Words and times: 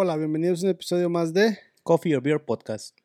Hola, 0.00 0.16
bienvenidos 0.16 0.62
a 0.62 0.66
un 0.66 0.70
episodio 0.70 1.10
más 1.10 1.34
de 1.34 1.58
Coffee 1.82 2.14
or 2.14 2.22
Beer 2.22 2.44
Podcast. 2.44 2.96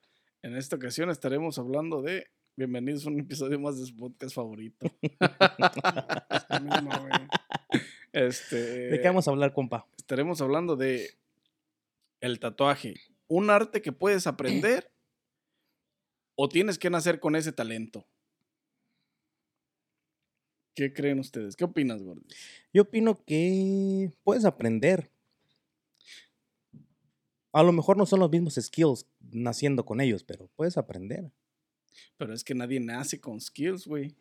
En 0.43 0.55
esta 0.55 0.75
ocasión 0.75 1.09
estaremos 1.09 1.57
hablando 1.57 2.03
de. 2.03 2.27
Bienvenidos 2.55 3.07
a 3.07 3.09
un 3.09 3.19
episodio 3.19 3.59
más 3.59 3.79
de 3.79 3.87
su 3.87 3.95
podcast 3.95 4.35
favorito. 4.35 4.85
este. 8.13 8.89
¿De 8.91 9.01
qué 9.01 9.07
vamos 9.07 9.27
a 9.27 9.31
hablar, 9.31 9.53
compa? 9.53 9.87
Estaremos 9.97 10.39
hablando 10.41 10.75
de. 10.75 11.17
El 12.21 12.39
tatuaje. 12.39 13.01
Un 13.27 13.49
arte 13.49 13.81
que 13.81 13.91
puedes 13.91 14.27
aprender. 14.27 14.91
o 16.35 16.47
tienes 16.47 16.77
que 16.77 16.91
nacer 16.91 17.19
con 17.19 17.35
ese 17.35 17.51
talento. 17.51 18.05
¿Qué 20.75 20.93
creen 20.93 21.17
ustedes? 21.17 21.55
¿Qué 21.55 21.63
opinas, 21.63 22.03
Gordy? 22.03 22.21
Yo 22.71 22.83
opino 22.83 23.23
que 23.25 24.11
puedes 24.23 24.45
aprender. 24.45 25.09
A 27.53 27.63
lo 27.63 27.71
mejor 27.71 27.95
no 27.97 28.05
son 28.05 28.19
los 28.19 28.29
mismos 28.29 28.55
skills 28.55 29.05
naciendo 29.31 29.85
con 29.85 30.01
ellos, 30.01 30.23
pero 30.23 30.49
puedes 30.55 30.75
aprender. 30.77 31.31
Pero 32.17 32.33
es 32.33 32.43
que 32.43 32.55
nadie 32.55 32.79
nace 32.79 33.21
con 33.21 33.39
skills, 33.39 33.85
güey. 33.87 34.15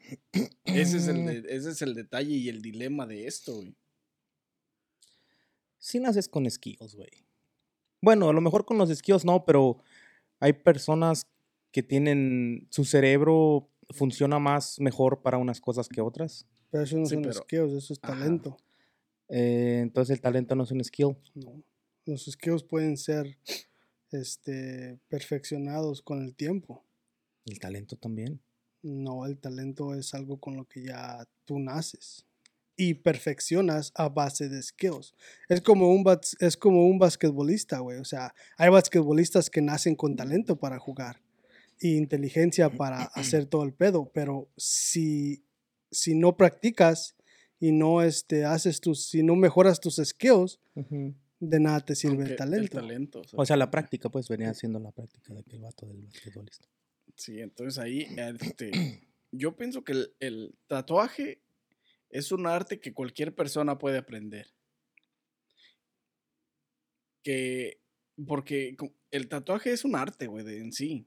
Ese, 0.64 0.98
es 0.98 1.08
el 1.08 1.24
de- 1.26 1.56
ese 1.56 1.70
es 1.70 1.82
el 1.82 1.94
detalle 1.94 2.30
y 2.36 2.48
el 2.48 2.60
dilema 2.62 3.06
de 3.06 3.26
esto, 3.26 3.54
güey. 3.56 3.74
Sí 5.78 5.98
naces 5.98 6.28
con 6.28 6.48
skills, 6.48 6.94
güey. 6.94 7.08
Bueno, 8.00 8.28
a 8.28 8.32
lo 8.32 8.40
mejor 8.40 8.64
con 8.64 8.78
los 8.78 8.90
skills 8.94 9.24
no, 9.24 9.44
pero 9.44 9.78
hay 10.38 10.52
personas 10.52 11.26
que 11.72 11.82
tienen 11.82 12.66
su 12.70 12.84
cerebro 12.84 13.68
funciona 13.90 14.38
más 14.38 14.78
mejor 14.80 15.22
para 15.22 15.38
unas 15.38 15.60
cosas 15.60 15.88
que 15.88 16.00
otras. 16.00 16.46
Pero 16.70 16.84
eso 16.84 16.96
no 16.98 17.06
Sí, 17.06 17.14
son 17.14 17.22
pero- 17.22 17.34
skills, 17.42 17.72
eso 17.72 17.92
es 17.94 18.00
talento. 18.00 18.56
Eh, 19.28 19.78
entonces 19.82 20.14
el 20.14 20.20
talento 20.20 20.54
no 20.54 20.64
es 20.64 20.70
un 20.70 20.84
skill. 20.84 21.16
No. 21.34 21.62
Los 22.04 22.24
skills 22.24 22.64
pueden 22.64 22.96
ser 22.96 23.38
este, 24.10 24.98
perfeccionados 25.08 26.02
con 26.02 26.22
el 26.22 26.34
tiempo. 26.34 26.84
El 27.46 27.58
talento 27.58 27.96
también. 27.96 28.40
No, 28.82 29.26
el 29.26 29.38
talento 29.38 29.94
es 29.94 30.12
algo 30.14 30.38
con 30.38 30.56
lo 30.56 30.64
que 30.64 30.84
ya 30.84 31.26
tú 31.44 31.58
naces 31.58 32.26
y 32.76 32.94
perfeccionas 32.94 33.92
a 33.94 34.08
base 34.08 34.48
de 34.48 34.62
skills. 34.62 35.14
Es 35.48 35.60
como 35.60 35.92
un, 35.92 36.04
es 36.40 36.56
como 36.56 36.86
un 36.86 36.98
basquetbolista, 36.98 37.78
güey. 37.78 37.98
O 37.98 38.04
sea, 38.04 38.34
hay 38.56 38.70
basquetbolistas 38.70 39.50
que 39.50 39.60
nacen 39.60 39.94
con 39.94 40.16
talento 40.16 40.56
para 40.56 40.78
jugar 40.78 41.20
y 41.78 41.96
inteligencia 41.96 42.70
para 42.70 43.04
hacer 43.14 43.46
todo 43.46 43.64
el 43.64 43.72
pedo, 43.72 44.10
pero 44.14 44.48
si, 44.56 45.44
si 45.90 46.14
no 46.14 46.36
practicas 46.36 47.16
y 47.58 47.72
no 47.72 48.02
este, 48.02 48.44
haces 48.44 48.80
tus, 48.80 49.06
si 49.06 49.22
no 49.22 49.36
mejoras 49.36 49.80
tus 49.80 49.96
skills, 49.96 50.60
de 51.44 51.58
nada 51.60 51.80
te 51.80 51.94
sirve 51.96 52.14
Aunque 52.18 52.30
el 52.32 52.36
talento. 52.36 52.76
talento, 52.78 53.20
o 53.20 53.24
sea, 53.24 53.38
O 53.40 53.44
sea, 53.46 53.56
la 53.56 53.70
práctica, 53.70 54.08
pues 54.08 54.28
venía 54.28 54.54
siendo 54.54 54.78
la 54.78 54.92
práctica 54.92 55.34
de 55.34 55.40
aquel 55.40 55.58
vato 55.60 55.86
del 55.86 56.02
basquetbolista. 56.02 56.68
Sí, 57.16 57.40
entonces 57.40 57.78
ahí, 57.82 58.06
este, 58.16 58.70
yo 59.32 59.56
pienso 59.56 59.82
que 59.82 59.92
el, 59.92 60.14
el 60.20 60.54
tatuaje 60.68 61.42
es 62.10 62.30
un 62.30 62.46
arte 62.46 62.78
que 62.80 62.94
cualquier 62.94 63.34
persona 63.34 63.76
puede 63.78 63.98
aprender. 63.98 64.46
Que, 67.24 67.80
porque 68.26 68.76
el 69.10 69.28
tatuaje 69.28 69.72
es 69.72 69.84
un 69.84 69.96
arte, 69.96 70.26
güey, 70.26 70.44
de- 70.44 70.58
en 70.58 70.72
sí. 70.72 71.06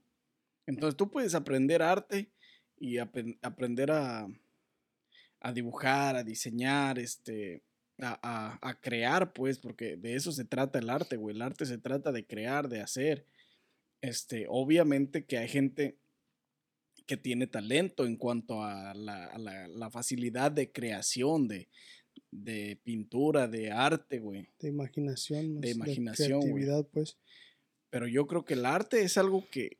Entonces 0.65 0.97
tú 0.97 1.09
puedes 1.11 1.35
aprender 1.35 1.81
arte 1.81 2.31
y 2.77 2.97
apen- 2.97 3.37
aprender 3.41 3.91
a, 3.91 4.27
a 5.39 5.53
dibujar, 5.53 6.15
a 6.15 6.23
diseñar, 6.23 6.99
este, 6.99 7.63
a, 7.99 8.19
a- 8.21 8.59
a 8.69 8.79
crear, 8.81 9.33
pues, 9.33 9.57
porque 9.59 9.95
de 9.97 10.15
eso 10.15 10.31
se 10.31 10.45
trata 10.45 10.79
el 10.79 10.89
arte, 10.89 11.15
güey. 11.17 11.35
El 11.35 11.41
arte 11.41 11.65
se 11.65 11.77
trata 11.77 12.11
de 12.11 12.25
crear, 12.25 12.67
de 12.69 12.81
hacer. 12.81 13.25
Este, 14.01 14.45
obviamente 14.49 15.25
que 15.25 15.37
hay 15.37 15.47
gente 15.47 15.97
que 17.07 17.17
tiene 17.17 17.47
talento 17.47 18.05
en 18.05 18.17
cuanto 18.17 18.63
a 18.63 18.93
la, 18.93 19.25
a 19.27 19.37
la- 19.37 19.67
la 19.67 19.89
facilidad 19.91 20.51
de 20.51 20.71
creación, 20.71 21.47
de, 21.47 21.69
de 22.31 22.79
pintura, 22.83 23.47
de 23.47 23.71
arte, 23.71 24.19
güey. 24.19 24.47
De 24.59 24.69
imaginación, 24.69 25.61
De 25.61 25.71
imaginación, 25.71 26.39
güey. 26.39 26.53
creatividad, 26.53 26.87
pues. 26.91 27.17
Pero 27.89 28.07
yo 28.07 28.25
creo 28.27 28.43
que 28.43 28.55
el 28.55 28.65
arte 28.65 29.01
es 29.03 29.17
algo 29.17 29.47
que. 29.49 29.77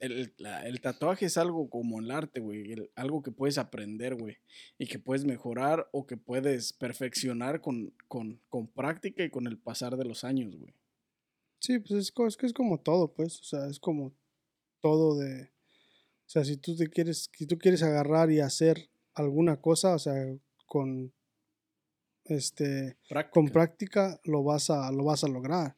El, 0.00 0.32
la- 0.38 0.66
el 0.66 0.80
tatuaje 0.80 1.26
es 1.26 1.36
algo 1.36 1.68
como 1.68 2.00
el 2.00 2.10
arte, 2.10 2.40
güey. 2.40 2.72
el- 2.72 2.90
Algo 2.94 3.22
que 3.22 3.32
puedes 3.32 3.58
aprender, 3.58 4.14
güey. 4.14 4.36
Y 4.78 4.86
que 4.86 4.98
puedes 4.98 5.24
mejorar 5.24 5.88
o 5.92 6.06
que 6.06 6.16
puedes 6.16 6.72
perfeccionar 6.72 7.60
con, 7.60 7.92
con, 8.08 8.40
con 8.48 8.68
práctica 8.68 9.24
y 9.24 9.30
con 9.30 9.46
el 9.46 9.58
pasar 9.58 9.96
de 9.96 10.04
los 10.04 10.22
años, 10.24 10.56
güey. 10.56 10.74
Sí, 11.60 11.78
pues 11.78 12.12
es 12.28 12.36
que 12.36 12.46
es 12.46 12.52
como 12.52 12.80
todo, 12.80 13.12
pues, 13.12 13.40
o 13.40 13.44
sea, 13.44 13.66
es 13.66 13.78
como 13.78 14.12
todo 14.80 15.16
de, 15.18 15.44
o 15.44 16.28
sea, 16.28 16.44
si 16.44 16.56
tú 16.56 16.74
te 16.76 16.88
quieres, 16.88 17.30
si 17.36 17.46
tú 17.46 17.56
quieres 17.56 17.82
agarrar 17.84 18.32
y 18.32 18.40
hacer 18.40 18.90
alguna 19.14 19.60
cosa, 19.60 19.94
o 19.94 19.98
sea, 20.00 20.14
con, 20.66 21.12
este, 22.24 22.96
Práctica. 23.08 23.30
con 23.32 23.48
práctica 23.48 24.20
lo 24.24 24.42
vas 24.42 24.70
a, 24.70 24.90
lo 24.92 25.04
vas 25.04 25.22
a 25.24 25.28
lograr. 25.28 25.76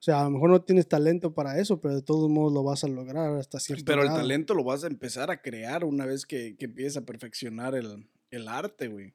O 0.00 0.02
sea, 0.02 0.20
a 0.22 0.24
lo 0.24 0.30
mejor 0.30 0.48
no 0.48 0.62
tienes 0.62 0.88
talento 0.88 1.34
para 1.34 1.58
eso, 1.58 1.78
pero 1.78 1.94
de 1.94 2.00
todos 2.00 2.30
modos 2.30 2.54
lo 2.54 2.62
vas 2.62 2.82
a 2.84 2.88
lograr 2.88 3.36
hasta 3.36 3.60
cierto 3.60 3.84
Pero 3.84 4.02
el 4.02 4.08
talento 4.08 4.54
lo 4.54 4.64
vas 4.64 4.82
a 4.82 4.86
empezar 4.86 5.30
a 5.30 5.42
crear 5.42 5.84
una 5.84 6.06
vez 6.06 6.24
que, 6.24 6.56
que 6.56 6.64
empieces 6.64 6.96
a 6.96 7.04
perfeccionar 7.04 7.74
el, 7.74 8.08
el 8.30 8.48
arte, 8.48 8.88
güey. 8.88 9.12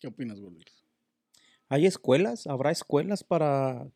¿Qué 0.00 0.08
opinas, 0.08 0.40
Gordy? 0.40 0.64
¿Hay 1.68 1.86
escuelas? 1.86 2.46
¿Habrá 2.46 2.70
escuelas 2.72 3.22
para...? 3.22 3.86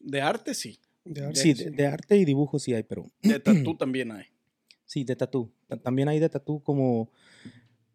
De 0.00 0.20
arte 0.20 0.54
sí. 0.54 0.78
De 1.04 1.24
arte, 1.24 1.40
Sí, 1.40 1.54
de, 1.54 1.70
de 1.70 1.86
arte 1.86 2.16
y 2.18 2.24
dibujo 2.26 2.58
sí 2.58 2.74
hay, 2.74 2.82
pero... 2.82 3.10
De 3.22 3.40
tatú 3.40 3.76
también 3.76 4.12
hay. 4.12 4.26
Sí, 4.84 5.04
de 5.04 5.14
tatú. 5.14 5.52
Ta- 5.68 5.76
También 5.76 6.08
hay 6.08 6.18
de 6.18 6.28
tatú 6.28 6.60
como... 6.64 7.10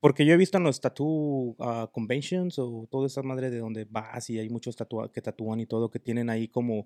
Porque 0.06 0.24
yo 0.24 0.36
he 0.36 0.38
visto 0.38 0.60
en 0.60 0.64
los 0.64 0.80
tattoo 0.82 1.56
ah, 1.58 1.90
conventions 1.92 2.60
o 2.60 2.88
toda 2.92 3.08
esa 3.08 3.24
madre 3.24 3.50
de 3.50 3.58
donde 3.58 3.86
vas 3.90 4.30
y 4.30 4.38
hay 4.38 4.52
muchos 4.52 4.76
tatua 4.76 5.12
que 5.12 5.20
tatúan 5.20 5.60
y 5.62 5.66
todo, 5.66 5.90
que 5.90 5.98
tienen 5.98 6.30
ahí 6.30 6.48
como 6.48 6.86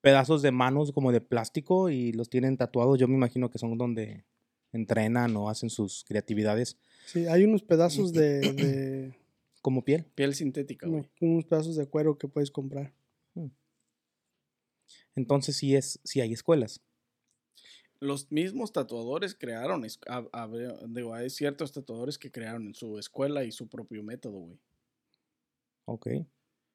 pedazos 0.00 0.42
de 0.42 0.50
manos 0.50 0.90
como 0.90 1.12
de 1.12 1.20
plástico 1.20 1.90
y 1.90 2.10
los 2.10 2.28
tienen 2.28 2.56
tatuados. 2.56 2.98
Yo 2.98 3.06
me 3.06 3.14
imagino 3.14 3.52
que 3.52 3.58
son 3.58 3.78
donde 3.78 4.24
entrenan 4.72 5.36
o 5.36 5.48
hacen 5.48 5.70
sus 5.70 6.02
creatividades 6.02 6.76
Sí, 7.06 7.28
hay 7.28 7.44
unos 7.44 7.62
pedazos 7.62 8.12
de, 8.12 8.40
de 8.52 9.14
como 9.62 9.84
piel. 9.84 10.04
Piel 10.16 10.34
sintética, 10.34 10.88
güey. 10.88 11.02
unos, 11.02 11.12
unos 11.20 11.44
pedazos 11.44 11.76
de 11.76 11.86
cuero 11.86 12.18
que 12.18 12.26
puedes 12.26 12.50
comprar. 12.50 12.92
Entonces 15.14 15.56
sí, 15.56 15.76
es, 15.76 16.00
sí 16.02 16.20
hay 16.20 16.32
escuelas. 16.32 16.80
Los 18.00 18.30
mismos 18.30 18.72
tatuadores 18.72 19.34
crearon, 19.34 19.82
hab- 19.84 20.86
digo, 20.88 21.14
hay 21.14 21.30
ciertos 21.30 21.72
tatuadores 21.72 22.18
que 22.18 22.30
crearon 22.30 22.66
en 22.66 22.74
su 22.74 22.98
escuela 22.98 23.44
y 23.44 23.52
su 23.52 23.68
propio 23.68 24.02
método, 24.02 24.38
güey. 24.38 24.58
Ok. 25.86 26.08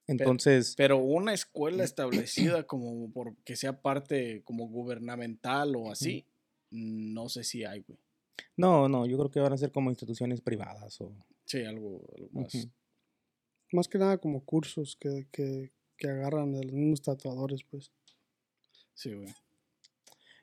Entonces, 0.07 0.73
Pero 0.75 0.97
una 0.97 1.33
escuela 1.33 1.83
establecida 1.83 2.63
como 2.63 3.11
por 3.11 3.35
que 3.43 3.55
sea 3.55 3.81
parte 3.81 4.41
como 4.43 4.67
gubernamental 4.67 5.75
o 5.75 5.91
así, 5.91 6.25
no 6.71 7.29
sé 7.29 7.43
si 7.43 7.63
hay, 7.65 7.81
güey. 7.81 7.99
no, 8.57 8.88
no, 8.89 9.05
yo 9.05 9.17
creo 9.17 9.29
que 9.31 9.39
van 9.39 9.53
a 9.53 9.57
ser 9.57 9.71
como 9.71 9.89
instituciones 9.89 10.41
privadas 10.41 10.99
o... 11.01 11.13
Sí, 11.45 11.63
algo, 11.63 12.01
algo 12.15 12.29
más. 12.31 12.67
Más 13.73 13.88
que 13.88 13.97
nada 13.97 14.17
como 14.17 14.43
cursos 14.43 14.95
que, 14.99 15.27
que, 15.31 15.71
que 15.97 16.09
agarran 16.09 16.51
de 16.53 16.63
los 16.63 16.73
mismos 16.73 17.01
tatuadores, 17.01 17.63
pues. 17.63 17.91
Sí, 18.93 19.13
güey. 19.13 19.29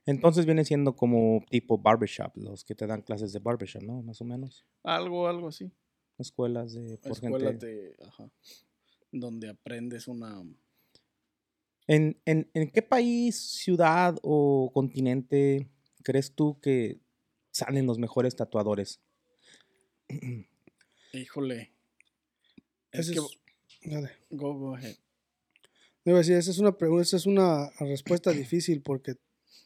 Entonces 0.08 0.46
viene 0.46 0.64
siendo 0.64 0.96
como 0.96 1.44
tipo 1.50 1.76
barbershop, 1.76 2.34
los 2.36 2.64
que 2.64 2.74
te 2.74 2.86
dan 2.86 3.02
clases 3.02 3.30
de 3.34 3.41
barbershop, 3.41 3.82
¿no? 3.82 4.00
Más 4.02 4.20
o 4.22 4.24
menos. 4.24 4.64
Algo, 4.82 5.28
algo 5.28 5.48
así. 5.48 5.70
Escuelas 6.16 6.72
de 6.72 6.96
por 6.96 7.12
Escuelas 7.12 7.42
gente. 7.50 7.66
de, 7.66 7.96
ajá, 8.06 8.30
donde 9.12 9.50
aprendes 9.50 10.08
una... 10.08 10.42
¿En, 11.87 12.19
en, 12.25 12.50
en 12.55 12.70
qué 12.70 12.81
país, 12.81 13.37
ciudad 13.38 14.16
o 14.22 14.70
continente 14.72 15.69
crees 16.02 16.34
tú 16.34 16.58
que 16.60 17.00
salen 17.50 17.84
los 17.87 17.99
mejores 17.99 18.34
tatuadores? 18.34 19.00
Híjole. 21.12 21.72
Es 22.93 23.10
que... 23.10 23.20
dale. 23.90 24.10
Go, 24.31 24.55
go 24.55 24.75
ahead. 24.75 24.96
A 26.06 26.10
decir, 26.12 26.37
esa 26.37 26.50
es 26.50 26.58
una, 26.58 26.72
pregu- 26.72 27.02
esa 27.02 27.19
es 27.19 27.26
una 27.26 27.69
respuesta 27.81 28.31
difícil 28.31 28.81
porque 28.81 29.16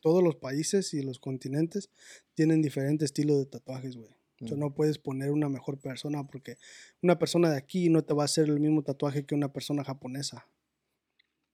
todos 0.00 0.22
los 0.22 0.36
países 0.36 0.92
y 0.94 1.02
los 1.02 1.18
continentes 1.18 1.90
tienen 2.34 2.62
diferentes 2.62 3.06
estilos 3.06 3.38
de 3.38 3.46
tatuajes, 3.46 3.96
güey. 3.96 4.10
O 4.40 4.48
sea, 4.48 4.56
Mm. 4.56 4.60
no 4.60 4.74
puedes 4.74 4.98
poner 4.98 5.30
una 5.30 5.48
mejor 5.48 5.78
persona 5.78 6.26
porque 6.26 6.56
una 7.02 7.18
persona 7.18 7.50
de 7.50 7.56
aquí 7.56 7.88
no 7.88 8.02
te 8.02 8.12
va 8.14 8.22
a 8.22 8.24
hacer 8.24 8.48
el 8.48 8.58
mismo 8.58 8.82
tatuaje 8.82 9.24
que 9.24 9.34
una 9.36 9.52
persona 9.52 9.84
japonesa. 9.84 10.46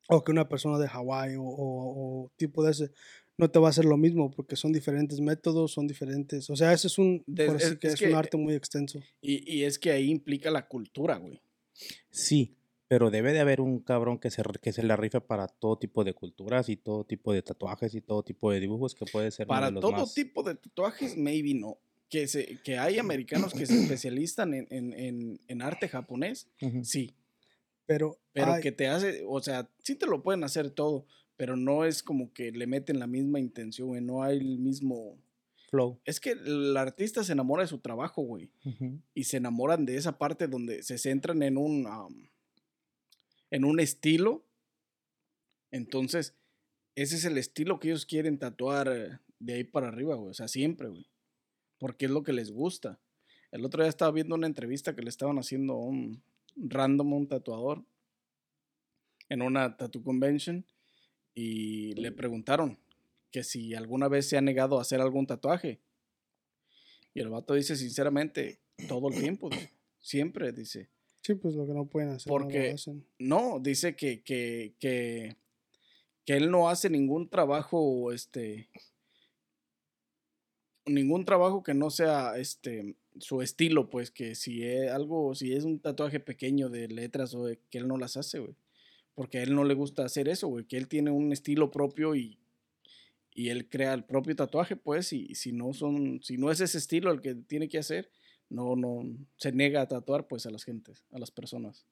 O 0.08 0.24
que 0.24 0.32
una 0.32 0.48
persona 0.48 0.78
de 0.78 0.88
Hawái 0.88 1.36
o, 1.36 1.42
o- 1.42 2.24
o 2.24 2.30
tipo 2.36 2.64
de 2.64 2.70
ese. 2.70 2.90
No 3.36 3.50
te 3.50 3.58
va 3.58 3.66
a 3.68 3.70
hacer 3.70 3.84
lo 3.84 3.96
mismo 3.98 4.30
porque 4.30 4.56
son 4.56 4.72
diferentes 4.72 5.20
métodos, 5.20 5.70
son 5.72 5.86
diferentes. 5.86 6.48
O 6.50 6.56
sea, 6.56 6.72
ese 6.72 6.86
es 6.86 6.98
un, 6.98 7.22
Des- 7.26 7.46
por 7.46 7.56
así 7.56 7.66
es- 7.72 7.78
que 7.78 7.86
es 7.88 7.92
es 7.94 8.00
que- 8.00 8.08
un 8.08 8.14
arte 8.14 8.36
muy 8.38 8.54
extenso. 8.54 9.00
Y, 9.20 9.54
y 9.54 9.64
es 9.64 9.78
que 9.78 9.90
ahí 9.92 10.08
implica 10.10 10.50
la 10.50 10.66
cultura, 10.66 11.16
güey. 11.18 11.40
Sí, 12.10 12.56
Pero 12.88 13.10
debe 13.10 13.32
de 13.32 13.40
haber 13.40 13.60
un 13.60 13.80
cabrón 13.80 14.18
que 14.18 14.30
se, 14.30 14.42
que 14.62 14.72
se 14.72 14.82
la 14.82 14.96
rife 14.96 15.20
para 15.20 15.46
todo 15.46 15.76
tipo 15.78 16.04
de 16.04 16.14
culturas 16.14 16.68
y 16.70 16.76
todo 16.76 17.04
tipo 17.04 17.32
de 17.34 17.42
tatuajes 17.42 17.94
y 17.94 18.00
todo 18.00 18.22
tipo 18.22 18.50
de 18.50 18.60
dibujos 18.60 18.94
que 18.94 19.04
puede 19.04 19.30
ser 19.30 19.46
uno 19.46 19.54
Para 19.54 19.66
de 19.66 19.72
los 19.72 19.80
todo 19.82 19.92
más- 19.92 20.14
tipo 20.14 20.42
de 20.42 20.54
tatuajes, 20.54 21.16
maybe 21.16 21.54
no. 21.54 21.78
Que, 22.08 22.26
se, 22.26 22.58
que 22.64 22.78
hay 22.78 22.98
americanos 22.98 23.52
que 23.52 23.66
se 23.66 23.78
especializan 23.82 24.54
en, 24.54 24.66
en- 24.70 24.94
en- 24.94 25.40
en 25.46 25.62
arte 25.62 25.88
japonés, 25.88 26.48
sí. 26.82 27.14
Pero, 27.84 28.18
Pero 28.32 28.54
hay- 28.54 28.62
que 28.62 28.72
te 28.72 28.88
hace, 28.88 29.22
o 29.26 29.40
sea, 29.42 29.68
sí 29.82 29.94
te 29.94 30.06
lo 30.06 30.22
pueden 30.22 30.42
hacer 30.44 30.70
todo, 30.70 31.04
pero 31.36 31.56
no 31.56 31.84
es 31.84 32.02
como 32.02 32.32
que 32.32 32.50
le 32.52 32.66
meten 32.66 32.98
la 32.98 33.06
misma 33.06 33.38
intención, 33.40 33.88
güey. 33.88 34.00
No 34.00 34.22
hay 34.22 34.38
el 34.38 34.58
mismo. 34.58 35.18
Flow. 35.70 36.00
Es 36.06 36.18
que 36.18 36.30
el 36.30 36.74
artista 36.78 37.22
se 37.22 37.32
enamora 37.32 37.62
de 37.62 37.68
su 37.68 37.78
trabajo, 37.78 38.22
güey. 38.22 38.50
Y 39.12 39.24
se 39.24 39.36
enamoran 39.36 39.84
de 39.84 39.96
esa 39.98 40.16
parte 40.16 40.48
donde 40.48 40.82
se 40.82 40.96
centran 40.96 41.42
en 41.42 41.58
un 41.58 41.86
am, 41.86 42.30
en 43.50 43.64
un 43.64 43.80
estilo. 43.80 44.44
Entonces, 45.70 46.34
ese 46.94 47.16
es 47.16 47.24
el 47.24 47.38
estilo 47.38 47.78
que 47.78 47.88
ellos 47.88 48.06
quieren 48.06 48.38
tatuar 48.38 49.20
de 49.38 49.52
ahí 49.52 49.64
para 49.64 49.88
arriba, 49.88 50.16
güey. 50.16 50.30
O 50.30 50.34
sea, 50.34 50.48
siempre, 50.48 50.88
güey. 50.88 51.06
Porque 51.78 52.06
es 52.06 52.10
lo 52.10 52.22
que 52.22 52.32
les 52.32 52.50
gusta. 52.50 52.98
El 53.50 53.64
otro 53.64 53.82
día 53.82 53.88
estaba 53.88 54.10
viendo 54.12 54.34
una 54.34 54.46
entrevista 54.46 54.94
que 54.94 55.02
le 55.02 55.08
estaban 55.08 55.38
haciendo 55.38 55.74
a 55.74 55.84
un 55.84 56.22
random, 56.56 57.12
un 57.12 57.28
tatuador, 57.28 57.84
en 59.28 59.42
una 59.42 59.76
tattoo 59.76 60.02
convention, 60.02 60.66
y 61.34 61.92
le 61.94 62.12
preguntaron 62.12 62.78
que 63.30 63.44
si 63.44 63.74
alguna 63.74 64.08
vez 64.08 64.28
se 64.28 64.36
ha 64.36 64.40
negado 64.40 64.78
a 64.78 64.82
hacer 64.82 65.00
algún 65.00 65.26
tatuaje. 65.26 65.80
Y 67.14 67.20
el 67.20 67.28
vato 67.28 67.54
dice 67.54 67.76
sinceramente, 67.76 68.60
todo 68.88 69.08
el 69.08 69.20
tiempo, 69.20 69.50
siempre, 70.00 70.52
dice. 70.52 70.88
Sí, 71.22 71.34
pues 71.34 71.54
lo 71.54 71.66
que 71.66 71.72
no 71.74 71.86
pueden 71.86 72.10
hacer. 72.10 72.30
no 72.32 72.38
lo 72.38 72.44
Porque- 72.44 72.70
hacen. 72.70 73.04
No, 73.18 73.58
dice 73.60 73.94
que, 73.96 74.22
que, 74.22 74.74
que, 74.78 75.36
que 76.24 76.32
él 76.36 76.50
no 76.50 76.68
hace 76.68 76.88
ningún 76.90 77.28
trabajo, 77.28 78.12
este, 78.12 78.68
ningún 80.86 81.24
trabajo 81.24 81.62
que 81.62 81.74
no 81.74 81.90
sea, 81.90 82.38
este, 82.38 82.94
su 83.18 83.42
estilo, 83.42 83.90
pues, 83.90 84.10
que 84.10 84.34
si 84.34 84.62
es 84.64 84.90
algo, 84.90 85.34
si 85.34 85.52
es 85.52 85.64
un 85.64 85.80
tatuaje 85.80 86.20
pequeño 86.20 86.70
de 86.70 86.88
letras 86.88 87.34
o 87.34 87.44
de- 87.44 87.58
que 87.70 87.78
él 87.78 87.88
no 87.88 87.98
las 87.98 88.16
hace, 88.16 88.38
güey. 88.38 88.54
Porque 89.14 89.38
a 89.38 89.42
él 89.42 89.54
no 89.54 89.64
le 89.64 89.74
gusta 89.74 90.04
hacer 90.04 90.28
eso, 90.28 90.48
güey, 90.48 90.64
que 90.64 90.76
él 90.76 90.88
tiene 90.88 91.10
un 91.10 91.32
estilo 91.32 91.70
propio 91.70 92.14
y, 92.14 92.38
y 93.34 93.50
él 93.50 93.68
crea 93.68 93.92
el 93.94 94.04
propio 94.04 94.34
tatuaje, 94.36 94.76
pues, 94.76 95.12
y 95.12 95.34
si 95.34 95.52
no 95.52 95.74
son, 95.74 96.20
si 96.22 96.38
no 96.38 96.50
es 96.50 96.60
ese 96.60 96.78
estilo 96.78 97.10
el 97.12 97.20
que 97.20 97.34
tiene 97.34 97.68
que 97.68 97.78
hacer, 97.78 98.10
no, 98.48 98.76
no, 98.76 99.04
se 99.36 99.52
niega 99.52 99.82
a 99.82 99.88
tatuar, 99.88 100.26
pues, 100.28 100.46
a 100.46 100.50
las 100.50 100.64
gentes, 100.64 101.04
a 101.12 101.18
las 101.18 101.30
personas. 101.30 101.86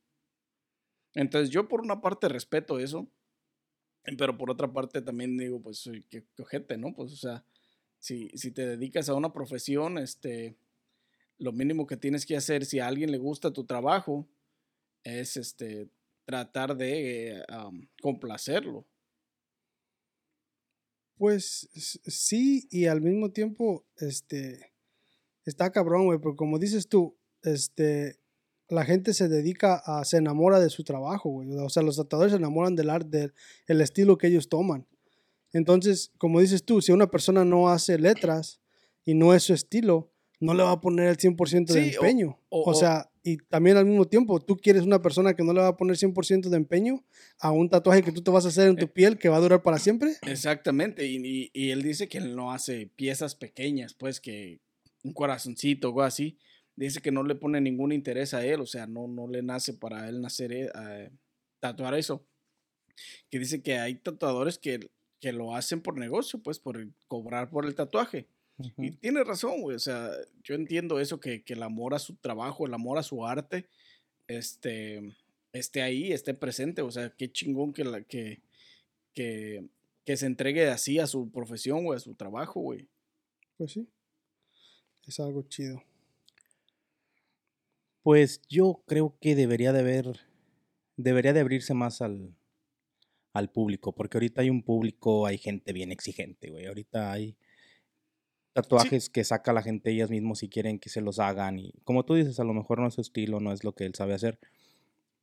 Entonces 1.15 1.51
yo 1.51 1.69
por 1.69 1.81
una 1.81 2.01
parte 2.01 2.29
respeto 2.29 2.79
eso, 2.79 3.09
pero 4.19 4.37
por 4.37 4.51
otra 4.51 4.73
parte 4.73 5.01
también 5.03 5.37
digo, 5.37 5.61
pues 5.61 5.91
que 6.11 6.25
ojete, 6.39 6.77
¿no? 6.77 6.95
Pues 6.95 7.13
o 7.13 7.17
sea, 7.17 7.45
si, 7.99 8.29
si 8.35 8.53
te 8.53 8.67
dedicas 8.67 9.09
a 9.09 9.15
una 9.15 9.33
profesión, 9.33 9.99
este, 9.99 10.57
lo 11.39 11.53
mínimo 11.53 11.87
que 11.87 11.97
tienes 11.97 12.27
que 12.27 12.37
hacer 12.37 12.65
si 12.65 12.79
a 12.79 12.87
alguien 12.87 13.11
le 13.11 13.19
gusta 13.19 13.53
tu 13.53 13.65
trabajo 13.65 14.29
es 15.03 15.37
este, 15.37 15.89
tratar 16.25 16.77
de 16.77 17.39
eh, 17.39 17.45
complacerlo. 18.03 18.87
Pues 21.17 21.71
sí, 21.73 22.69
y 22.71 22.87
al 22.87 23.01
mismo 23.01 23.33
tiempo, 23.33 23.87
este, 23.97 24.73
está 25.47 25.73
cabrón, 25.73 26.07
güey, 26.07 26.19
porque 26.19 26.37
como 26.37 26.59
dices 26.59 26.89
tú, 26.89 27.17
este, 27.43 28.19
la 28.69 28.85
gente 28.85 29.15
se 29.15 29.29
dedica 29.29 29.77
a, 29.85 30.05
se 30.05 30.19
enamora 30.19 30.61
de 30.61 30.69
su 30.71 30.85
trabajo, 30.85 31.31
güey. 31.31 31.49
O 31.57 31.69
sea, 31.69 31.83
los 31.83 31.97
tatuadores 31.97 32.33
se 32.33 32.39
enamoran 32.39 32.77
del 32.77 32.91
arte, 32.91 33.09
del 33.19 33.33
el 33.69 33.81
estilo 33.81 34.19
que 34.19 34.27
ellos 34.27 34.49
toman. 34.49 34.87
Entonces, 35.53 36.13
como 36.19 36.41
dices 36.41 36.65
tú, 36.65 36.83
si 36.83 36.93
una 36.93 37.11
persona 37.11 37.45
no 37.45 37.69
hace 37.69 37.99
letras 37.99 38.61
y 39.05 39.15
no 39.15 39.33
es 39.35 39.45
su 39.45 39.55
estilo, 39.55 40.11
no 40.41 40.53
le 40.53 40.63
va 40.65 40.73
a 40.73 40.81
poner 40.81 41.07
el 41.09 41.17
100% 41.17 41.73
de 41.73 41.91
Sí, 41.91 41.95
empeño. 41.97 42.39
O, 42.51 42.63
o- 42.63 42.71
o- 42.71 42.75
sea, 42.75 43.11
y 43.23 43.39
también 43.39 43.77
al 43.77 43.87
mismo 43.87 44.05
tiempo, 44.07 44.39
tú 44.41 44.57
quieres 44.57 44.83
una 44.83 45.01
persona 45.01 45.35
que 45.35 45.43
no 45.43 45.53
le 45.53 45.61
va 45.61 45.69
a 45.69 45.77
poner 45.77 45.97
100% 45.97 46.49
de 46.51 46.57
empeño 46.57 47.05
a 47.41 47.51
un 47.53 47.69
tatuaje 47.71 48.03
que 48.03 48.13
tú 48.13 48.23
te 48.23 48.31
vas 48.31 48.45
a 48.45 48.49
hacer 48.49 48.69
en 48.69 48.77
tu 48.77 48.85
Eh, 48.85 48.89
piel 48.89 49.19
que 49.19 49.29
va 49.29 49.37
a 49.37 49.41
durar 49.41 49.63
para 49.63 49.79
siempre. 49.79 50.13
Exactamente, 50.27 51.07
y, 51.07 51.17
y- 51.25 51.51
y 51.55 51.71
él 51.71 51.83
dice 51.83 52.07
que 52.09 52.19
él 52.19 52.37
no 52.37 52.53
hace 52.53 52.87
piezas 52.87 53.35
pequeñas, 53.35 53.95
pues 53.95 54.21
que 54.21 54.61
un 55.07 55.13
corazoncito 55.13 55.89
o 55.89 55.91
algo 55.91 56.03
así. 56.03 56.39
Dice 56.75 57.01
que 57.01 57.11
no 57.11 57.23
le 57.23 57.35
pone 57.35 57.61
ningún 57.61 57.93
interés 57.93 58.35
a 58.35 58.45
él, 58.45 58.61
o 58.61 58.67
sea, 58.67 58.87
no, 58.87 59.09
no 59.09 59.29
le 59.29 59.43
nace 59.43 59.73
para 59.73 60.09
él 60.09 60.21
nacer, 60.21 60.53
eh, 60.53 60.69
a 60.75 61.09
tatuar 61.61 61.95
eso. 61.95 62.27
Que 63.31 63.39
dice 63.39 63.63
que 63.63 63.79
hay 63.79 63.95
tatuadores 63.95 64.59
que, 64.59 64.91
que 65.21 65.33
lo 65.33 65.55
hacen 65.55 65.81
por 65.81 65.97
negocio, 65.99 66.39
pues 66.43 66.59
por 66.59 66.77
el- 66.77 66.93
cobrar 67.09 67.49
por 67.51 67.65
el 67.67 67.75
tatuaje. 67.75 68.29
Y 68.79 68.91
tiene 68.93 69.23
razón, 69.23 69.61
güey, 69.61 69.77
o 69.77 69.79
sea, 69.79 70.11
yo 70.43 70.55
entiendo 70.55 70.99
eso, 70.99 71.21
que, 71.21 71.43
que 71.45 71.53
el 71.53 71.63
amor 71.63 71.93
a 71.95 71.99
su 71.99 72.17
trabajo, 72.17 72.67
el 72.67 72.73
amor 72.73 72.97
a 72.99 73.03
su 73.03 73.27
arte, 73.27 73.69
este, 74.29 75.15
esté 75.53 75.83
ahí, 75.83 76.13
esté 76.13 76.33
presente, 76.35 76.81
o 76.83 76.91
sea, 76.91 77.11
qué 77.11 77.31
chingón 77.31 77.73
que, 77.75 77.85
la, 77.85 78.03
que, 78.03 78.41
que, 79.15 79.63
que 80.07 80.17
se 80.17 80.25
entregue 80.27 80.69
así 80.69 80.99
a 80.99 81.07
su 81.07 81.31
profesión, 81.31 81.85
güey, 81.85 81.97
a 81.99 82.01
su 82.01 82.15
trabajo, 82.15 82.61
güey. 82.61 82.89
Pues 83.59 83.73
sí. 83.73 83.89
Es 85.07 85.21
algo 85.21 85.43
chido. 85.43 85.83
Pues 88.03 88.41
yo 88.49 88.83
creo 88.87 89.17
que 89.21 89.35
debería 89.35 89.73
de 89.73 89.81
haber, 89.81 90.21
debería 90.97 91.33
de 91.33 91.41
abrirse 91.41 91.75
más 91.75 92.01
al, 92.03 92.35
al 93.33 93.51
público, 93.51 93.93
porque 93.95 94.17
ahorita 94.19 94.43
hay 94.43 94.51
un 94.51 94.63
público, 94.63 95.27
hay 95.27 95.39
gente 95.39 95.73
bien 95.73 95.91
exigente, 95.91 96.51
güey. 96.51 96.67
Ahorita 96.67 97.11
hay 97.13 97.37
tatuajes 98.53 99.11
que 99.11 99.25
saca 99.25 99.53
la 99.53 99.63
gente 99.63 99.91
ellas 99.91 100.09
mismos 100.11 100.39
si 100.39 100.49
quieren 100.49 100.79
que 100.79 100.89
se 100.89 101.03
los 101.03 101.19
hagan 101.19 101.59
y 101.59 101.73
como 101.85 102.05
tú 102.07 102.15
dices, 102.15 102.41
a 102.41 102.45
lo 102.45 102.55
mejor 102.55 102.79
no 102.81 102.87
es 102.87 102.95
su 102.95 103.03
estilo, 103.03 103.39
no 103.39 103.53
es 103.53 103.65
lo 103.65 103.75
que 103.75 103.85
él 103.85 103.95
sabe 103.95 104.15
hacer, 104.15 104.39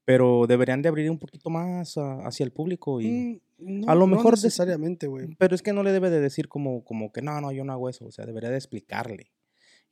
pero 0.06 0.46
deberían 0.46 0.84
de 0.84 0.90
abrir 0.90 1.10
un 1.10 1.18
poquito 1.18 1.50
más 1.50 1.98
a- 1.98 2.28
hacia 2.28 2.44
el 2.44 2.52
público 2.52 3.02
y... 3.02 3.08
Mm, 3.08 3.40
no, 3.58 3.90
a 3.92 3.96
lo 3.96 4.02
no 4.08 4.18
mejor 4.18 4.34
necesariamente, 4.34 5.08
güey. 5.08 5.36
Pero 5.40 5.56
es 5.56 5.64
que 5.64 5.74
no 5.74 5.82
le 5.82 5.92
debe 5.94 6.10
de 6.12 6.20
decir 6.20 6.48
como, 6.48 6.84
como 6.84 7.12
que 7.12 7.22
no, 7.24 7.40
no, 7.42 7.52
yo 7.52 7.64
no 7.64 7.72
hago 7.74 7.90
eso. 7.90 8.06
O 8.06 8.12
sea, 8.12 8.26
debería 8.26 8.50
de 8.52 8.58
explicarle 8.58 9.32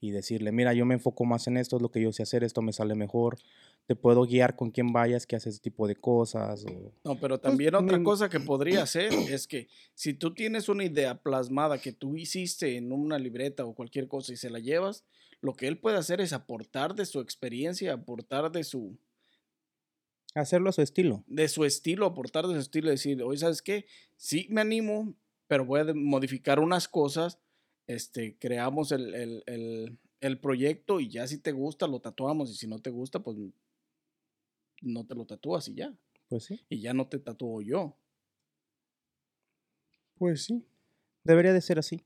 y 0.01 0.09
decirle, 0.09 0.51
mira, 0.51 0.74
yo 0.74 0.83
me 0.83 0.95
enfoco 0.95 1.25
más 1.25 1.48
en 1.48 1.57
esto, 1.57 1.75
es 1.75 1.81
lo 1.81 1.92
que 1.92 2.01
yo 2.01 2.12
sé 2.12 2.24
hacer, 2.24 2.44
esto 2.44 2.63
me 2.63 2.74
sale 2.74 2.95
mejor. 2.95 3.38
Te 3.86 3.95
puedo 3.95 4.24
guiar 4.24 4.56
con 4.56 4.71
quién 4.71 4.92
vayas 4.92 5.27
que 5.27 5.36
hace 5.36 5.50
ese 5.50 5.59
tipo 5.59 5.88
de 5.88 5.95
cosas. 5.95 6.65
O... 6.65 6.92
No, 7.03 7.19
pero 7.19 7.39
también 7.39 7.75
otra 7.75 8.01
cosa 8.01 8.27
que 8.27 8.39
podría 8.39 8.81
hacer 8.81 9.14
es 9.14 9.45
que 9.45 9.68
si 9.94 10.16
tú 10.16 10.33
tienes 10.33 10.69
una 10.69 10.83
idea 10.83 11.21
plasmada 11.21 11.78
que 11.78 11.92
tú 11.92 12.18
hiciste 12.18 12.78
en 12.78 12.92
una 12.92 13.19
libreta 13.19 13.64
o 13.64 13.76
cualquier 13.76 14.07
cosa 14.07 14.33
y 14.33 14.37
se 14.37 14.49
la 14.49 14.57
llevas, 14.57 15.06
lo 15.40 15.54
que 15.54 15.68
él 15.68 15.78
puede 15.78 15.97
hacer 15.97 16.19
es 16.19 16.33
aportar 16.33 16.95
de 16.95 17.06
su 17.06 17.19
experiencia, 17.19 17.94
aportar 17.94 18.52
de 18.52 18.64
su, 18.64 18.97
Hacerlo 20.33 20.69
a 20.69 20.73
su 20.73 20.81
estilo. 20.81 21.23
de 21.28 21.47
su 21.47 21.64
estilo, 21.66 22.06
aportar 22.07 22.47
de 22.47 22.56
su 22.56 22.59
estilo, 22.59 22.90
decir, 22.90 23.21
oye, 23.21 23.37
¿sabes 23.37 23.61
qué? 23.61 23.85
Sí 24.16 24.47
me 24.49 24.61
animo, 24.61 25.14
pero 25.47 25.66
voy 25.66 25.81
a 25.81 25.94
modificar 25.94 26.59
unas 26.59 26.87
cosas, 26.87 27.37
este, 27.88 28.38
creamos 28.38 28.92
el, 28.92 29.14
el- 29.16 29.44
el- 29.47 29.97
el 30.19 30.40
proyecto 30.40 31.00
y 31.00 31.09
ya 31.09 31.26
si 31.28 31.40
te 31.40 31.52
gusta 31.52 31.88
lo 31.88 32.00
tatuamos 32.00 32.52
y 32.52 32.56
si 32.56 32.68
no 32.68 32.80
te 32.80 32.92
gusta, 32.92 33.19
pues 33.21 33.38
no 34.81 35.06
te 35.06 35.16
lo 35.16 35.26
tatúas 35.26 35.68
y 35.68 35.76
ya, 35.76 35.94
Pues 36.30 36.45
sí. 36.45 36.59
y 36.69 36.80
ya 36.81 36.94
no 36.94 37.07
te 37.07 37.19
tatúo 37.19 37.61
yo. 37.61 37.95
Pues 40.18 40.44
sí. 40.45 40.64
Debería 41.23 41.54
de 41.54 41.61
ser 41.61 41.80
así. 41.80 42.04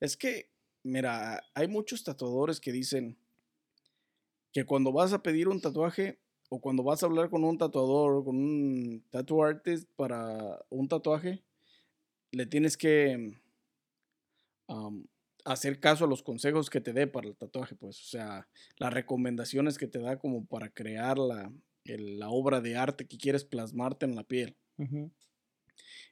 Es 0.00 0.16
que, 0.16 0.50
mira, 0.82 1.42
hay 1.54 1.68
muchos 1.68 2.04
tatuadores 2.04 2.60
que 2.60 2.72
dicen 2.72 3.16
que 4.52 4.64
cuando 4.64 4.92
vas 4.92 5.12
a 5.12 5.22
pedir 5.22 5.48
un 5.48 5.60
tatuaje 5.60 6.18
o 6.48 6.60
cuando 6.60 6.82
vas 6.82 7.02
a 7.02 7.06
hablar 7.06 7.28
con 7.28 7.44
un 7.44 7.58
tatuador 7.58 8.16
o 8.16 8.24
con 8.24 8.36
un 8.36 9.04
tattoo 9.10 9.42
artist 9.44 9.88
para 9.96 10.64
un 10.70 10.88
tatuaje, 10.88 11.42
le 12.32 12.46
tienes 12.46 12.76
que 12.76 13.38
am, 14.68 15.06
hacer 15.44 15.80
caso 15.80 16.04
a 16.04 16.08
los 16.08 16.22
consejos 16.22 16.70
que 16.70 16.80
te 16.80 16.92
dé 16.92 17.06
para 17.06 17.28
el 17.28 17.36
tatuaje, 17.36 17.74
pues, 17.76 17.98
o 18.00 18.04
sea, 18.04 18.48
las 18.78 18.92
recomendaciones 18.92 19.78
que 19.78 19.88
te 19.88 20.00
da 20.00 20.18
como 20.18 20.46
para 20.46 20.70
crear 20.70 21.18
la, 21.18 21.52
el- 21.84 22.18
la 22.18 22.30
obra 22.30 22.60
de 22.60 22.76
arte 22.76 23.06
que 23.06 23.18
quieres 23.18 23.44
plasmarte 23.44 24.06
en 24.06 24.14
la 24.16 24.24
piel. 24.24 24.56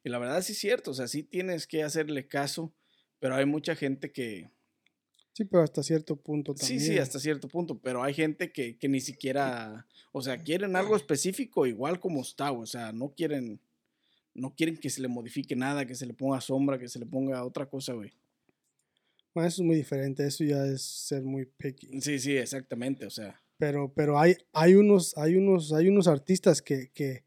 Y 0.04 0.08
la 0.08 0.18
verdad 0.18 0.42
sí 0.42 0.52
es 0.52 0.58
cierto, 0.58 0.90
o 0.92 0.94
sea, 0.94 1.08
sí 1.08 1.22
tienes 1.22 1.66
que 1.66 1.82
hacerle 1.82 2.28
caso, 2.28 2.72
pero 3.18 3.34
hay 3.34 3.46
mucha 3.46 3.74
gente 3.74 4.12
que, 4.12 4.50
Sí, 5.32 5.44
pero 5.44 5.62
hasta 5.62 5.82
cierto 5.82 6.16
punto 6.16 6.54
también. 6.54 6.80
Sí, 6.80 6.86
sí, 6.86 6.98
hasta 6.98 7.18
cierto 7.20 7.46
punto, 7.48 7.78
pero 7.78 8.02
hay 8.02 8.14
gente 8.14 8.52
que, 8.52 8.78
que 8.78 8.88
ni 8.88 9.00
siquiera, 9.00 9.86
o 10.12 10.22
sea, 10.22 10.42
quieren 10.42 10.76
algo 10.76 10.96
específico 10.96 11.66
igual 11.66 12.00
como 12.00 12.22
está, 12.22 12.52
o 12.52 12.64
sea, 12.64 12.92
no 12.92 13.10
quieren, 13.14 13.60
no 14.34 14.54
quieren 14.54 14.78
que 14.78 14.90
se 14.90 15.02
le 15.02 15.08
modifique 15.08 15.56
nada, 15.56 15.86
que 15.86 15.94
se 15.94 16.06
le 16.06 16.14
ponga 16.14 16.40
sombra, 16.40 16.78
que 16.78 16.88
se 16.88 16.98
le 16.98 17.06
ponga 17.06 17.44
otra 17.44 17.66
cosa, 17.68 17.92
güey. 17.94 18.12
Bueno, 19.36 19.48
eso 19.48 19.60
es 19.60 19.66
muy 19.66 19.76
diferente. 19.76 20.26
Eso 20.26 20.44
ya 20.44 20.64
es 20.64 20.80
ser 20.80 21.22
muy 21.22 21.44
picky. 21.44 22.00
Sí, 22.00 22.18
sí, 22.18 22.34
exactamente, 22.38 23.04
o 23.04 23.10
sea, 23.10 23.38
Pero, 23.58 23.92
pero 23.94 24.18
hay, 24.18 24.34
hay, 24.54 24.76
unos, 24.76 25.14
hay, 25.18 25.36
unos, 25.36 25.74
hay 25.74 25.90
unos 25.90 26.08
artistas 26.08 26.62
que, 26.62 26.90
que, 26.94 27.26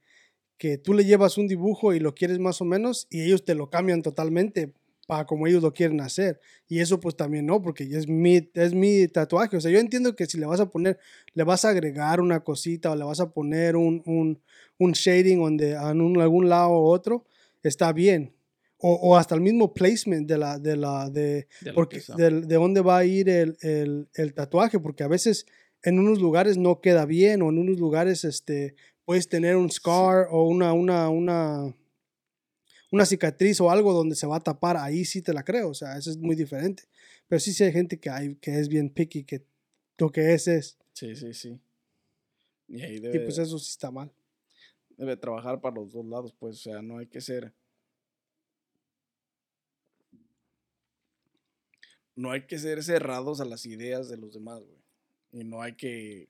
que 0.58 0.80
tú 0.80 0.96
le 0.96 1.06
llevas 1.06 1.38
un 1.38 1.48
dibujo 1.48 1.94
y 1.94 2.00
lo 2.00 2.16
quieres 2.16 2.40
más 2.40 2.62
o 2.62 2.66
menos 2.66 3.06
y 3.12 3.22
ellos 3.22 3.46
te 3.46 3.54
lo 3.54 3.70
cambian 3.70 4.02
totalmente 4.02 4.74
para 5.06 5.28
como 5.28 5.46
ellos 5.46 5.62
lo 5.62 5.72
quieren 5.72 6.02
hacer. 6.02 6.40
Y 6.68 6.80
eso 6.80 7.00
pues 7.00 7.16
también 7.16 7.46
no, 7.46 7.62
porque 7.62 7.84
es 7.84 8.08
mi, 8.08 8.50
es 8.56 8.74
mi 8.74 9.08
tatuaje. 9.08 9.58
O 9.58 9.62
sea, 9.62 9.70
yo 9.70 9.78
entiendo 9.78 10.16
que 10.16 10.26
si 10.26 10.40
le 10.40 10.48
vas 10.48 10.62
a 10.62 10.72
poner, 10.72 10.98
le 11.36 11.44
vas 11.44 11.64
a 11.64 11.70
agregar 11.70 12.22
una 12.22 12.40
cosita 12.40 12.90
o 12.90 12.96
le 12.96 13.04
vas 13.04 13.20
a 13.20 13.30
poner 13.30 13.76
un, 13.76 14.02
un, 14.08 14.42
un 14.80 14.92
shading 14.94 15.38
donde, 15.38 15.74
en 15.74 16.02
un, 16.02 16.20
algún 16.20 16.50
lado 16.50 16.72
u 16.72 16.88
otro, 16.88 17.24
está 17.62 17.94
bien. 17.94 18.34
O, 18.82 18.94
o, 18.94 19.18
hasta 19.18 19.36
el 19.36 19.42
mismo 19.42 19.74
placement 19.74 20.28
de 20.28 20.38
la, 20.38 20.58
de 20.58 20.78
la, 20.78 21.10
de, 21.10 21.48
porque, 21.76 22.02
de, 22.16 22.42
de 22.42 22.56
dónde 22.56 22.80
va 22.80 23.00
a 23.00 23.06
ir 23.06 23.28
el, 23.28 23.58
el, 23.62 24.08
el 24.14 24.34
tatuaje, 24.34 24.80
porque 24.80 25.04
a 25.04 25.10
veces 25.10 25.46
en 25.84 26.00
unos 26.00 26.20
lugares 26.20 26.58
no 26.58 26.80
queda 26.80 27.06
bien 27.06 27.42
o 27.42 27.50
en 27.50 27.58
unos 27.58 27.78
lugares 27.78 28.24
este, 28.24 28.76
puedes 29.04 29.28
tener 29.28 29.58
un 29.58 29.70
scar 29.70 30.28
o 30.32 30.48
una, 30.48 30.72
una, 30.72 31.10
una, 31.10 31.76
una 32.92 33.06
cicatriz 33.06 33.60
o 33.60 33.70
algo 33.70 33.92
donde 33.92 34.16
se 34.16 34.28
va 34.28 34.38
a 34.38 34.44
tapar, 34.44 34.78
ahí 34.78 35.04
sí 35.04 35.22
te 35.22 35.34
la 35.34 35.44
creo, 35.44 35.70
o 35.70 35.74
sea, 35.74 35.98
eso 35.98 36.10
es 36.10 36.18
muy 36.18 36.36
diferente. 36.36 36.84
Pero 37.28 37.40
sí, 37.40 37.52
sí 37.52 37.66
hay 37.66 37.74
gente 37.74 38.00
que, 38.00 38.10
hay, 38.10 38.36
que 38.36 38.58
es 38.60 38.70
bien 38.70 38.90
picky, 38.90 39.24
que 39.26 39.44
lo 39.98 40.10
que 40.10 40.34
es 40.34 40.48
es, 40.48 40.80
Sí, 41.00 41.16
sí, 41.16 41.34
sí. 41.34 41.58
Y 42.68 42.82
ahí 42.82 42.96
y 42.96 43.00
debe, 43.00 43.22
pues 43.22 43.38
eso 43.38 43.58
sí 43.58 43.70
está 43.70 43.90
mal. 43.90 44.12
debe 44.98 45.16
trabajar 45.16 45.62
para 45.62 45.76
los 45.76 45.94
dos 45.94 46.06
lados, 46.06 46.36
pues, 46.38 46.58
o 46.58 46.60
sea, 46.60 46.82
no 46.82 46.98
hay 46.98 47.08
que 47.08 47.22
ser. 47.22 47.54
No 52.20 52.32
hay 52.32 52.42
que 52.48 52.60
ser 52.60 52.84
cerrados 52.84 53.40
a 53.40 53.46
las 53.46 53.66
ideas 53.66 54.10
de 54.10 54.18
los 54.18 54.34
demás, 54.34 54.60
güey. 54.60 54.82
Y 55.32 55.46
no 55.46 55.62
hay 55.62 55.76
que. 55.76 56.28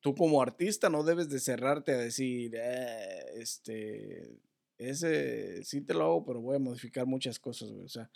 Tú 0.00 0.16
como 0.16 0.42
artista 0.42 0.90
no 0.90 1.04
debes 1.04 1.28
de 1.28 1.38
cerrarte 1.38 1.92
a 1.92 1.98
decir, 1.98 2.56
"Eh, 2.56 3.24
este, 3.36 4.36
ese 4.78 5.62
sí 5.62 5.80
te 5.82 5.94
lo 5.94 6.02
hago, 6.04 6.24
pero 6.24 6.40
voy 6.40 6.56
a 6.56 6.58
modificar 6.58 7.06
muchas 7.06 7.38
cosas, 7.38 7.70
güey. 7.70 7.84
O 7.84 7.88
sea, 7.88 8.10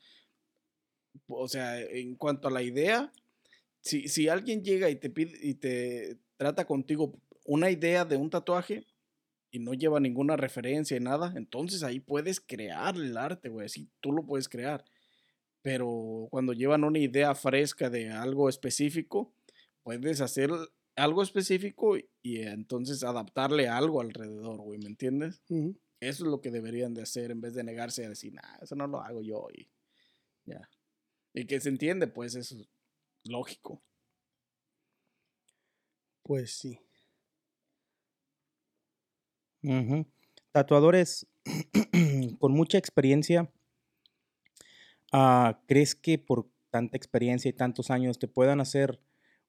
o 1.28 1.48
sea, 1.48 1.80
en 1.80 2.16
cuanto 2.16 2.48
a 2.48 2.50
la 2.50 2.62
idea, 2.62 3.12
si, 3.80 4.08
si 4.08 4.28
alguien 4.28 4.64
llega 4.64 4.90
y 4.90 4.96
te 4.96 5.10
pide 5.10 5.38
y 5.40 5.54
te 5.54 6.18
trata 6.36 6.66
contigo 6.66 7.14
una 7.44 7.70
idea 7.70 8.04
de 8.04 8.16
un 8.16 8.30
tatuaje 8.30 8.84
y 9.52 9.60
no 9.60 9.74
lleva 9.74 10.00
ninguna 10.00 10.36
referencia 10.36 10.96
y 10.96 11.00
nada, 11.00 11.34
entonces 11.36 11.84
ahí 11.84 12.00
puedes 12.00 12.40
crear 12.40 12.96
el 12.96 13.16
arte, 13.16 13.48
güey. 13.48 13.68
Sí, 13.68 13.88
tú 14.00 14.12
lo 14.12 14.24
puedes 14.26 14.48
crear. 14.48 14.84
Pero 15.62 16.28
cuando 16.30 16.52
llevan 16.52 16.84
una 16.84 16.98
idea 16.98 17.34
fresca 17.34 17.90
de 17.90 18.10
algo 18.10 18.48
específico, 18.48 19.34
puedes 19.82 20.20
hacer 20.20 20.50
algo 20.96 21.22
específico 21.22 21.96
y, 21.96 22.42
entonces 22.42 23.02
adaptarle 23.04 23.68
algo 23.68 24.00
alrededor, 24.00 24.60
güey, 24.60 24.78
¿me 24.78 24.88
entiendes? 24.88 25.42
Eso 26.00 26.24
es 26.24 26.30
lo 26.30 26.40
que 26.40 26.50
deberían 26.50 26.94
de 26.94 27.02
hacer 27.02 27.30
en 27.30 27.40
vez 27.40 27.54
de 27.54 27.64
negarse 27.64 28.04
a 28.04 28.08
decir, 28.08 28.32
nah, 28.32 28.56
eso 28.62 28.74
no 28.74 28.86
lo 28.86 29.00
hago 29.00 29.22
yo 29.22 29.48
y 29.54 29.68
ya. 30.46 30.68
Y 31.34 31.46
que 31.46 31.60
se 31.60 31.68
entiende, 31.68 32.06
pues 32.06 32.34
eso 32.34 32.56
es 32.56 32.68
lógico. 33.24 33.82
Pues 36.22 36.52
sí. 36.52 36.78
Tatuadores 40.52 41.26
con 42.38 42.52
mucha 42.52 42.78
experiencia, 42.78 43.52
ah, 45.12 45.62
¿crees 45.66 45.94
que 45.94 46.18
por 46.18 46.50
tanta 46.70 46.96
experiencia 46.96 47.48
y 47.48 47.52
tantos 47.52 47.90
años 47.90 48.18
te 48.18 48.28
puedan 48.28 48.60
hacer 48.60 49.00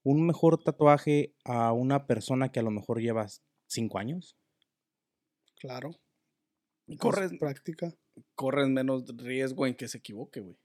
un 0.04 0.26
mejor 0.26 0.64
tatuaje 0.64 1.36
a 1.46 1.74
una 1.74 2.08
persona 2.08 2.52
que 2.52 2.60
a 2.60 2.64
lo 2.64 2.72
mejor 2.72 3.00
llevas 3.00 3.44
cinco 3.68 4.00
años? 4.00 4.38
Claro. 5.60 5.92
Y 6.88 6.94
es 6.94 7.00
corres, 7.00 7.32
práctica. 7.40 7.96
corres 8.36 8.68
menos 8.68 9.06
riesgo 9.18 9.68
en 9.68 9.76
que 9.76 9.88
se 9.88 10.00
equivoque, 10.00 10.42
güey. 10.42 10.58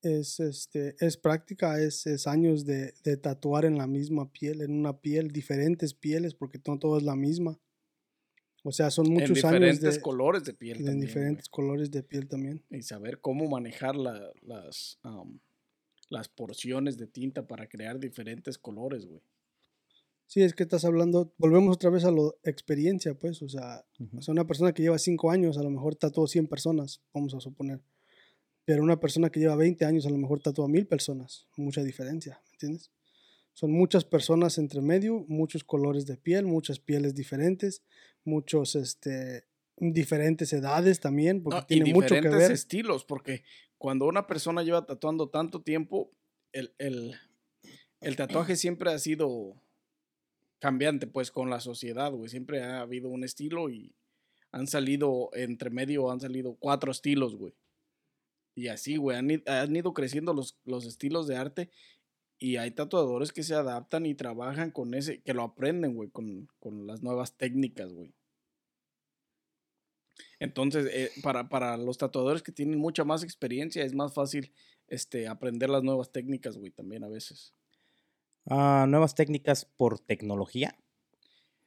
Es, 0.00 0.38
este, 0.38 0.94
es 1.00 1.16
práctica, 1.16 1.80
es, 1.80 2.06
es 2.06 2.28
años 2.28 2.64
de, 2.64 2.94
de 3.02 3.16
tatuar 3.16 3.64
en 3.64 3.78
la 3.78 3.88
misma 3.88 4.30
piel, 4.30 4.60
en 4.60 4.72
una 4.72 5.00
piel, 5.00 5.32
diferentes 5.32 5.92
pieles, 5.92 6.34
porque 6.34 6.60
no 6.66 6.78
todo 6.78 6.98
es 6.98 7.02
la 7.02 7.16
misma. 7.16 7.58
O 8.68 8.72
sea, 8.72 8.90
son 8.90 9.06
En 9.06 9.12
muchos 9.14 9.30
años 9.44 9.60
diferentes 9.60 9.94
de, 9.96 10.00
colores 10.02 10.44
de 10.44 10.52
piel 10.54 10.78
de 10.78 10.84
también, 10.84 11.06
diferentes 11.06 11.48
colores 11.48 11.90
de 11.90 12.02
piel 12.02 12.28
también. 12.28 12.62
Y 12.70 12.82
saber 12.82 13.20
cómo 13.20 13.48
manejar 13.48 13.96
la- 13.96 14.30
las, 14.42 14.98
am, 15.02 15.40
las 16.10 16.28
porciones 16.28 16.96
de 16.98 17.06
tinta 17.06 17.46
para 17.46 17.66
crear 17.68 17.98
diferentes 17.98 18.58
colores, 18.58 19.06
güey. 19.06 19.22
Sí, 20.26 20.42
es 20.42 20.52
que 20.54 20.62
estás 20.64 20.84
hablando, 20.84 21.32
volvemos 21.38 21.74
otra 21.74 21.88
vez 21.88 22.04
a 22.04 22.10
la 22.10 22.30
experiencia, 22.44 23.14
pues, 23.14 23.40
o 23.40 23.48
sea, 23.48 23.86
Ujú. 23.98 24.18
o 24.18 24.22
sea, 24.22 24.32
una 24.32 24.46
persona 24.46 24.72
que 24.74 24.82
lleva 24.82 24.98
5 24.98 25.30
años 25.30 25.56
a 25.56 25.62
lo 25.62 25.70
mejor 25.70 25.94
tatuó 25.96 26.26
100 26.26 26.46
personas, 26.46 27.00
vamos 27.14 27.32
a 27.34 27.40
suponer. 27.40 27.80
Pero 28.66 28.82
una 28.82 29.00
persona 29.00 29.30
que 29.30 29.40
lleva 29.40 29.56
20 29.56 29.86
años 29.86 30.04
a 30.04 30.10
lo 30.10 30.18
mejor 30.18 30.40
tatúa 30.40 30.68
mil 30.68 30.86
personas, 30.86 31.46
mucha 31.56 31.82
diferencia, 31.82 32.42
¿me 32.44 32.52
entiendes? 32.52 32.90
Son 33.54 33.72
muchas 33.72 34.04
personas 34.04 34.58
entre 34.58 34.82
medio, 34.82 35.24
muchos 35.26 35.64
colores 35.64 36.04
de 36.04 36.16
piel, 36.18 36.44
muchas 36.44 36.78
pieles 36.78 37.14
diferentes, 37.14 37.82
muchos, 38.28 38.74
este, 38.76 39.44
diferentes 39.76 40.52
edades 40.52 41.00
también, 41.00 41.42
porque 41.42 41.58
No, 41.60 41.64
y 41.68 41.74
tiene 41.82 41.94
mucho 41.94 42.08
que 42.08 42.14
diferentes 42.16 42.48
ver. 42.48 42.52
estilos, 42.52 43.04
porque 43.04 43.42
cuando 43.78 44.06
una 44.06 44.26
persona 44.26 44.62
lleva 44.62 44.86
tatuando 44.86 45.28
tanto 45.30 45.62
tiempo, 45.62 46.12
el, 46.52 46.74
el- 46.78 47.14
el 48.00 48.14
tatuaje 48.16 48.54
siempre 48.56 48.92
ha 48.92 48.98
sido 48.98 49.60
cambiante, 50.60 51.06
pues, 51.06 51.30
con 51.30 51.50
la 51.50 51.60
sociedad, 51.60 52.12
güey. 52.12 52.28
Siempre 52.28 52.62
ha 52.62 52.80
habido 52.80 53.08
un 53.08 53.24
estilo 53.24 53.70
y 53.70 53.94
han 54.52 54.66
salido, 54.66 55.30
entre 55.34 55.70
medio, 55.70 56.10
han 56.10 56.20
salido 56.20 56.54
cuatro 56.56 56.90
estilos, 56.92 57.36
güey. 57.36 57.54
Y 58.56 58.68
así, 58.68 58.96
güey, 58.96 59.16
han, 59.16 59.28
han 59.46 59.76
ido 59.76 59.92
creciendo 59.94 60.32
los, 60.34 60.58
los 60.64 60.84
estilos 60.86 61.28
de 61.28 61.36
arte 61.36 61.70
y 62.40 62.56
hay 62.56 62.70
tatuadores 62.72 63.32
que 63.32 63.42
se 63.44 63.54
adaptan 63.54 64.06
y 64.06 64.14
trabajan 64.14 64.70
con 64.72 64.94
ese, 64.94 65.20
que 65.22 65.34
lo 65.34 65.42
aprenden, 65.42 65.94
güey, 65.94 66.08
con, 66.10 66.48
con 66.58 66.86
las 66.86 67.02
nuevas 67.02 67.36
técnicas, 67.36 67.92
güey. 67.92 68.14
Entonces, 70.40 70.88
eh, 70.92 71.10
para, 71.22 71.48
para 71.48 71.76
los 71.76 71.98
tatuadores 71.98 72.42
que 72.42 72.52
tienen 72.52 72.78
mucha 72.78 73.04
más 73.04 73.22
experiencia, 73.24 73.84
es 73.84 73.94
más 73.94 74.14
fácil 74.14 74.52
este, 74.86 75.26
aprender 75.26 75.68
las 75.68 75.82
nuevas 75.82 76.12
técnicas, 76.12 76.56
güey, 76.56 76.70
también 76.70 77.02
a 77.04 77.08
veces. 77.08 77.54
Ah, 78.46 78.86
nuevas 78.88 79.14
técnicas 79.14 79.64
por 79.64 79.98
tecnología, 79.98 80.78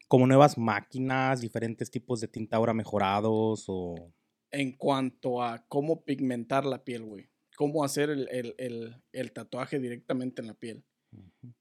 como 0.07 0.25
nuevas 0.25 0.57
máquinas, 0.57 1.41
diferentes 1.41 1.91
tipos 1.91 2.21
de 2.21 2.27
tinta 2.27 2.57
ahora 2.57 2.73
mejorados 2.73 3.65
o... 3.67 4.13
En 4.51 4.73
cuanto 4.73 5.41
a 5.43 5.65
cómo 5.67 6.03
pigmentar 6.03 6.65
la 6.65 6.83
piel, 6.83 7.03
güey. 7.03 7.29
Cómo 7.55 7.83
hacer 7.83 8.09
el, 8.09 8.27
el- 8.29 8.55
el- 8.57 9.01
el 9.11 9.31
tatuaje 9.31 9.79
directamente 9.79 10.41
en 10.41 10.47
la 10.47 10.53
piel. 10.55 10.83
Ujú. 11.11 11.53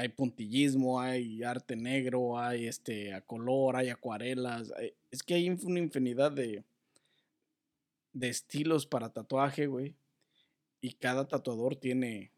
Hay 0.00 0.08
puntillismo, 0.08 0.98
hay 1.00 1.42
arte 1.42 1.76
negro, 1.76 2.38
hay 2.38 2.66
este, 2.66 3.12
a 3.12 3.20
color, 3.20 3.76
hay 3.76 3.88
acuarelas. 3.90 4.72
hay- 4.76 4.94
es 5.10 5.22
que 5.22 5.34
hay 5.34 5.48
una 5.50 5.78
infinidad 5.78 6.32
de, 6.32 6.64
de 8.12 8.28
estilos 8.28 8.86
para 8.86 9.10
tatuaje, 9.12 9.66
güey. 9.66 9.94
Y 10.80 10.92
cada 10.94 11.28
tatuador 11.28 11.76
tiene 11.76 12.30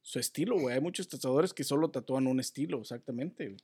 su 0.00 0.18
estilo, 0.18 0.58
güey. 0.58 0.74
Hay 0.76 0.80
muchos 0.80 1.08
tatuadores 1.08 1.52
que 1.52 1.64
solo 1.64 1.90
tatúan 1.90 2.26
un 2.26 2.40
estilo, 2.40 2.80
exactamente. 2.80 3.48
güey. 3.48 3.60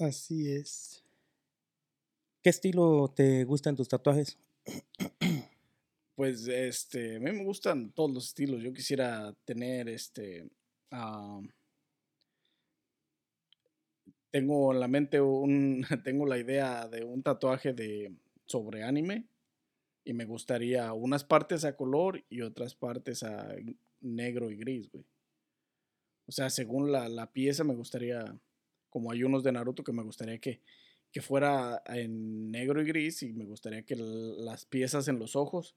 Así 0.00 0.50
es. 0.50 1.04
¿Qué 2.42 2.50
estilo 2.50 3.12
te 3.14 3.44
gustan 3.44 3.76
tus 3.76 3.88
tatuajes? 3.88 4.36
Pues 6.16 6.48
este, 6.48 7.16
a 7.16 7.20
mí 7.20 7.30
me 7.32 7.44
gustan 7.44 7.90
todos 7.92 8.10
los 8.10 8.26
estilos. 8.28 8.60
Yo 8.62 8.72
quisiera 8.72 9.32
tener 9.44 9.88
este. 9.88 10.48
Tengo 14.30 14.72
en 14.72 14.80
la 14.80 14.88
mente 14.88 15.20
un. 15.20 15.84
Tengo 16.04 16.26
la 16.26 16.38
idea 16.38 16.88
de 16.88 17.04
un 17.04 17.22
tatuaje 17.22 17.72
de 17.72 18.12
sobre 18.46 18.82
anime. 18.82 19.26
Y 20.04 20.14
me 20.14 20.24
gustaría 20.24 20.92
unas 20.92 21.22
partes 21.22 21.64
a 21.64 21.76
color 21.76 22.24
y 22.28 22.40
otras 22.40 22.74
partes 22.74 23.22
a 23.22 23.54
negro 24.00 24.50
y 24.50 24.56
gris, 24.56 24.90
güey. 24.90 25.04
O 26.26 26.32
sea, 26.32 26.50
según 26.50 26.90
la, 26.90 27.08
la 27.08 27.32
pieza 27.32 27.62
me 27.62 27.74
gustaría. 27.74 28.36
Como 28.90 29.10
hay 29.10 29.22
unos 29.22 29.42
de 29.42 29.52
Naruto 29.52 29.84
que 29.84 29.92
me 29.92 30.02
gustaría 30.02 30.38
que, 30.38 30.60
que 31.12 31.22
fuera 31.22 31.82
en 31.86 32.50
negro 32.50 32.82
y 32.82 32.86
gris. 32.86 33.22
Y 33.22 33.32
me 33.32 33.44
gustaría 33.44 33.82
que 33.82 33.96
las 33.96 34.66
piezas 34.66 35.08
en 35.08 35.18
los 35.18 35.36
ojos 35.36 35.76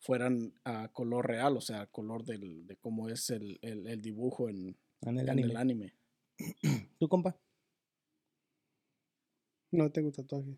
fueran 0.00 0.52
a 0.64 0.88
color 0.88 1.26
real, 1.28 1.56
o 1.56 1.60
sea, 1.60 1.86
color 1.86 2.24
del, 2.24 2.66
de 2.66 2.76
cómo 2.76 3.08
es 3.08 3.30
el, 3.30 3.58
el- 3.62 3.86
el 3.86 4.00
dibujo 4.02 4.48
en, 4.48 4.76
En 5.02 5.18
el 5.18 5.20
en 5.20 5.30
anime. 5.30 5.50
el 5.50 5.56
anime. 5.56 5.94
¿Tú, 6.98 7.08
compa? 7.08 7.38
No 9.72 9.90
tengo 9.92 10.10
tatuaje. 10.10 10.56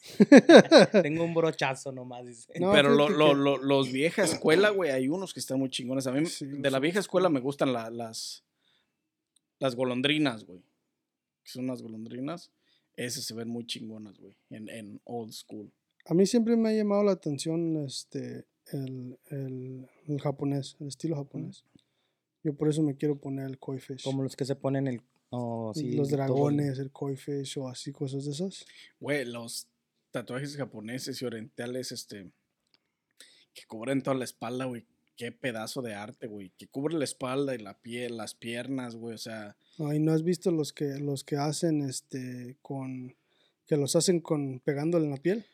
Tengo 1.02 1.24
un 1.24 1.34
brochazo 1.34 1.90
nomás, 1.92 2.24
dice. 2.26 2.52
No, 2.60 2.70
Pero 2.72 2.90
lo, 2.90 3.08
lo- 3.08 3.28
que- 3.28 3.34
lo- 3.34 3.58
los 3.58 3.90
vieja 3.90 4.22
escuela, 4.24 4.70
güey, 4.70 4.90
hay 4.90 5.08
unos 5.08 5.32
que 5.34 5.40
están 5.40 5.58
muy 5.58 5.70
chingones. 5.70 6.06
A 6.06 6.12
mí, 6.12 6.24
Sí, 6.26 6.46
de 6.46 6.70
la 6.70 6.78
vieja 6.78 7.00
escuela 7.00 7.28
me 7.28 7.40
gustan 7.40 7.72
la- 7.72 7.90
las, 7.90 8.44
las 9.58 9.74
golondrinas, 9.74 10.44
güey. 10.44 10.60
Que 11.42 11.50
son 11.50 11.64
unas 11.64 11.82
golondrinas. 11.82 12.52
Esas 12.96 13.24
se 13.24 13.34
ven 13.34 13.48
muy 13.48 13.64
chingonas, 13.66 14.18
güey, 14.18 14.36
en, 14.50 14.68
en 14.68 15.00
old 15.04 15.32
school. 15.32 15.72
A 16.08 16.14
mí 16.14 16.26
siempre 16.26 16.56
me 16.56 16.70
ha 16.70 16.72
llamado 16.72 17.04
la 17.04 17.12
atención 17.12 17.84
este, 17.84 18.46
el, 18.72 19.18
el, 19.26 19.86
el 20.06 20.20
japonés, 20.20 20.76
el 20.80 20.88
estilo 20.88 21.16
japonés. 21.16 21.64
Yo 22.42 22.54
por 22.54 22.68
eso 22.68 22.82
me 22.82 22.96
quiero 22.96 23.16
poner 23.16 23.46
el 23.46 23.58
koi 23.58 23.78
fish. 23.78 24.04
Como 24.04 24.22
los 24.22 24.34
que 24.34 24.46
se 24.46 24.56
ponen 24.56 24.86
el. 24.86 25.02
oh, 25.30 25.72
sí, 25.74 25.92
los 25.92 26.08
todo 26.08 26.16
dragones, 26.16 26.78
el 26.78 26.90
koi 26.90 27.16
fish 27.16 27.58
o 27.58 27.68
así, 27.68 27.92
cosas 27.92 28.24
de 28.24 28.32
esas. 28.32 28.64
Güey, 29.00 29.26
los 29.26 29.68
tatuajes 30.10 30.56
japoneses 30.56 31.20
y 31.20 31.26
orientales, 31.26 31.92
este, 31.92 32.30
que 33.52 33.66
cubren 33.66 34.02
toda 34.02 34.16
la 34.16 34.24
espalda, 34.24 34.64
güey. 34.64 34.86
Qué 35.14 35.30
pedazo 35.30 35.82
de 35.82 35.94
arte, 35.94 36.26
güey. 36.26 36.52
Que 36.56 36.68
cubre 36.68 36.96
la 36.96 37.04
espalda 37.04 37.54
y 37.54 37.58
la 37.58 37.76
piel, 37.76 38.16
las 38.16 38.34
piernas, 38.34 38.96
güey. 38.96 39.14
O 39.14 39.18
sea, 39.18 39.56
Ay, 39.78 39.98
¿no 39.98 40.12
has 40.12 40.22
visto 40.22 40.50
los 40.52 40.72
que 40.72 40.98
los 41.00 41.22
que 41.22 41.36
hacen 41.36 41.82
este 41.82 42.56
con 42.62 43.14
que 43.66 43.76
los 43.76 43.94
hacen 43.94 44.20
con 44.20 44.60
pegándole 44.60 45.04
en 45.04 45.10
la 45.10 45.18
piel? 45.18 45.44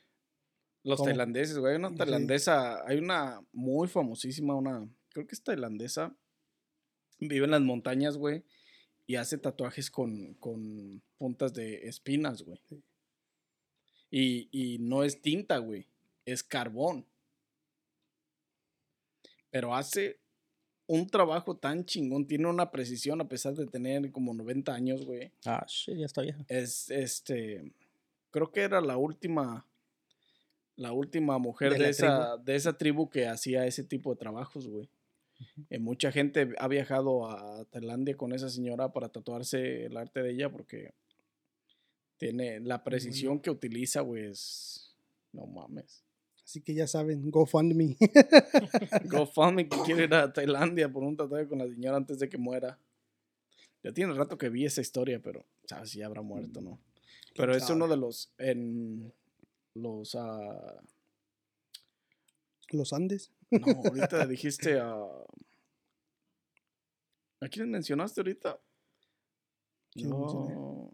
Los 0.84 0.98
¿Cómo? 0.98 1.08
tailandeses, 1.08 1.58
güey. 1.58 1.72
Hay 1.72 1.78
una 1.78 1.90
Sí. 1.90 1.96
tailandesa, 1.96 2.86
hay 2.86 2.98
una 2.98 3.42
muy 3.52 3.88
famosísima, 3.88 4.54
una, 4.54 4.88
creo 5.10 5.26
que 5.26 5.34
es 5.34 5.42
tailandesa. 5.42 6.14
Vive 7.18 7.44
en 7.46 7.50
las 7.50 7.62
montañas, 7.62 8.16
güey. 8.16 8.44
Y 9.06 9.16
hace 9.16 9.36
tatuajes 9.38 9.90
con, 9.90 10.34
con 10.34 11.02
puntas 11.18 11.52
de 11.54 11.86
espinas, 11.88 12.42
güey. 12.42 12.58
Y, 14.10 14.48
y 14.52 14.78
no 14.78 15.02
es 15.04 15.20
tinta, 15.20 15.58
güey. 15.58 15.86
Es 16.24 16.42
carbón. 16.42 17.06
Pero 19.50 19.74
hace 19.74 20.18
un 20.86 21.06
trabajo 21.08 21.56
tan 21.56 21.84
chingón. 21.84 22.26
Tiene 22.26 22.46
una 22.48 22.70
precisión 22.70 23.20
a 23.20 23.28
pesar 23.28 23.54
de 23.54 23.66
tener 23.66 24.10
como 24.12 24.34
90 24.34 24.74
años, 24.74 25.04
güey. 25.04 25.32
Ah, 25.44 25.64
shit, 25.68 25.96
ya 25.98 26.06
está 26.06 26.22
vieja. 26.22 26.44
Es 26.48 26.90
este. 26.90 27.72
Creo 28.30 28.50
que 28.50 28.60
era 28.62 28.80
la 28.80 28.96
última. 28.96 29.66
La 30.76 30.92
última 30.92 31.38
mujer 31.38 31.78
De 31.78 31.88
esa, 31.88 32.36
de 32.38 32.54
esa 32.56 32.76
tribu 32.76 33.08
que 33.08 33.26
hacía 33.28 33.66
ese 33.66 33.84
tipo 33.84 34.10
de 34.10 34.16
trabajos, 34.16 34.66
güey. 34.68 34.88
Eh, 35.70 35.78
mucha 35.78 36.10
gente 36.12 36.52
ha 36.58 36.68
viajado 36.68 37.28
a 37.28 37.64
Tailandia 37.66 38.16
con 38.16 38.32
esa 38.32 38.48
señora 38.48 38.92
para 38.92 39.08
tatuarse 39.08 39.86
el 39.86 39.96
arte 39.96 40.22
de 40.22 40.30
ella 40.32 40.50
porque 40.50 40.94
tiene 42.16 42.60
la 42.60 42.82
precisión 42.84 43.40
que 43.40 43.50
utiliza, 43.50 44.00
güey. 44.00 44.26
es- 44.26 44.94
No 45.32 45.46
mames. 45.46 46.04
Así 46.44 46.60
que 46.60 46.74
ya 46.74 46.86
saben, 46.86 47.30
GoFundMe. 47.30 47.96
GoFundMe 49.10 49.68
que 49.68 49.78
quiere 49.84 50.04
ir 50.04 50.14
a 50.14 50.32
Tailandia 50.32 50.92
por 50.92 51.02
un 51.02 51.16
tatuaje 51.16 51.48
con 51.48 51.58
la 51.58 51.66
señora 51.68 51.96
antes 51.96 52.18
de 52.18 52.28
que 52.28 52.38
muera. 52.38 52.78
Ya 53.82 53.92
tiene 53.92 54.12
rato 54.14 54.38
que 54.38 54.48
vi 54.48 54.64
esa 54.64 54.80
historia, 54.80 55.20
pero 55.22 55.44
sabes 55.66 55.90
si 55.90 55.98
ya 55.98 56.06
habrá 56.06 56.22
muerto, 56.22 56.60
¿no? 56.60 56.78
Pero 57.36 57.54
es 57.54 57.68
uno 57.70 57.88
de 57.88 57.96
los 57.96 58.32
en 58.38 59.12
los 59.74 60.14
ah, 60.14 60.80
los 62.70 62.92
Andes. 62.92 63.32
no, 63.50 63.66
ahorita 63.84 64.26
dijiste 64.26 64.78
a 64.80 64.94
¿A 67.40 67.48
quién 67.48 67.70
mencionaste 67.70 68.20
ahorita? 68.20 68.58
¿Quién 69.92 70.10
mencioné? 70.10 70.54
No, 70.54 70.90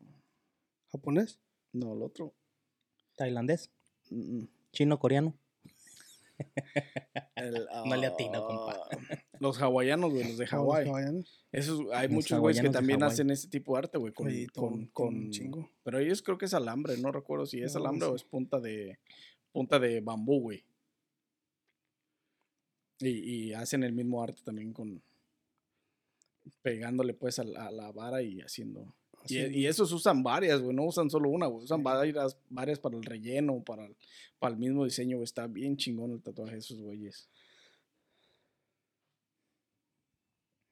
¿Japonés? 0.90 1.38
no, 1.72 1.94
el 1.94 2.02
otro. 2.02 2.34
Tailandés, 3.16 3.70
Mm, 4.10 4.38
mm. 4.38 4.48
chino, 4.72 4.98
coreano. 4.98 5.38
El, 7.34 7.66
No 7.86 7.96
le 7.96 8.06
atino, 8.06 8.46
compa. 8.46 8.76
ah, 8.92 8.98
Los 9.38 9.60
hawaianos, 9.60 10.10
güey, 10.10 10.24
los 10.24 10.38
de 10.38 10.44
¿O 10.44 10.46
los 10.64 10.84
Hawái. 10.84 11.24
Esos, 11.52 11.80
hay 11.92 12.08
Los 12.08 12.14
muchos 12.14 12.38
güeyes 12.40 12.62
que 12.62 12.70
también 12.70 13.02
hacen 13.02 13.30
ese 13.30 13.48
tipo 13.48 13.72
de 13.72 13.78
arte, 13.78 13.98
güey, 13.98 14.12
con, 14.12 15.30
chingo. 15.30 15.70
Pero 15.82 15.98
ellos 15.98 16.22
creo 16.22 16.38
que 16.38 16.46
es 16.46 16.54
alambre, 16.54 16.96
no 16.98 17.12
recuerdo 17.12 17.46
si 17.46 17.62
es 17.62 17.74
No, 17.74 17.80
alambre 17.80 18.08
o 18.08 18.16
es 18.16 18.24
punta 18.24 18.60
de 18.60 18.98
punta 19.52 19.78
de 19.78 20.00
bambú, 20.00 20.40
güey. 20.40 20.64
Y, 23.00 23.08
y 23.48 23.52
hacen 23.54 23.82
el 23.82 23.92
mismo 23.92 24.22
arte 24.22 24.42
también 24.44 24.72
con 24.72 25.02
pegándole 26.62 27.14
pues 27.14 27.38
a 27.38 27.44
la, 27.44 27.66
a 27.66 27.70
la 27.70 27.92
vara 27.92 28.22
y 28.22 28.40
haciendo. 28.40 28.94
Y, 29.26 29.38
y 29.60 29.66
esos 29.66 29.92
usan 29.92 30.22
varias, 30.22 30.60
güey, 30.60 30.74
no 30.74 30.84
usan 30.84 31.10
solo 31.10 31.28
una, 31.28 31.46
güey, 31.46 31.64
usan 31.64 31.82
varias, 31.82 32.36
varias 32.48 32.78
para 32.78 32.96
el 32.96 33.04
relleno, 33.04 33.62
para 33.62 33.84
el, 33.86 33.96
para 34.38 34.54
el 34.54 34.58
mismo 34.60 34.84
diseño, 34.84 35.16
güey. 35.18 35.24
Está 35.24 35.46
bien 35.46 35.76
chingón 35.76 36.12
el 36.12 36.22
tatuaje 36.22 36.52
de 36.52 36.58
esos 36.58 36.80
güeyes. 36.80 37.28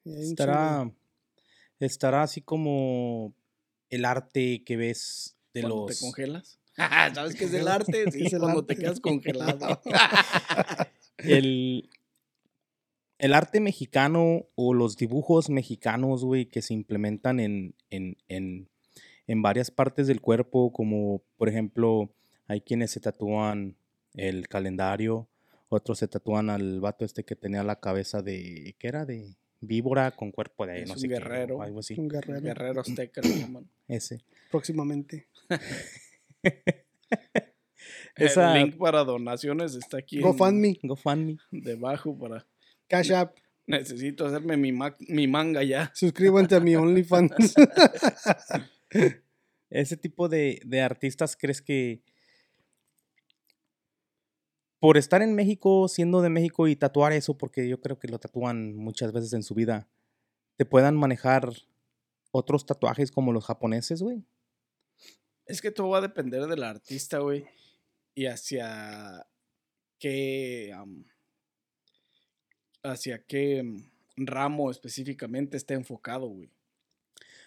Estará, 0.04 0.90
estará 1.80 2.22
así 2.22 2.40
como 2.40 3.34
el 3.90 4.04
arte 4.04 4.62
que 4.64 4.76
ves 4.76 5.36
de 5.52 5.62
Cuando 5.62 5.86
los... 5.86 5.98
te 5.98 6.04
congelas. 6.04 6.58
¿Sabes 6.76 7.34
qué 7.34 7.44
es 7.44 7.54
el 7.54 7.68
arte? 7.68 8.10
Sí, 8.10 8.24
Es 8.26 8.32
el 8.32 8.40
cuando 8.40 8.64
te 8.64 8.74
arte. 8.74 8.84
quedas 8.84 9.00
congelado. 9.00 9.80
el, 11.18 11.90
el 13.18 13.34
arte 13.34 13.60
mexicano 13.60 14.46
o 14.54 14.74
los 14.74 14.96
dibujos 14.96 15.50
mexicanos, 15.50 16.24
güey, 16.24 16.46
que 16.46 16.62
se 16.62 16.74
implementan 16.74 17.40
en, 17.40 17.74
en, 17.90 18.16
en, 18.28 18.68
en 19.26 19.42
varias 19.42 19.70
partes 19.70 20.06
del 20.06 20.20
cuerpo, 20.20 20.72
como 20.72 21.22
por 21.36 21.48
ejemplo, 21.48 22.10
hay 22.46 22.60
quienes 22.60 22.90
se 22.92 23.00
tatúan 23.00 23.76
el 24.14 24.48
calendario, 24.48 25.28
otros 25.68 25.98
se 25.98 26.08
tatúan 26.08 26.48
al 26.50 26.80
vato 26.80 27.04
este 27.04 27.24
que 27.24 27.36
tenía 27.36 27.62
la 27.62 27.80
cabeza 27.80 28.22
de, 28.22 28.74
¿qué 28.78 28.88
era? 28.88 29.04
De 29.04 29.36
víbora 29.60 30.12
con 30.12 30.30
cuerpo 30.30 30.64
de 30.66 30.82
Es 30.82 30.88
no 30.88 30.94
un 30.94 31.00
sé 31.00 31.08
qué, 31.08 31.14
guerrero. 31.14 31.60
algo 31.62 31.80
así. 31.80 31.94
un 31.98 32.08
guerrero. 32.08 32.40
Guerrero 32.40 32.80
azteca 32.86 33.20
le 33.20 33.38
llaman. 33.40 33.68
Ese. 33.88 34.20
Próximamente. 34.50 35.26
Esa- 38.16 38.56
El 38.56 38.64
link 38.64 38.76
para 38.78 39.04
donaciones 39.04 39.74
está 39.74 39.98
aquí 39.98 40.16
en- 40.16 40.22
GoFundMe, 40.22 40.78
GoFundMe. 40.82 41.38
debajo 41.50 42.16
para... 42.18 42.46
Cash 42.88 43.12
App. 43.12 43.36
Necesito 43.66 44.26
hacerme 44.26 44.56
mi, 44.56 44.72
ma- 44.72 44.96
mi 45.08 45.26
manga 45.26 45.62
ya. 45.62 45.90
Suscríbanse 45.94 46.56
a 46.56 46.60
mi 46.60 46.74
OnlyFans. 46.74 47.32
Ese 49.70 49.96
tipo 49.98 50.28
de, 50.28 50.60
de 50.64 50.80
artistas, 50.80 51.36
¿crees 51.36 51.60
que 51.60 52.02
por 54.80 54.96
estar 54.96 55.22
en 55.22 55.34
México, 55.34 55.88
siendo 55.88 56.22
de 56.22 56.30
México 56.30 56.68
y 56.68 56.76
tatuar 56.76 57.12
eso, 57.12 57.36
porque 57.36 57.68
yo 57.68 57.80
creo 57.80 57.98
que 57.98 58.08
lo 58.08 58.18
tatúan 58.18 58.76
muchas 58.76 59.12
veces 59.12 59.32
en 59.32 59.42
su 59.42 59.54
vida, 59.54 59.88
te 60.56 60.64
puedan 60.64 60.96
manejar 60.96 61.50
otros 62.30 62.64
tatuajes 62.64 63.10
como 63.10 63.32
los 63.32 63.44
japoneses, 63.44 64.00
güey? 64.02 64.24
Es 65.46 65.60
que 65.60 65.70
todo 65.72 65.88
va 65.88 65.98
a 65.98 66.02
depender 66.02 66.46
del 66.46 66.62
artista, 66.62 67.18
güey. 67.18 67.44
Y 68.14 68.26
hacia 68.26 69.26
qué... 69.98 70.74
hacia 72.82 73.22
qué 73.24 73.62
mm, 73.62 74.26
ramo 74.26 74.70
específicamente 74.70 75.56
está 75.56 75.74
enfocado, 75.74 76.28
güey. 76.28 76.50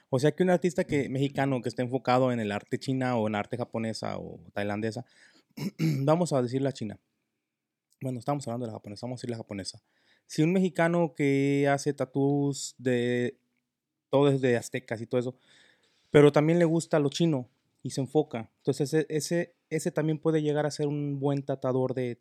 O 0.10 0.20
sea 0.20 0.34
que 0.34 0.44
un 0.44 0.50
artista 0.50 0.84
que, 0.84 1.08
mexicano 1.08 1.62
que 1.62 1.70
esté 1.70 1.82
enfocado 1.84 2.34
en 2.34 2.40
el 2.42 2.52
arte 2.52 2.78
china 2.78 3.16
o 3.16 3.28
en 3.28 3.36
arte 3.36 3.58
japonesa 3.58 4.18
o 4.18 4.42
tailandesa, 4.54 5.06
vamos 5.80 6.34
a 6.34 6.42
decir 6.42 6.62
la 6.62 6.74
china. 6.74 7.00
Bueno, 8.02 8.20
estamos 8.20 8.46
hablando 8.48 8.66
de 8.66 8.72
la 8.72 8.78
japonesa, 8.78 9.06
vamos 9.06 9.20
a 9.20 9.22
decir 9.22 9.30
la 9.30 9.38
japonesa. 9.38 9.82
Si 10.28 10.42
un 10.42 10.52
mexicano 10.52 11.14
que 11.16 11.68
hace 11.70 11.94
tatús 11.94 12.76
de 12.78 13.38
todo 14.10 14.28
es 14.30 14.42
de 14.42 14.58
aztecas 14.58 15.00
y 15.02 15.08
todo 15.08 15.22
eso, 15.22 15.36
pero 16.10 16.32
también 16.32 16.60
le 16.60 16.66
gusta 16.66 17.00
lo 17.00 17.10
chino 17.10 17.50
y 17.82 17.92
se 17.92 18.02
enfoca, 18.02 18.52
entonces 18.58 18.94
ese, 18.94 19.06
ese, 19.10 19.56
ese 19.70 19.92
también 19.92 20.20
puede 20.20 20.42
llegar 20.42 20.66
a 20.66 20.72
ser 20.72 20.88
un 20.88 21.20
buen 21.20 21.44
tatuador 21.44 21.94
de 21.94 22.20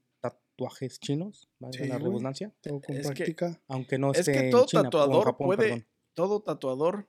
tatuajes 0.61 1.01
chinos, 1.01 1.49
Sí, 1.73 1.79
la 1.87 1.97
güey. 1.97 1.99
redundancia, 2.05 2.53
Todo 2.61 2.81
con 2.81 2.97
Es 2.97 3.07
que- 3.09 3.15
práctica. 3.15 3.63
aunque 3.69 3.99
no 3.99 4.13
Es 4.13 4.19
esté 4.21 4.33
que 4.33 4.39
en 4.41 4.51
todo 4.51 4.67
China 4.67 4.83
tatuador 4.85 5.25
Japón, 5.25 5.47
puede, 5.47 5.63
perdón. 5.63 5.87
todo 6.15 6.43
tatuador 6.43 7.09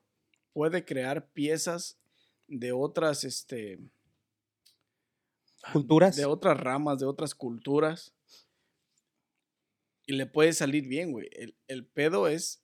puede 0.53 0.85
crear 0.85 1.27
piezas 1.31 1.99
de 2.47 2.71
otras, 2.71 3.23
este, 3.25 3.79
Culturas. 5.73 6.15
de 6.15 6.25
otras 6.25 6.57
ramas, 6.59 6.99
de 6.99 7.05
otras 7.05 7.35
culturas. 7.35 8.13
Y 10.05 10.13
le 10.13 10.25
puede 10.25 10.53
salir 10.53 10.87
bien, 10.87 11.11
güey. 11.11 11.29
El, 11.33 11.55
el 11.67 11.85
pedo 11.85 12.27
es 12.27 12.63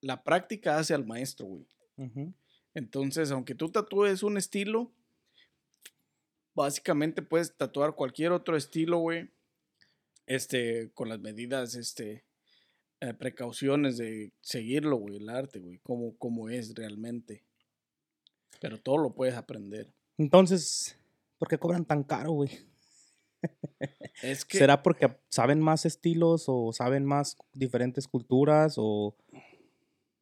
la 0.00 0.22
práctica 0.22 0.78
hace 0.78 0.94
al 0.94 1.06
maestro, 1.06 1.46
güey. 1.46 1.66
Entonces, 2.74 3.30
aunque 3.30 3.54
tú 3.54 3.70
tatúes 3.70 4.22
un 4.22 4.36
estilo, 4.36 4.92
básicamente 6.54 7.22
puedes 7.22 7.56
tatuar 7.56 7.94
cualquier 7.94 8.32
otro 8.32 8.56
estilo, 8.56 8.98
güey. 8.98 9.30
Este, 10.26 10.90
con 10.94 11.08
las 11.08 11.20
medidas, 11.20 11.74
este, 11.74 12.24
eh, 13.00 13.14
precauciones 13.14 13.96
de 13.98 14.32
seguirlo, 14.40 14.96
güey, 14.96 15.16
el 15.16 15.28
arte, 15.28 15.60
güey, 15.60 15.78
como, 15.78 16.16
como 16.16 16.48
es 16.48 16.74
realmente. 16.74 17.44
Pero 18.60 18.80
todo 18.80 18.98
lo 18.98 19.14
puedes 19.14 19.34
aprender. 19.34 19.92
Entonces, 20.16 20.96
¿Por 21.38 21.48
qué 21.48 21.58
cobran 21.58 21.84
tan 21.84 22.04
caro, 22.04 22.32
güey? 22.32 22.50
Es 24.22 24.46
que 24.46 24.56
¿Será 24.56 24.82
porque 24.82 25.14
saben 25.28 25.60
más 25.60 25.84
estilos 25.84 26.44
o 26.46 26.72
saben 26.72 27.04
más 27.04 27.36
diferentes 27.52 28.08
culturas 28.08 28.76
o, 28.78 29.14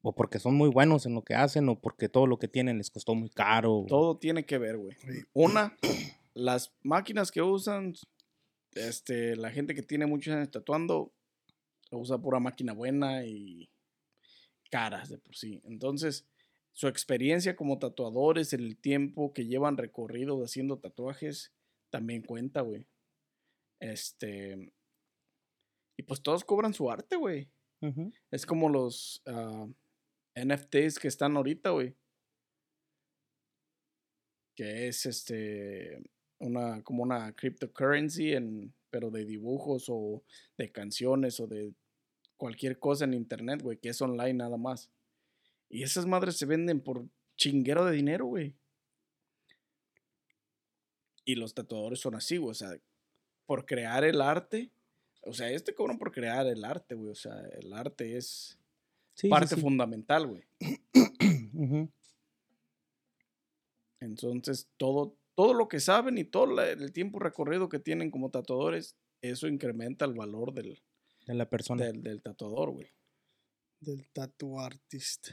o 0.01 0.12
porque 0.12 0.41
son 0.41 0.57
muy 0.57 0.69
buenos 0.69 1.07
en 1.07 1.15
lo 1.15 1.23
que 1.23 1.37
hacen 1.37 1.69
o 1.69 1.79
porque 1.79 2.09
todo 2.09 2.27
lo 2.27 2.41
que 2.41 2.49
tienen 2.49 2.79
les 2.79 2.91
costó 2.91 3.15
muy 3.15 3.31
caro? 3.31 3.85
todo 3.87 4.17
tiene 4.17 4.45
que 4.45 4.59
ver, 4.59 4.79
güey. 4.79 4.97
Una, 5.35 5.77
las 6.35 6.75
máquinas 6.83 7.31
que 7.31 7.43
usan, 7.43 7.95
este, 8.74 9.37
la 9.37 9.50
gente 9.50 9.74
que 9.74 9.82
tiene 9.82 10.06
muchos 10.06 10.35
años 10.35 10.50
tatuando, 10.50 11.12
usa 11.90 12.18
pura 12.18 12.40
máquina 12.40 12.72
buena 12.72 13.24
y 13.24 13.70
caras 14.70 15.11
de 15.11 15.18
por 15.18 15.37
sí. 15.37 15.61
Entonces, 15.64 16.26
su 16.72 16.88
experiencia 16.88 17.54
como 17.54 17.78
tatuadores, 17.78 18.52
el 18.52 18.78
tiempo 18.78 19.32
que 19.32 19.46
llevan 19.46 19.76
recorrido 19.76 20.42
haciendo 20.42 20.78
tatuajes, 20.78 21.52
también 21.90 22.22
cuenta, 22.22 22.62
güey. 22.62 22.87
Este. 23.80 24.72
Y 25.98 26.02
pues 26.04 26.22
todos 26.22 26.44
cobran 26.44 26.72
su 26.72 26.90
arte, 26.90 27.16
güey. 27.16 27.50
Es 28.30 28.46
como 28.46 28.68
los 28.68 29.22
ah, 29.26 29.66
NFTs 30.37 31.00
que 31.00 31.08
están 31.08 31.37
ahorita, 31.37 31.70
güey. 31.70 31.96
Que 34.56 34.87
es 34.87 35.04
este 35.04 36.00
una 36.42 36.83
como 36.83 37.02
una 37.02 37.33
cryptocurrency 37.35 38.33
en 38.33 38.74
pero 38.90 39.11
de 39.11 39.24
dibujos 39.24 39.87
o 39.88 40.22
de 40.59 40.70
canciones 40.70 41.40
o 41.40 41.46
de 41.46 41.72
cualquier 42.37 42.78
cosa 42.78 43.05
en 43.05 43.14
internet, 43.14 43.62
güey, 43.62 43.78
que 43.78 43.88
es 43.88 44.02
online 44.02 44.35
nada 44.35 44.59
más. 44.59 44.90
Y 45.70 45.83
esas 45.83 46.05
madres 46.05 46.37
se 46.37 46.44
venden 46.44 46.81
por 46.81 47.07
chinguero 47.37 47.87
de 47.87 47.92
dinero, 47.92 48.26
güey. 48.26 48.55
Y 51.24 51.37
los 51.37 51.55
tatuadores 51.55 52.00
son 52.00 52.16
así, 52.16 52.37
güey, 52.37 52.50
o 52.50 52.55
sea, 52.55 52.78
por 53.46 53.64
crear 53.64 54.05
el 54.05 54.20
arte, 54.20 54.70
o 55.22 55.33
sea, 55.33 55.50
este 55.50 55.74
cobran 55.74 55.98
por 55.98 56.12
crear 56.12 56.46
el 56.46 56.64
arte, 56.64 56.94
güey, 56.94 57.11
o 57.11 57.14
sea, 57.14 57.40
el 57.61 57.72
arte 57.72 58.16
es 58.16 58.59
Sí, 59.14 59.28
parte 59.28 59.55
sí. 59.55 59.61
fundamental, 59.61 60.26
güey. 60.26 60.42
Entonces, 64.00 64.68
todo, 64.76 65.16
todo 65.42 65.55
lo 65.55 65.66
que 65.68 65.81
saben 65.81 66.18
y 66.18 66.24
todo 66.24 66.46
la- 66.46 66.70
el 66.70 66.92
tiempo 66.92 67.18
recorrido 67.18 67.68
que 67.68 67.81
tienen 67.81 68.12
como 68.12 68.31
tatuadores, 68.31 68.96
eso 69.22 69.48
incrementa 69.48 70.05
el 70.05 70.14
valor 70.14 70.52
del, 70.55 70.81
De 71.26 71.35
la 71.35 71.48
persona. 71.50 71.85
del, 71.85 72.00
del 72.00 72.22
tatuador, 72.22 72.70
güey. 72.70 72.87
Del 73.81 74.07
tattoo 74.12 74.61
artist. 74.61 75.31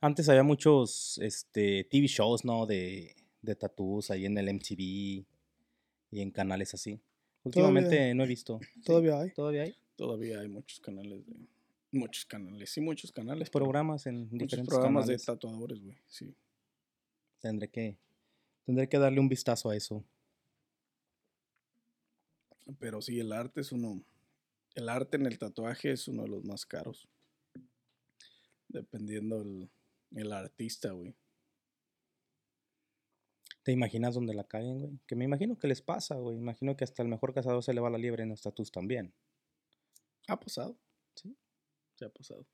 Antes 0.00 0.30
había 0.30 0.42
muchos 0.42 1.18
este, 1.22 1.84
TV 1.84 2.06
shows, 2.06 2.42
¿no? 2.42 2.64
De, 2.64 3.14
de 3.42 3.54
tattoos 3.54 4.10
ahí 4.10 4.24
en 4.24 4.38
el 4.38 4.48
MTV 4.48 4.80
y 4.80 5.26
en 6.22 6.30
canales 6.30 6.72
así. 6.72 6.98
Últimamente 7.42 8.14
no 8.14 8.24
he 8.24 8.26
visto. 8.26 8.58
¿Sí? 8.62 8.80
Todavía 8.84 9.20
hay. 9.20 9.30
¿Todavía 9.32 9.62
hay? 9.64 9.76
Todavía 9.96 10.40
hay 10.40 10.48
muchos 10.48 10.80
canales 10.80 11.26
de. 11.26 11.34
Muchos 11.90 12.24
canales, 12.24 12.70
sí, 12.70 12.80
muchos 12.80 13.12
canales. 13.12 13.50
Programas 13.50 14.06
en 14.06 14.28
diferentes 14.30 14.68
programas 14.68 15.04
canales. 15.04 15.20
de 15.26 15.26
tatuadores, 15.32 15.80
güey. 15.82 15.96
Sí. 16.06 16.34
Tendré 17.40 17.68
que, 17.68 17.96
tendré 18.68 18.86
que 18.86 18.98
darle 18.98 19.18
un 19.18 19.30
vistazo 19.30 19.70
a 19.70 19.76
eso. 19.76 20.04
Pero 22.78 23.00
sí, 23.00 23.18
el 23.18 23.32
arte 23.32 23.62
es 23.62 23.72
uno. 23.72 24.04
El 24.74 24.90
arte 24.90 25.16
en 25.16 25.24
el 25.24 25.38
tatuaje 25.38 25.92
es 25.92 26.06
uno 26.06 26.24
de 26.24 26.28
los 26.28 26.44
más 26.44 26.66
caros. 26.66 27.08
Dependiendo 28.68 29.40
el, 29.40 29.70
el 30.14 30.32
artista, 30.32 30.92
güey. 30.92 31.16
¿Te 33.62 33.72
imaginas 33.72 34.14
dónde 34.14 34.34
la 34.34 34.44
caen, 34.44 34.80
güey? 34.80 34.98
Que 35.06 35.16
me 35.16 35.24
imagino 35.24 35.58
que 35.58 35.66
les 35.66 35.80
pasa, 35.80 36.16
güey. 36.16 36.36
Imagino 36.36 36.76
que 36.76 36.84
hasta 36.84 37.02
el 37.02 37.08
mejor 37.08 37.32
cazador 37.32 37.62
se 37.62 37.72
le 37.72 37.80
va 37.80 37.88
la 37.88 37.96
liebre 37.96 38.22
en 38.22 38.28
los 38.28 38.42
tatús 38.42 38.70
también. 38.70 39.14
Ha 40.26 40.38
pasado. 40.38 40.78
Sí. 41.14 41.34
Se 41.94 42.04
ha 42.04 42.10
pasado. 42.10 42.46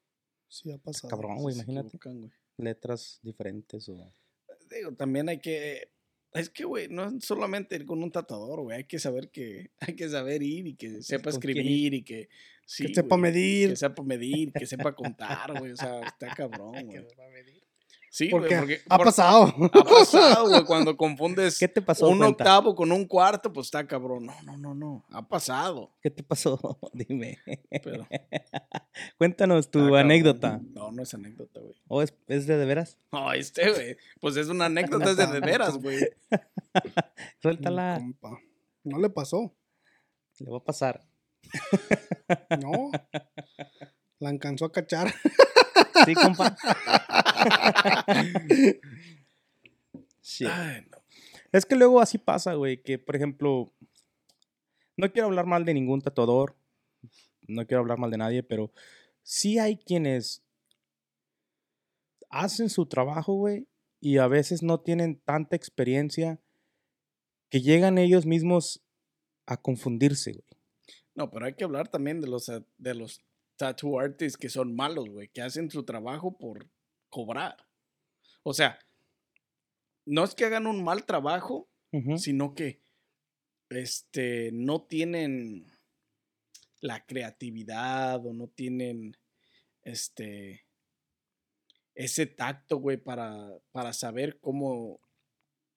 Sí, 0.47 0.71
ha 0.71 0.79
pasado. 0.79 1.11
Cabrón, 1.11 1.39
güey, 1.39 1.57
imagínate. 1.57 1.89
equivocan, 1.89 2.21
güey. 2.21 2.33
Letras 2.57 3.19
diferentes 3.21 3.89
o... 3.89 4.13
Digo, 4.71 4.95
también 4.95 5.29
hay 5.29 5.41
que. 5.41 5.94
Es 6.35 6.51
que, 6.51 6.65
güey, 6.65 6.89
no 6.89 7.05
es 7.07 7.25
solamente 7.25 7.77
ir 7.77 7.87
con 7.87 8.03
un 8.03 8.11
tatuador, 8.11 8.63
güey. 8.63 8.79
Hay 8.79 8.85
que 8.85 8.99
saber 8.99 9.31
que. 9.31 9.71
Hay 9.81 9.95
que 9.95 10.09
saber 10.09 10.43
ir 10.43 10.67
y 10.67 10.75
que 10.75 11.01
sepa 11.03 11.31
escribir 11.31 11.95
y 11.95 12.03
que. 12.03 12.29
Sí, 12.67 12.87
que 12.87 12.95
sepa 12.95 13.17
medir. 13.17 13.71
Que 13.71 13.77
sepa 13.77 14.03
medir, 14.03 14.53
que 14.53 14.67
sepa 14.67 14.95
contar, 14.95 15.59
güey. 15.59 15.73
O 15.73 15.77
sea, 15.77 16.01
está 16.01 16.35
cabrón, 16.35 16.73
güey. 16.87 17.07
Sí, 18.15 18.29
Porque 18.29 18.81
ha 18.89 18.97
por- 18.97 19.07
pasado. 19.07 19.53
Ha 19.73 19.83
pasado, 19.83 20.49
güey, 20.49 20.65
cuando 20.67 20.97
confundes 20.97 21.59
¿Qué 21.59 21.67
te 21.67 21.83
pasó? 21.83 22.09
un 22.09 22.19
Cuenta. 22.19 22.45
octavo 22.45 22.77
con 22.77 22.93
un 22.93 23.07
cuarto, 23.09 23.53
pues 23.53 23.67
está 23.67 23.85
cabrón. 23.89 24.27
No, 24.27 24.41
no, 24.45 24.57
no, 24.57 24.73
no. 24.73 25.05
Ha 25.11 25.27
pasado. 25.27 25.91
¿Qué 26.01 26.11
te 26.13 26.23
pasó? 26.23 26.79
Dime. 26.93 27.41
Pero. 27.83 28.07
Cuéntanos 29.19 29.69
tu 29.69 29.97
anécdota. 29.97 30.61
No, 30.75 30.93
no 30.93 31.03
es 31.03 31.13
anécdota, 31.13 31.59
güey. 31.59 31.75
¿O 31.89 32.03
es, 32.03 32.15
es 32.29 32.47
de 32.47 32.57
de 32.57 32.65
veras? 32.67 32.99
No, 33.11 33.33
este, 33.33 33.69
güey. 33.73 33.97
Pues 34.21 34.37
es 34.37 34.47
una 34.47 34.67
anécdota 34.67 35.11
es 35.11 35.17
de, 35.17 35.27
de 35.27 35.41
veras, 35.41 35.77
güey. 35.79 35.99
Suéltala. 37.43 37.97
Compa. 37.99 38.39
No 38.85 39.01
le 39.01 39.11
pasó. 39.11 39.57
Le 40.39 40.53
va 40.53 40.59
a 40.59 40.65
pasar. 40.65 41.05
No. 42.63 42.93
La 44.21 44.29
alcanzó 44.29 44.67
a 44.67 44.71
cachar. 44.73 45.13
Sí, 46.07 46.15
compa. 46.15 46.57
Ay, 50.49 50.87
no. 50.91 50.99
Es 51.53 51.65
que 51.67 51.77
luego 51.77 52.01
así 52.01 52.19
pasa, 52.19 52.55
güey, 52.55 52.83
que 52.83 52.99
por 52.99 53.15
ejemplo, 53.17 53.73
no 54.97 55.13
quiero 55.13 55.29
hablar 55.29 55.47
mal 55.47 55.65
de 55.65 55.75
ningún 55.75 56.01
tatuador, 56.01 56.57
no 57.47 57.67
quiero 57.67 57.81
hablar 57.83 57.99
mal 57.99 58.11
de 58.11 58.19
nadie, 58.19 58.43
pero 58.43 58.73
sí 59.23 59.59
hay 59.59 59.77
quienes 59.77 60.43
hacen 62.31 62.71
su 62.71 62.87
trabajo, 62.87 63.35
güey, 63.35 63.69
y 64.01 64.19
a 64.19 64.27
veces 64.27 64.63
no 64.63 64.81
tienen 64.81 65.21
tanta 65.21 65.55
experiencia 65.57 66.41
que 67.51 67.61
llegan 67.61 67.99
ellos 67.99 68.27
mismos 68.27 68.83
a 69.47 69.57
confundirse, 69.61 70.33
güey. 70.33 70.45
No, 71.15 71.31
pero 71.31 71.47
hay 71.47 71.55
que 71.55 71.63
hablar 71.65 71.87
también 71.89 72.21
de 72.21 72.27
los, 72.27 72.49
a- 72.49 72.65
de 72.79 72.95
los 72.95 73.23
tattoo 73.57 73.99
artists 73.99 74.37
que 74.37 74.49
son 74.49 74.75
malos, 74.75 75.09
güey, 75.09 75.29
que 75.29 75.43
hacen 75.43 75.71
su 75.71 75.85
trabajo 75.85 76.37
por 76.37 76.69
cobrar. 77.09 77.57
O 78.43 78.53
sea, 78.53 78.79
no 80.07 80.25
es 80.25 80.35
que 80.35 80.45
hagan 80.45 80.67
un 80.67 80.83
mal 80.83 81.05
trabajo, 81.05 81.69
sino 82.17 82.55
que 82.55 82.81
este, 83.71 84.51
no 84.53 84.83
tienen 84.83 85.67
la 86.81 87.07
creatividad 87.07 88.25
o 88.27 88.33
no 88.33 88.49
tienen 88.49 89.17
este, 89.83 90.67
ese 91.95 92.27
tacto, 92.27 92.79
güey, 92.79 92.97
para, 92.97 93.49
para 93.73 93.93
saber 93.93 94.39
cómo, 94.41 95.01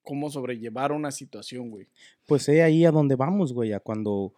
cómo 0.01 0.29
sobrellevar 0.29 0.91
una 0.91 1.11
situación, 1.11 1.69
güey. 1.69 1.87
Pues 2.25 2.49
es 2.49 2.61
ahí 2.61 2.85
a 2.85 2.91
donde 2.91 3.15
vamos, 3.15 3.53
güey, 3.53 3.73
a 3.73 3.79
cuando, 3.79 4.33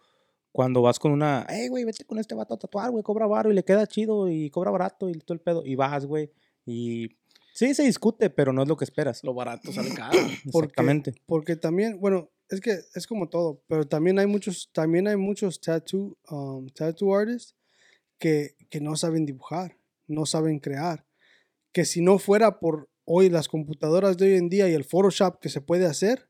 cuando 0.52 0.82
vas 0.82 0.98
con 0.98 1.12
una, 1.12 1.46
hey, 1.48 1.68
güey, 1.68 1.84
vete 1.84 2.04
con 2.04 2.18
este 2.18 2.34
vato 2.34 2.54
a 2.54 2.58
tatuar, 2.58 2.90
güey, 2.90 3.02
cobra 3.04 3.26
baro 3.26 3.50
y 3.50 3.54
le 3.54 3.64
queda 3.64 3.86
chido 3.86 4.28
y 4.28 4.50
cobra 4.50 4.70
barato 4.70 5.08
y 5.08 5.12
todo 5.14 5.34
el 5.34 5.40
pedo, 5.40 5.62
y 5.64 5.74
vas, 5.76 6.06
güey, 6.06 6.30
y 6.66 7.08
sí 7.54 7.74
se 7.74 7.84
discute, 7.84 8.30
pero 8.30 8.52
no 8.52 8.62
es 8.62 8.68
lo 8.68 8.76
que 8.76 8.84
esperas. 8.84 9.22
Lo 9.24 9.34
barato 9.34 9.72
sale 9.72 9.90
caro. 9.94 10.12
Porque- 10.52 10.66
Exactamente. 10.66 11.14
Porque 11.26 11.56
también, 11.56 12.00
bueno, 12.00 12.30
es 12.48 12.60
que 12.60 12.78
es 12.94 13.06
como 13.06 13.28
todo, 13.28 13.62
pero 13.68 13.86
también 13.86 14.18
hay 14.18 14.26
muchos, 14.26 14.70
también 14.72 15.06
hay 15.06 15.16
muchos 15.16 15.60
tattoo, 15.60 16.16
um, 16.30 16.66
tattoo 16.68 17.14
artists 17.14 17.54
que, 18.18 18.56
que 18.68 18.80
no 18.80 18.96
saben 18.96 19.24
dibujar, 19.26 19.76
no 20.08 20.26
saben 20.26 20.58
crear. 20.58 21.06
Que 21.72 21.84
si 21.84 22.00
no 22.00 22.18
fuera 22.18 22.58
por 22.58 22.90
hoy 23.04 23.28
las 23.30 23.48
computadoras 23.48 24.16
de 24.16 24.32
hoy 24.32 24.38
en 24.38 24.48
día 24.48 24.68
y 24.68 24.72
el 24.74 24.84
Photoshop 24.84 25.38
que 25.40 25.48
se 25.48 25.60
puede 25.60 25.86
hacer, 25.86 26.28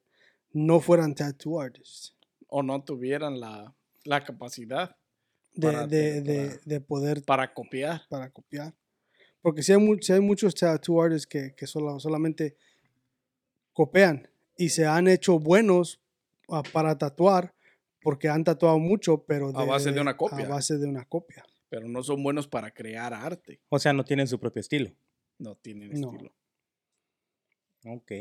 no 0.52 0.80
fueran 0.80 1.14
tattoo 1.14 1.58
artists. 1.60 2.16
o 2.48 2.62
no 2.62 2.82
tuvieran 2.84 3.40
la, 3.40 3.74
la 4.04 4.22
capacidad 4.24 4.96
De, 5.52 5.66
Para 5.66 5.86
de, 5.86 6.20
de, 6.22 6.46
para- 6.48 6.60
de 6.64 6.80
poder 6.80 7.22
para 7.24 7.52
copiar. 7.52 8.02
para 8.08 8.30
copiar. 8.30 8.74
Porque 9.42 9.62
si 9.62 9.72
hay, 9.72 9.78
mu- 9.78 9.98
sí 10.00 10.12
hay 10.12 10.20
muchos 10.20 10.54
tattoo 10.54 11.02
artists 11.02 11.26
que, 11.26 11.54
que 11.56 11.66
solo, 11.66 11.98
solamente 11.98 12.56
copian 13.72 14.28
y 14.56 14.68
se 14.68 14.86
han 14.86 15.08
hecho 15.08 15.38
buenos 15.38 16.00
ah, 16.48 16.62
para 16.72 16.96
tatuar 16.98 17.54
porque 18.02 18.28
han 18.28 18.44
tatuado 18.44 18.78
mucho, 18.78 19.24
pero 19.24 19.48
A 19.56 19.64
base 19.64 19.92
de 19.92 20.00
una 20.00 20.16
copia. 20.16 20.46
A 20.46 20.48
base 20.48 20.78
de 20.78 20.86
una 20.86 21.04
copia. 21.04 21.44
pero 21.68 21.88
no 21.88 22.02
son 22.02 22.22
buenos 22.22 22.46
para 22.48 22.70
crear 22.72 23.12
arte. 23.14 23.60
O 23.68 23.78
sea, 23.78 23.92
no 23.92 24.04
tienen 24.04 24.26
su 24.26 24.38
propio 24.38 24.60
estilo. 24.60 24.90
No 25.38 25.54
tienen 25.56 26.00
No. 26.00 26.10
estilo. 26.12 26.32
Ok. 27.86 28.12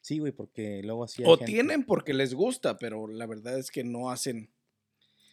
Sí, 0.00 0.18
güey, 0.18 0.32
porque 0.32 0.82
luego 0.82 1.04
así 1.04 1.22
hay 1.22 1.28
O 1.30 1.36
gente- 1.36 1.52
tienen 1.52 1.84
porque 1.84 2.12
les 2.14 2.34
gusta, 2.34 2.76
pero 2.78 3.06
la 3.06 3.26
verdad 3.26 3.58
es 3.58 3.70
que 3.70 3.84
no 3.84 4.10
hacen. 4.10 4.50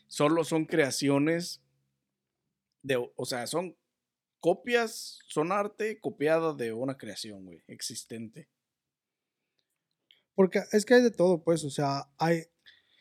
Solo 0.10 0.44
son 0.44 0.66
creaciones 0.66 1.62
de, 2.82 2.98
o 3.16 3.26
sea, 3.26 3.46
son 3.48 3.78
copias, 4.42 5.20
son 5.28 5.52
arte 5.52 6.00
copiada 6.00 6.54
de 6.54 6.74
una 6.74 6.98
creación, 6.98 7.46
güey, 7.46 7.62
existente. 7.68 8.50
Porque 10.36 10.64
es 10.72 10.86
que 10.86 10.96
hay 10.96 11.02
de 11.04 11.12
todo, 11.12 11.44
pues, 11.44 11.64
o 11.64 11.70
sea, 11.70 12.10
hay, 12.18 12.44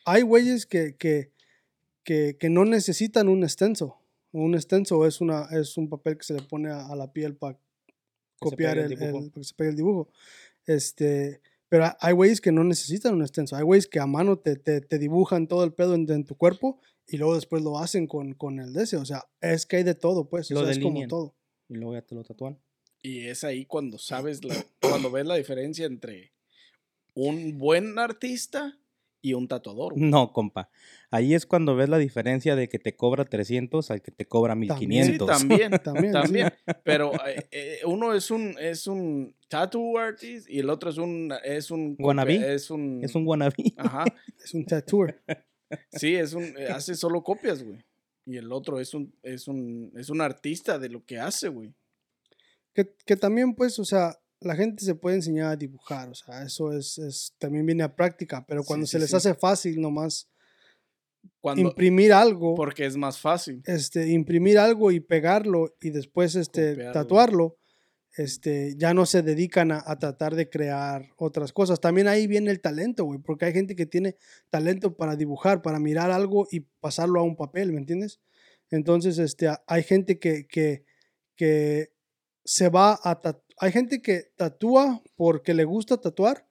hay 0.05 0.23
güeyes 0.23 0.67
que, 0.67 0.97
que, 0.97 1.33
que, 2.05 2.37
que 2.39 2.51
no 2.51 2.65
necesitan 2.65 3.29
un 3.29 3.43
extenso. 3.43 3.97
Un 4.33 4.55
extenso 4.55 5.07
es, 5.07 5.21
una, 5.21 5.45
es 5.53 5.77
un 5.79 5.89
papel 5.89 6.19
que 6.19 6.25
se 6.25 6.35
le 6.35 6.43
pone 6.43 6.71
a, 6.71 6.87
a 6.89 6.95
la 6.97 7.13
piel 7.13 7.37
para 7.37 7.59
copiar 8.39 8.77
el 8.79 8.93
el, 8.93 9.33
que 9.33 9.45
se 9.45 9.55
pegue 9.55 9.71
el 9.71 9.77
dibujo. 9.77 10.11
Este, 10.67 11.41
pero 11.71 11.87
ha- 11.87 11.97
hay 12.01 12.13
güeyes 12.13 12.41
que 12.43 12.53
no 12.53 12.65
necesitan 12.65 13.15
un 13.15 13.23
extenso. 13.23 13.57
Hay 13.57 13.63
güeyes 13.65 13.87
que 13.87 14.01
a 14.01 14.07
mano 14.07 14.39
te, 14.39 14.57
te, 14.57 14.81
te 14.83 14.99
dibujan 14.99 15.47
todo 15.49 15.65
el 15.65 15.73
pedo 15.73 15.95
en, 15.95 16.11
en 16.11 16.25
tu 16.25 16.37
cuerpo 16.37 16.81
y 17.09 17.17
luego 17.17 17.35
después 17.35 17.63
lo 17.63 17.79
hacen 17.79 18.07
con, 18.07 18.35
con 18.35 18.61
el 18.61 18.73
DC. 18.73 18.97
O 18.99 19.05
sea, 19.05 19.25
es 19.41 19.67
que 19.67 19.77
hay 19.77 19.83
de 19.83 19.95
todo, 19.95 20.29
pues. 20.29 20.51
O 20.51 20.55
Lo 20.55 20.63
sea, 20.63 20.71
es 20.73 20.79
como 20.79 21.07
todo. 21.09 21.35
Y 21.69 21.75
luego 21.75 21.95
ya 21.95 22.03
te 22.03 22.15
lo 22.15 22.23
tatúan. 22.23 22.59
Y 23.03 23.27
es 23.27 23.45
ahí 23.45 23.65
cuando 23.65 23.99
sabes, 23.99 24.45
la, 24.45 24.55
cuando 24.81 25.11
ves 25.11 25.27
la 25.27 25.37
diferencia 25.37 25.87
entre 25.87 26.33
un 27.15 27.59
buen 27.59 27.99
artista 27.99 28.79
y 29.21 29.35
un 29.35 29.49
tatuador. 29.49 29.95
güey. 29.95 30.05
No, 30.11 30.33
compa. 30.33 30.71
Ahí 31.11 31.35
es 31.35 31.47
cuando 31.47 31.75
ves 31.75 31.89
la 31.89 31.99
diferencia 31.99 32.55
de 32.55 32.69
que 32.69 32.79
te 32.79 32.95
cobra 32.97 33.25
300 33.25 33.91
al 33.91 34.03
que 34.03 34.11
te 34.13 34.27
cobra 34.27 34.55
Sí, 34.55 34.59
1500. 34.87 35.27
también, 35.27 35.71
También, 35.83 36.13
también. 36.13 36.49
sí. 36.67 36.73
Pero 36.85 37.13
eh, 37.27 37.47
eh, 37.51 37.79
uno 37.87 38.15
es 38.15 38.31
un 38.31 38.55
es 38.61 38.87
un 38.87 39.35
tattoo 39.49 39.99
artist 39.99 40.49
y 40.49 40.59
el 40.61 40.71
otro 40.71 40.91
es 40.91 40.99
un 40.99 41.33
es 41.45 41.71
un 41.71 41.97
Wannabe. 41.99 42.55
es 42.55 42.71
un 42.71 43.01
Es 43.03 43.15
un 43.15 43.27
wannabe. 43.27 43.55
ajá. 43.77 44.05
Es 44.45 44.55
un 44.55 44.65
tattooer. 44.65 45.21
Sí, 45.93 46.15
es 46.15 46.33
un 46.33 46.45
eh, 46.57 46.69
hace 46.69 46.95
solo 46.95 47.23
copias, 47.23 47.63
güey. 47.63 47.85
Y 48.25 48.37
el 48.37 48.53
otro 48.53 48.79
es 48.81 48.95
un 48.95 49.15
es 49.23 49.49
un 49.49 49.93
es 49.97 50.11
un 50.11 50.21
artista 50.21 50.79
de 50.79 50.89
lo 50.89 51.05
que 51.05 51.19
hace, 51.19 51.49
güey. 51.49 51.73
Que, 52.75 52.95
que 53.05 53.17
también, 53.17 53.55
pues, 53.55 53.79
o 53.79 53.85
sea, 53.85 54.19
la 54.41 54.55
gente 54.55 54.85
se 54.85 54.95
puede 54.95 55.17
enseñar 55.17 55.47
a 55.53 55.57
dibujar, 55.57 56.09
o 56.11 56.15
sea, 56.15 56.43
eso 56.43 56.73
es, 56.73 56.99
es 56.99 57.35
también 57.39 57.67
viene 57.67 57.83
a 57.83 57.95
práctica, 57.97 58.45
pero 58.47 58.63
cuando 58.63 58.87
sí, 58.87 58.93
se 58.93 58.99
les 59.01 59.11
sí. 59.11 59.17
hace 59.17 59.35
fácil 59.35 59.81
nomás 59.81 60.29
Cuando 61.41 61.63
imprimir 61.63 62.13
algo, 62.13 62.55
porque 62.55 62.87
es 62.87 62.97
más 62.97 63.19
fácil. 63.19 63.63
este, 63.65 64.09
imprimir 64.09 64.59
algo 64.59 64.93
y 64.93 65.01
pegarlo 65.01 65.75
y 65.81 65.91
después 65.91 66.37
este, 66.37 66.71
Copiarlo. 66.71 66.93
tatuarlo, 66.93 67.57
este, 68.19 68.75
ya 68.77 68.95
no 68.95 69.07
se 69.07 69.23
dedican 69.23 69.71
a, 69.71 69.97
tratar 70.01 70.35
de 70.35 70.51
crear 70.51 71.13
otras 71.17 71.53
cosas. 71.53 71.81
También 71.81 72.09
ahí 72.09 72.27
viene 72.27 72.51
el 72.51 72.61
talento, 72.61 73.05
güey, 73.05 73.21
porque 73.21 73.45
hay 73.45 73.53
gente 73.53 73.77
que 73.77 73.87
tiene 73.87 74.17
talento 74.51 74.97
para 74.97 75.15
dibujar, 75.15 75.63
para 75.63 75.79
mirar 75.79 76.11
algo 76.11 76.49
y 76.51 76.67
pasarlo 76.81 77.21
a 77.21 77.23
un 77.23 77.37
papel, 77.37 77.71
¿me 77.71 77.79
entiendes? 77.79 78.19
Entonces, 78.71 79.19
este, 79.19 79.49
hay 79.69 79.85
gente 79.85 80.19
que, 80.19 80.49
que, 80.49 80.85
que 81.37 81.93
se 82.45 82.69
va 82.69 82.99
a. 83.05 83.21
Hay 83.61 83.71
gente 83.71 84.03
que 84.03 84.33
tatúa 84.35 85.01
porque 85.15 85.55
le 85.55 85.65
gusta 85.65 86.01
tatuar 86.01 86.49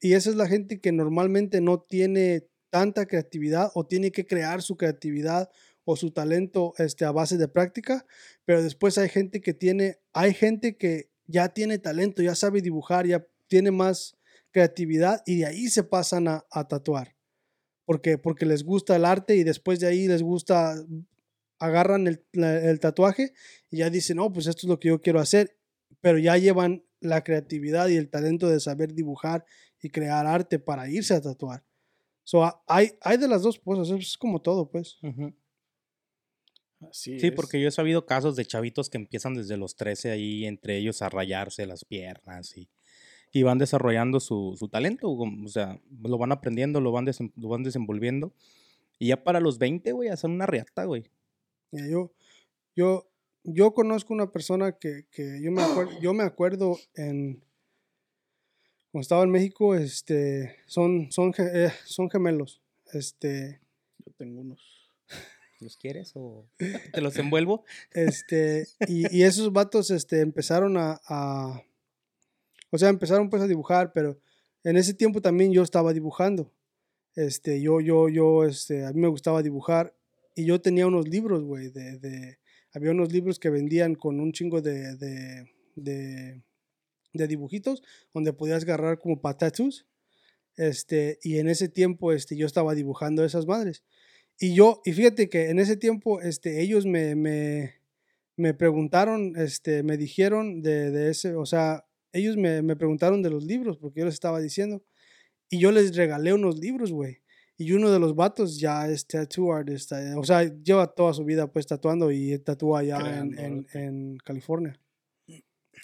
y 0.00 0.14
esa 0.14 0.30
es 0.30 0.36
la 0.36 0.48
gente 0.48 0.80
que 0.80 0.92
normalmente 0.92 1.60
no 1.60 1.82
tiene 1.82 2.48
tanta 2.70 3.04
creatividad 3.04 3.70
o 3.74 3.84
tiene 3.86 4.12
que 4.12 4.24
crear 4.24 4.62
su 4.62 4.78
creatividad 4.78 5.50
o 5.84 5.96
su 5.96 6.10
talento 6.10 6.74
este, 6.78 7.04
a 7.04 7.12
base 7.12 7.36
de 7.36 7.48
práctica, 7.48 8.06
pero 8.44 8.62
después 8.62 8.98
hay 8.98 9.08
gente 9.08 9.40
que 9.40 9.54
tiene, 9.54 9.98
hay 10.12 10.34
gente 10.34 10.76
que 10.76 11.10
ya 11.26 11.48
tiene 11.48 11.78
talento, 11.78 12.22
ya 12.22 12.34
sabe 12.34 12.60
dibujar, 12.62 13.06
ya 13.06 13.26
tiene 13.48 13.70
más 13.70 14.16
creatividad 14.50 15.22
y 15.26 15.38
de 15.38 15.46
ahí 15.46 15.68
se 15.68 15.82
pasan 15.82 16.28
a, 16.28 16.46
a 16.50 16.68
tatuar. 16.68 17.16
Porque, 17.84 18.16
porque 18.16 18.46
les 18.46 18.62
gusta 18.62 18.94
el 18.94 19.04
arte 19.04 19.36
y 19.36 19.42
después 19.42 19.80
de 19.80 19.88
ahí 19.88 20.06
les 20.06 20.22
gusta, 20.22 20.74
agarran 21.58 22.06
el, 22.06 22.24
el 22.32 22.80
tatuaje 22.80 23.32
y 23.70 23.78
ya 23.78 23.90
dicen, 23.90 24.18
no, 24.18 24.32
pues 24.32 24.46
esto 24.46 24.66
es 24.66 24.68
lo 24.68 24.78
que 24.78 24.88
yo 24.88 25.00
quiero 25.00 25.18
hacer, 25.18 25.56
pero 26.00 26.18
ya 26.18 26.36
llevan 26.36 26.84
la 27.00 27.24
creatividad 27.24 27.88
y 27.88 27.96
el 27.96 28.08
talento 28.08 28.48
de 28.48 28.60
saber 28.60 28.94
dibujar 28.94 29.44
y 29.80 29.90
crear 29.90 30.26
arte 30.26 30.58
para 30.58 30.88
irse 30.88 31.14
a 31.14 31.20
tatuar. 31.20 31.64
So, 32.24 32.62
hay, 32.68 32.92
hay 33.00 33.16
de 33.16 33.26
las 33.26 33.42
dos 33.42 33.58
cosas, 33.58 33.90
es 33.90 34.16
como 34.16 34.40
todo, 34.40 34.70
pues. 34.70 34.98
Ujú. 35.02 35.34
Así 36.90 37.18
Sí, 37.20 37.28
es. 37.28 37.32
porque 37.32 37.60
yo 37.60 37.68
he 37.68 37.72
sabido 37.72 38.06
casos 38.06 38.36
de 38.36 38.44
chavitos 38.44 38.90
que 38.90 38.98
empiezan 38.98 39.34
desde 39.34 39.56
los 39.56 39.76
13 39.76 40.10
ahí 40.10 40.44
entre 40.44 40.76
ellos 40.78 41.02
a 41.02 41.08
rayarse 41.08 41.66
las 41.66 41.84
piernas 41.84 42.56
y, 42.56 42.68
y 43.32 43.42
van 43.42 43.58
desarrollando 43.58 44.20
su, 44.20 44.54
su 44.58 44.68
talento, 44.68 45.10
o 45.10 45.48
sea, 45.48 45.80
lo 46.02 46.18
van 46.18 46.32
aprendiendo, 46.32 46.80
lo 46.80 46.92
van, 46.92 47.06
desem- 47.06 47.32
lo 47.36 47.48
van 47.48 47.62
desenvolviendo. 47.62 48.32
Y 48.98 49.08
ya 49.08 49.24
para 49.24 49.40
los 49.40 49.58
20, 49.58 49.92
güey, 49.92 50.08
hacen 50.10 50.30
una 50.32 50.46
riata, 50.46 50.84
güey. 50.84 51.04
Mira, 51.70 51.88
yo, 51.88 52.12
yo, 52.76 53.08
yo 53.44 53.72
conozco 53.74 54.12
una 54.14 54.30
persona 54.30 54.72
que, 54.78 55.06
que 55.10 55.40
yo, 55.42 55.50
me 55.50 55.62
acuerdo, 55.62 56.00
yo 56.00 56.12
me 56.14 56.22
acuerdo 56.24 56.78
en 56.94 57.42
cuando 58.90 59.02
estaba 59.02 59.22
en 59.24 59.30
México, 59.30 59.74
este, 59.74 60.56
son, 60.66 61.10
son, 61.10 61.32
eh, 61.38 61.70
son 61.86 62.10
gemelos. 62.10 62.60
Este, 62.92 63.60
Yo 64.04 64.12
tengo 64.18 64.42
unos. 64.42 64.81
¿Los 65.62 65.76
quieres 65.76 66.12
o 66.14 66.46
te 66.92 67.00
los 67.00 67.16
envuelvo? 67.16 67.64
este, 67.92 68.66
y, 68.88 69.22
esos 69.22 69.52
vatos 69.52 69.90
este, 69.90 70.20
empezaron 70.20 70.76
a, 70.76 71.00
a- 71.06 71.62
o 72.70 72.78
sea, 72.78 72.88
empezaron 72.88 73.30
pues 73.30 73.42
a 73.42 73.46
dibujar, 73.46 73.92
pero 73.92 74.18
en 74.64 74.76
ese 74.76 74.94
tiempo 74.94 75.20
también 75.20 75.52
yo 75.52 75.62
estaba 75.62 75.92
dibujando. 75.92 76.52
Este, 77.14 77.60
yo, 77.60 77.80
yo, 77.80 78.08
yo, 78.08 78.44
este, 78.44 78.86
a 78.86 78.92
mí 78.92 79.00
me 79.00 79.08
gustaba 79.08 79.42
dibujar 79.42 79.94
y 80.34 80.46
yo 80.46 80.60
tenía 80.60 80.86
unos 80.86 81.08
libros, 81.08 81.44
güey, 81.44 81.68
de, 81.70 82.38
había 82.72 82.92
unos 82.92 83.12
libros 83.12 83.38
que 83.38 83.50
vendían 83.50 83.94
con 83.94 84.18
un 84.18 84.32
chingo 84.32 84.62
de, 84.62 84.96
de, 84.96 86.42
de, 87.12 87.26
dibujitos 87.28 87.82
donde 88.14 88.32
podías 88.32 88.62
agarrar 88.62 88.98
como 88.98 89.20
para 89.20 89.36
tattoos. 89.36 89.86
Este, 90.56 91.18
y 91.22 91.38
en 91.38 91.48
ese 91.48 91.68
tiempo, 91.68 92.12
este, 92.12 92.36
yo 92.36 92.46
estaba 92.46 92.74
dibujando 92.74 93.24
esas 93.24 93.46
madres. 93.46 93.84
Y 94.38 94.54
yo, 94.54 94.80
y 94.84 94.92
fíjate 94.92 95.28
que 95.28 95.50
en 95.50 95.58
ese 95.58 95.76
tiempo, 95.76 96.20
este, 96.20 96.60
ellos 96.62 96.84
me, 96.86 97.14
me, 97.14 97.74
me 98.36 98.54
preguntaron, 98.54 99.34
este, 99.36 99.82
me 99.82 99.96
dijeron 99.96 100.62
de, 100.62 100.90
de 100.90 101.10
ese, 101.10 101.34
o 101.36 101.46
sea, 101.46 101.84
ellos 102.12 102.36
me, 102.36 102.60
me 102.62 102.76
preguntaron 102.76 103.22
de 103.22 103.30
los 103.30 103.44
libros, 103.44 103.78
porque 103.78 104.00
yo 104.00 104.06
les 104.06 104.14
estaba 104.14 104.40
diciendo, 104.40 104.82
y 105.48 105.58
yo 105.60 105.70
les 105.70 105.94
regalé 105.96 106.32
unos 106.32 106.58
libros, 106.58 106.92
güey. 106.92 107.18
Y 107.58 107.72
uno 107.72 107.90
de 107.90 108.00
los 108.00 108.16
vatos 108.16 108.58
ya 108.58 108.88
es 108.88 109.06
tattoo 109.06 109.52
artist, 109.52 109.92
eh, 109.92 110.14
o 110.16 110.24
sea, 110.24 110.42
lleva 110.42 110.92
toda 110.92 111.12
su 111.12 111.24
vida 111.24 111.46
pues 111.52 111.66
tatuando 111.66 112.10
y 112.10 112.36
tatúa 112.40 112.80
allá 112.80 112.98
en, 113.20 113.38
en, 113.38 113.66
en 113.74 114.16
California. 114.24 114.80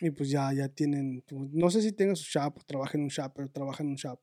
Y 0.00 0.10
pues 0.10 0.30
ya, 0.30 0.52
ya 0.52 0.68
tienen, 0.68 1.22
tu- 1.22 1.48
no 1.52 1.70
sé 1.70 1.82
si 1.82 1.92
tenga 1.92 2.14
su 2.16 2.24
shop 2.24 2.64
trabaja 2.66 2.96
en 2.96 3.04
un 3.04 3.08
shop, 3.08 3.32
pero 3.36 3.48
trabaja 3.50 3.82
en 3.82 3.90
un 3.90 3.96
shop. 3.96 4.18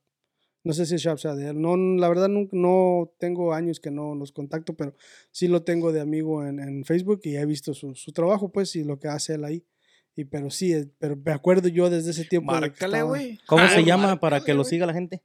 No 0.66 0.72
sé 0.72 0.84
si 0.84 0.96
shop 0.96 1.18
sea 1.18 1.34
de 1.36 1.50
él. 1.50 1.60
No, 1.60 1.76
la 1.76 2.08
verdad 2.08 2.28
no, 2.28 2.48
no 2.50 3.12
tengo 3.18 3.54
años 3.54 3.78
que 3.78 3.90
no 3.92 4.14
los 4.16 4.32
contacto, 4.32 4.74
pero 4.74 4.96
sí 5.30 5.46
lo 5.46 5.62
tengo 5.62 5.92
de 5.92 6.00
amigo 6.00 6.44
en, 6.44 6.58
en 6.58 6.84
Facebook 6.84 7.20
y 7.22 7.36
he 7.36 7.46
visto 7.46 7.72
su, 7.72 7.94
su 7.94 8.10
trabajo, 8.12 8.50
pues, 8.50 8.74
y 8.74 8.82
lo 8.82 8.98
que 8.98 9.06
hace 9.08 9.34
él 9.34 9.44
ahí. 9.44 9.64
Y 10.16 10.24
pero 10.24 10.50
sí, 10.50 10.72
eh, 10.72 10.90
pero 10.98 11.14
me 11.16 11.30
acuerdo 11.32 11.68
yo 11.68 11.88
desde 11.88 12.10
ese 12.10 12.24
tiempo. 12.24 12.50
Márcale, 12.50 13.02
güey. 13.02 13.38
¿Cómo 13.46 13.62
Ah, 13.62 13.68
se 13.68 13.84
llama 13.84 14.18
para 14.18 14.40
que 14.42 14.54
lo 14.54 14.64
siga 14.64 14.86
la 14.86 14.92
gente? 14.94 15.22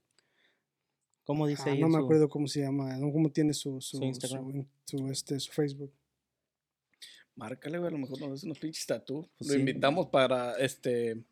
¿Cómo 1.24 1.48
dice 1.48 1.64
Ah, 1.66 1.72
ahí 1.72 1.80
no 1.80 1.88
me 1.88 1.98
su- 1.98 2.04
acuerdo 2.04 2.30
cómo 2.30 2.48
se 2.48 2.60
llama, 2.60 3.00
cómo 3.00 3.32
tiene 3.32 3.54
su, 3.54 3.80
su, 3.82 3.98
su, 3.98 4.04
Instagram. 4.04 4.68
su, 4.86 5.08
este, 5.10 5.40
su 5.40 5.52
Facebook. 5.52 5.92
Márcale, 7.36 7.78
güey, 7.80 7.88
a 7.88 7.92
lo 7.92 7.98
mejor 8.00 8.20
nos 8.20 8.32
hace 8.34 8.46
unos 8.46 8.60
pinches 8.60 8.86
tatú. 8.86 9.28
Pues 9.38 9.48
lo 9.50 9.54
sí. 9.56 9.60
invitamos 9.60 10.08
para 10.08 10.54
este 10.56 11.24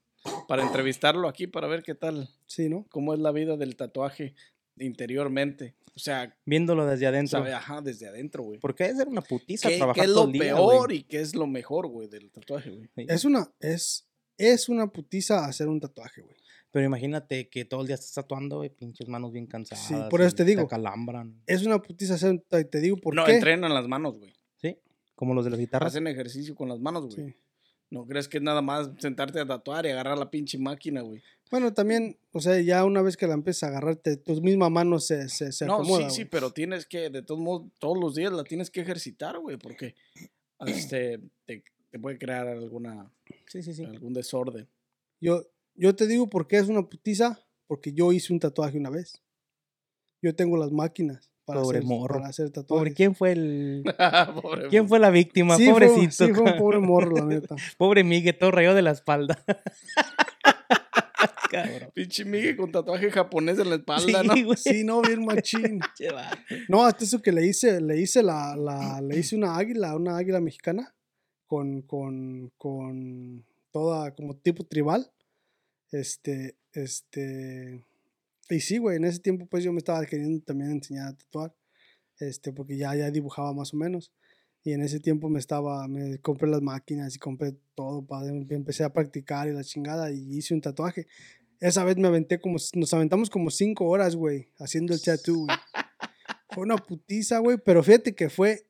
para 0.47 0.63
entrevistarlo 0.63 1.27
aquí 1.27 1.47
para 1.47 1.67
ver 1.67 1.83
qué 1.83 1.95
tal, 1.95 2.29
Sí, 2.45 2.69
¿no? 2.69 2.85
cómo 2.89 3.13
es 3.13 3.19
la 3.19 3.31
vida 3.31 3.57
del 3.57 3.75
tatuaje 3.75 4.33
interiormente. 4.77 5.75
O 5.95 5.99
sea, 5.99 6.33
Viéndolo 6.45 6.85
desde 6.85 7.07
adentro. 7.07 7.39
sabe, 7.39 7.53
ajá, 7.53 7.81
desde 7.81 8.07
adentro, 8.07 8.43
güey. 8.43 8.59
Porque 8.59 8.85
debe 8.85 8.95
ser 8.97 9.07
una 9.09 9.21
putiza 9.21 9.69
¿Qué, 9.69 9.77
trabajar 9.77 10.03
qué 10.03 10.07
es 10.09 10.13
todo 10.13 10.23
lo 10.25 10.27
el 10.27 10.33
día, 10.33 10.41
peor 10.55 10.93
y 10.93 11.03
qué 11.03 11.19
es 11.19 11.35
lo 11.35 11.45
mejor, 11.47 11.87
güey, 11.87 12.07
del 12.07 12.31
tatuaje, 12.31 12.69
güey? 12.69 12.89
Sí. 12.95 13.05
Es 13.09 13.25
una, 13.25 13.51
es, 13.59 14.07
es 14.37 14.69
una 14.69 14.87
putiza 14.87 15.45
hacer 15.45 15.67
un 15.67 15.79
tatuaje, 15.79 16.21
güey. 16.21 16.35
Pero 16.71 16.85
imagínate 16.85 17.49
que 17.49 17.65
todo 17.65 17.81
el 17.81 17.87
día 17.87 17.95
estás 17.95 18.13
tatuando, 18.13 18.57
güey, 18.57 18.69
pinches 18.69 19.09
manos 19.09 19.31
bien 19.33 19.47
cansadas. 19.47 20.07
por 20.09 20.21
eso 20.21 20.35
te 20.35 20.45
digo. 20.45 20.61
acalambran. 20.61 21.41
Es 21.47 21.65
una 21.65 21.81
putiza 21.81 22.13
hacer 22.13 22.29
un 22.31 22.39
tatuaje. 22.39 22.65
Te 22.65 22.79
digo 22.79 22.97
por 22.97 23.15
no, 23.15 23.25
qué. 23.25 23.33
entrenan 23.35 23.73
las 23.73 23.87
manos, 23.87 24.19
güey. 24.19 24.33
¿Sí? 24.61 24.77
Como 25.15 25.33
los 25.33 25.43
de 25.43 25.51
las 25.51 25.59
guitarras. 25.59 25.91
Hacen 25.91 26.07
ejercicio 26.07 26.55
con 26.55 26.69
las 26.69 26.79
manos, 26.79 27.13
güey. 27.13 27.29
Sí. 27.31 27.35
No 27.91 28.05
crees 28.05 28.27
que 28.27 28.37
es 28.37 28.43
nada 28.43 28.61
más 28.61 28.89
sentarte 28.99 29.39
a 29.39 29.47
tatuar 29.47 29.85
y 29.85 29.89
agarrar 29.89 30.17
la 30.17 30.29
pinche 30.29 30.57
máquina, 30.59 31.01
güey. 31.01 31.21
Bueno, 31.49 31.73
también, 31.73 32.19
o 32.31 32.39
sea, 32.39 32.61
ya 32.61 32.85
una 32.85 33.01
vez 33.01 33.17
que 33.17 33.25
la 33.25 33.33
empiezas 33.33 33.63
a 33.63 33.67
agarrarte, 33.71 34.17
tu 34.17 34.39
misma 34.41 34.69
mano 34.69 34.99
se, 34.99 35.27
se, 35.29 35.51
se 35.51 35.65
no, 35.65 35.75
acomoda. 35.75 36.09
sí, 36.09 36.17
sí, 36.17 36.25
pero 36.25 36.51
tienes 36.51 36.85
que, 36.85 37.09
de 37.09 37.23
todos 37.23 37.41
modos, 37.41 37.67
todos 37.79 37.97
los 37.99 38.13
días 38.13 38.31
la 38.31 38.43
tienes 38.43 38.69
que 38.69 38.81
ejercitar, 38.81 39.39
güey, 39.39 39.57
porque 39.57 39.95
este, 40.67 41.19
te, 41.45 41.63
te 41.89 41.99
puede 41.99 42.19
crear 42.19 42.47
alguna, 42.47 43.11
Sí, 43.47 43.63
sí, 43.63 43.73
sí. 43.73 43.83
algún 43.85 44.13
desorden. 44.13 44.67
Yo, 45.19 45.47
yo 45.73 45.95
te 45.95 46.05
digo 46.05 46.29
por 46.29 46.47
qué 46.47 46.57
es 46.57 46.67
una 46.67 46.87
putiza, 46.87 47.39
porque 47.65 47.91
yo 47.93 48.11
hice 48.11 48.31
un 48.31 48.39
tatuaje 48.39 48.77
una 48.77 48.91
vez. 48.91 49.21
Yo 50.21 50.35
tengo 50.35 50.57
las 50.57 50.71
máquinas 50.71 51.31
para, 51.49 51.61
Pobre 51.61 51.77
hacer, 51.79 51.87
morro. 51.87 52.15
para 52.15 52.27
hacer 52.29 52.45
Pobre, 52.51 52.61
tatuajes. 52.61 52.93
¿quién 52.95 53.15
fue 53.15 53.31
el. 53.33 53.83
Pobre 54.41 54.67
¿Quién 54.69 54.87
fue 54.87 54.99
la 54.99 55.09
víctima? 55.09 55.57
Sí, 55.57 55.65
fue- 55.65 55.73
Pobrecito. 55.87 56.25
sí, 56.27 56.33
fue 56.33 56.51
un 56.51 56.57
pobre 56.57 56.79
morro, 56.91 57.15
la 57.17 57.25
neta. 57.25 57.55
Pobre 57.77 58.03
Miguel, 58.03 58.37
todo 58.37 58.51
rayado 58.51 58.75
de 58.75 58.81
la 58.83 58.91
espalda. 58.91 59.43
Pinche 61.93 62.25
Miguel 62.25 62.55
con 62.55 62.71
tatuaje 62.71 63.09
japonés 63.11 63.57
en 63.59 63.69
la 63.69 63.75
espalda, 63.77 64.21
Sí, 64.21 64.27
¿no? 64.27 64.45
güey. 64.45 64.57
Sí, 64.57 64.83
no, 64.83 65.01
bien 65.01 65.25
machín. 65.25 65.79
No, 66.67 66.85
hasta 66.85 67.03
eso 67.03 67.21
que 67.21 67.31
le 67.31 67.45
hice, 67.45 67.81
le 67.81 67.99
hice 67.99 68.21
la, 68.21 68.55
la, 68.55 69.01
le 69.01 69.17
hice 69.17 69.35
una 69.35 69.55
águila, 69.57 69.95
una 69.95 70.17
águila 70.17 70.39
mexicana 70.39 70.93
con, 71.47 71.81
con, 71.81 72.51
con 72.57 73.45
toda 73.71 74.13
como 74.13 74.35
tipo 74.37 74.63
tribal. 74.63 75.11
Este, 75.91 76.55
este, 76.71 77.83
y 78.49 78.59
sí, 78.61 78.77
güey, 78.77 78.97
en 78.97 79.05
ese 79.05 79.19
tiempo 79.19 79.45
pues 79.47 79.63
yo 79.63 79.71
me 79.71 79.77
estaba 79.79 80.05
queriendo 80.05 80.41
también 80.43 80.71
enseñar 80.71 81.09
a 81.09 81.15
tatuar, 81.17 81.55
este, 82.19 82.51
porque 82.51 82.77
ya, 82.77 82.95
ya 82.95 83.11
dibujaba 83.11 83.53
más 83.53 83.73
o 83.73 83.77
menos. 83.77 84.11
Y 84.63 84.73
en 84.73 84.81
ese 84.81 84.99
tiempo 84.99 85.29
me 85.29 85.39
estaba, 85.39 85.87
me 85.87 86.17
compré 86.19 86.49
las 86.49 86.61
máquinas 86.61 87.15
y 87.15 87.19
compré 87.19 87.55
todo, 87.75 88.05
para, 88.05 88.27
empecé 88.27 88.83
a 88.83 88.91
practicar 88.91 89.47
y 89.47 89.53
la 89.53 89.63
chingada 89.63 90.11
y 90.11 90.37
hice 90.37 90.53
un 90.53 90.59
tatuaje. 90.61 91.07
Esa 91.61 91.83
vez 91.85 91.95
me 91.97 92.07
aventé 92.07 92.39
como, 92.41 92.57
nos 92.75 92.93
aventamos 92.93 93.29
como 93.29 93.51
cinco 93.51 93.85
horas, 93.87 94.15
güey, 94.15 94.49
haciendo 94.57 94.93
el 94.93 95.01
tattoo, 95.01 95.45
güey. 95.45 95.57
Fue 96.51 96.63
una 96.63 96.75
putiza, 96.77 97.39
güey, 97.39 97.57
pero 97.63 97.83
fíjate 97.83 98.15
que 98.15 98.29
fue, 98.29 98.65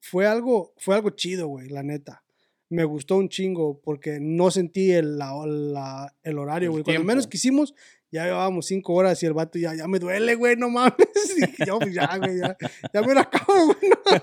fue 0.00 0.26
algo, 0.26 0.74
fue 0.78 0.94
algo 0.96 1.10
chido, 1.10 1.46
güey, 1.48 1.68
la 1.68 1.82
neta. 1.82 2.24
Me 2.68 2.84
gustó 2.84 3.16
un 3.16 3.28
chingo 3.28 3.80
porque 3.80 4.18
no 4.20 4.50
sentí 4.50 4.92
el, 4.92 5.18
la- 5.18 5.44
la- 5.46 6.16
el 6.22 6.38
horario, 6.38 6.70
güey. 6.72 6.82
Cuando 6.84 7.00
menos 7.06 7.26
quisimos, 7.30 7.74
ya 8.10 8.24
llevábamos 8.24 8.66
cinco 8.66 8.94
horas 8.94 9.22
y 9.22 9.26
el 9.26 9.32
vato 9.32 9.58
ya, 9.58 9.74
ya 9.74 9.86
me 9.86 9.98
duele, 9.98 10.34
güey, 10.34 10.56
no 10.56 10.68
mames. 10.68 10.96
Y 11.58 11.64
yo, 11.64 11.78
pues 11.78 11.94
ya, 11.94 12.16
güey, 12.18 12.38
ya, 12.38 12.56
ya 12.92 13.02
me 13.02 13.14
lo 13.14 13.20
acabo, 13.20 13.66
güey. 13.80 13.90
no. 13.90 14.20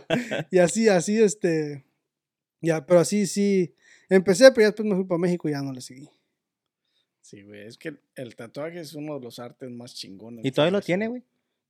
Y 0.52 0.60
así, 0.60 0.90
así, 0.90 1.22
este, 1.22 1.86
ya, 2.62 2.86
pero 2.86 3.00
así, 3.00 3.26
sí. 3.28 3.74
Empecé, 4.10 4.52
pero 4.52 4.62
ya 4.62 4.68
después 4.68 4.88
me 4.88 4.96
fui 4.96 5.06
para 5.06 5.20
México 5.20 5.48
y 5.48 5.52
ya 5.52 5.62
no 5.62 5.74
le 5.74 5.82
seguí. 5.82 6.10
Sí, 7.22 7.44
güey, 7.44 7.68
es 7.68 7.78
que 7.78 7.98
el 8.16 8.36
tatuaje 8.36 8.80
es 8.80 8.94
uno 8.94 9.16
de 9.16 9.22
los 9.26 9.40
artes 9.40 9.70
más 9.70 9.94
chingones. 9.94 10.46
¿Y 10.46 10.52
todavía 10.52 10.78
lo 10.78 10.82
tiene, 10.82 11.08
güey? 11.08 11.24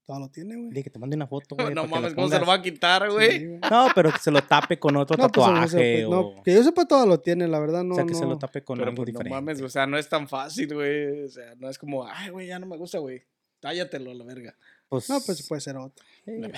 Todo 0.08 0.20
lo 0.20 0.30
tiene, 0.30 0.56
güey. 0.56 0.70
Dile 0.70 0.82
que 0.82 0.88
te 0.88 0.98
mande 0.98 1.16
una 1.16 1.26
foto, 1.26 1.54
güey. 1.54 1.74
No 1.74 1.86
mames, 1.86 2.14
¿cómo 2.14 2.30
se 2.30 2.38
lo 2.38 2.46
va 2.46 2.54
a 2.54 2.62
quitar, 2.62 3.10
güey? 3.10 3.58
No, 3.70 3.88
pero 3.94 4.10
que 4.10 4.18
se 4.18 4.30
lo 4.30 4.42
tape 4.42 4.78
con 4.78 4.96
otro 4.96 5.14
No, 5.18 5.28
pues, 5.28 5.46
no 5.46 5.52
tatuaje 5.52 5.98
pues, 5.98 6.08
no, 6.08 6.20
o... 6.20 6.42
que 6.42 6.54
yo 6.54 6.64
sepa 6.64 6.86
todo 6.86 7.04
lo 7.04 7.20
tiene, 7.20 7.46
la 7.46 7.60
verdad, 7.60 7.84
no. 7.84 7.92
o 7.92 7.94
sea, 7.94 8.06
que 8.06 8.14
se 8.14 8.22
no. 8.22 8.30
lo 8.30 8.38
tape 8.38 8.64
con 8.64 8.78
Pero 8.78 8.88
algo 8.88 9.04
pues, 9.04 9.12
no 9.12 9.18
diferente. 9.18 9.34
mames, 9.34 9.60
o 9.60 9.68
sea, 9.68 9.86
no 9.86 9.98
es 9.98 10.08
tan 10.08 10.26
fácil, 10.26 10.72
güey. 10.72 11.24
O 11.24 11.28
sea, 11.28 11.54
no 11.56 11.68
es 11.68 11.78
como, 11.78 12.06
ay, 12.06 12.30
güey, 12.30 12.46
ya 12.46 12.58
no 12.58 12.64
me 12.64 12.78
gusta, 12.78 12.96
güey. 13.00 13.22
Tállatelo 13.60 14.10
a 14.10 14.14
la 14.14 14.24
verga. 14.24 14.56
pues, 14.88 15.10
No, 15.10 15.20
pues 15.20 15.46
puede 15.46 15.60
ser 15.60 15.76
otro. 15.76 16.02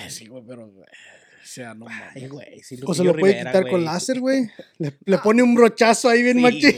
Sí, 0.07 0.27
güey, 0.27 0.43
pero, 0.47 0.69
güey, 0.69 0.85
o 0.87 1.45
sea, 1.45 1.73
no 1.73 1.87
mames. 1.87 2.29
Güey. 2.29 2.61
O 2.85 2.93
se 2.93 3.03
lo 3.03 3.13
puede 3.17 3.33
Rivera, 3.33 3.51
quitar 3.51 3.69
con 3.69 3.83
láser, 3.83 4.21
güey. 4.21 4.49
Le, 4.77 4.97
le 5.05 5.17
pone 5.17 5.43
un 5.43 5.55
brochazo 5.55 6.07
ahí 6.07 6.23
bien 6.23 6.37
Sí, 6.37 6.41
machín. 6.41 6.77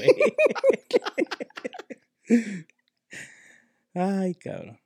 Ay, 3.94 4.34
cabrón. 4.34 4.80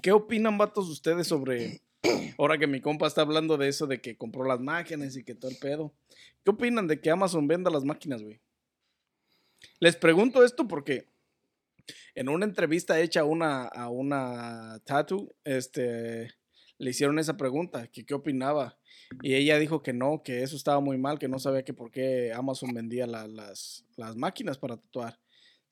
¿Qué 0.00 0.12
opinan, 0.12 0.58
vatos, 0.58 0.88
ustedes 0.88 1.26
sobre. 1.26 1.82
Ahora 2.38 2.58
que 2.58 2.66
mi 2.66 2.80
compa 2.80 3.06
está 3.06 3.22
hablando 3.22 3.56
de 3.56 3.68
eso, 3.68 3.86
de 3.86 4.00
que 4.00 4.16
compró 4.16 4.44
las 4.44 4.60
máquinas 4.60 5.16
y 5.16 5.24
que 5.24 5.34
todo 5.34 5.50
el 5.50 5.56
pedo. 5.58 5.92
¿Qué 6.44 6.50
opinan 6.50 6.88
de 6.88 7.00
que 7.00 7.10
Amazon 7.10 7.46
venda 7.46 7.70
las 7.70 7.84
máquinas, 7.84 8.22
güey? 8.22 8.40
Les 9.78 9.96
pregunto 9.96 10.44
esto 10.44 10.66
porque 10.66 11.08
en 12.14 12.28
una 12.28 12.44
entrevista 12.44 13.00
hecha 13.00 13.20
a 13.20 13.24
una, 13.24 13.64
a 13.64 13.88
una 13.90 14.80
tattoo, 14.84 15.32
este, 15.44 16.32
le 16.78 16.90
hicieron 16.90 17.18
esa 17.18 17.36
pregunta, 17.36 17.86
que 17.86 18.04
qué 18.04 18.14
opinaba. 18.14 18.78
Y 19.22 19.34
ella 19.34 19.58
dijo 19.58 19.82
que 19.82 19.92
no, 19.92 20.22
que 20.24 20.42
eso 20.42 20.56
estaba 20.56 20.80
muy 20.80 20.98
mal, 20.98 21.18
que 21.18 21.28
no 21.28 21.38
sabía 21.38 21.64
que 21.64 21.74
por 21.74 21.90
qué 21.90 22.32
Amazon 22.34 22.72
vendía 22.74 23.06
la- 23.06 23.28
las, 23.28 23.84
las 23.96 24.16
máquinas 24.16 24.58
para 24.58 24.76
tatuar. 24.76 25.20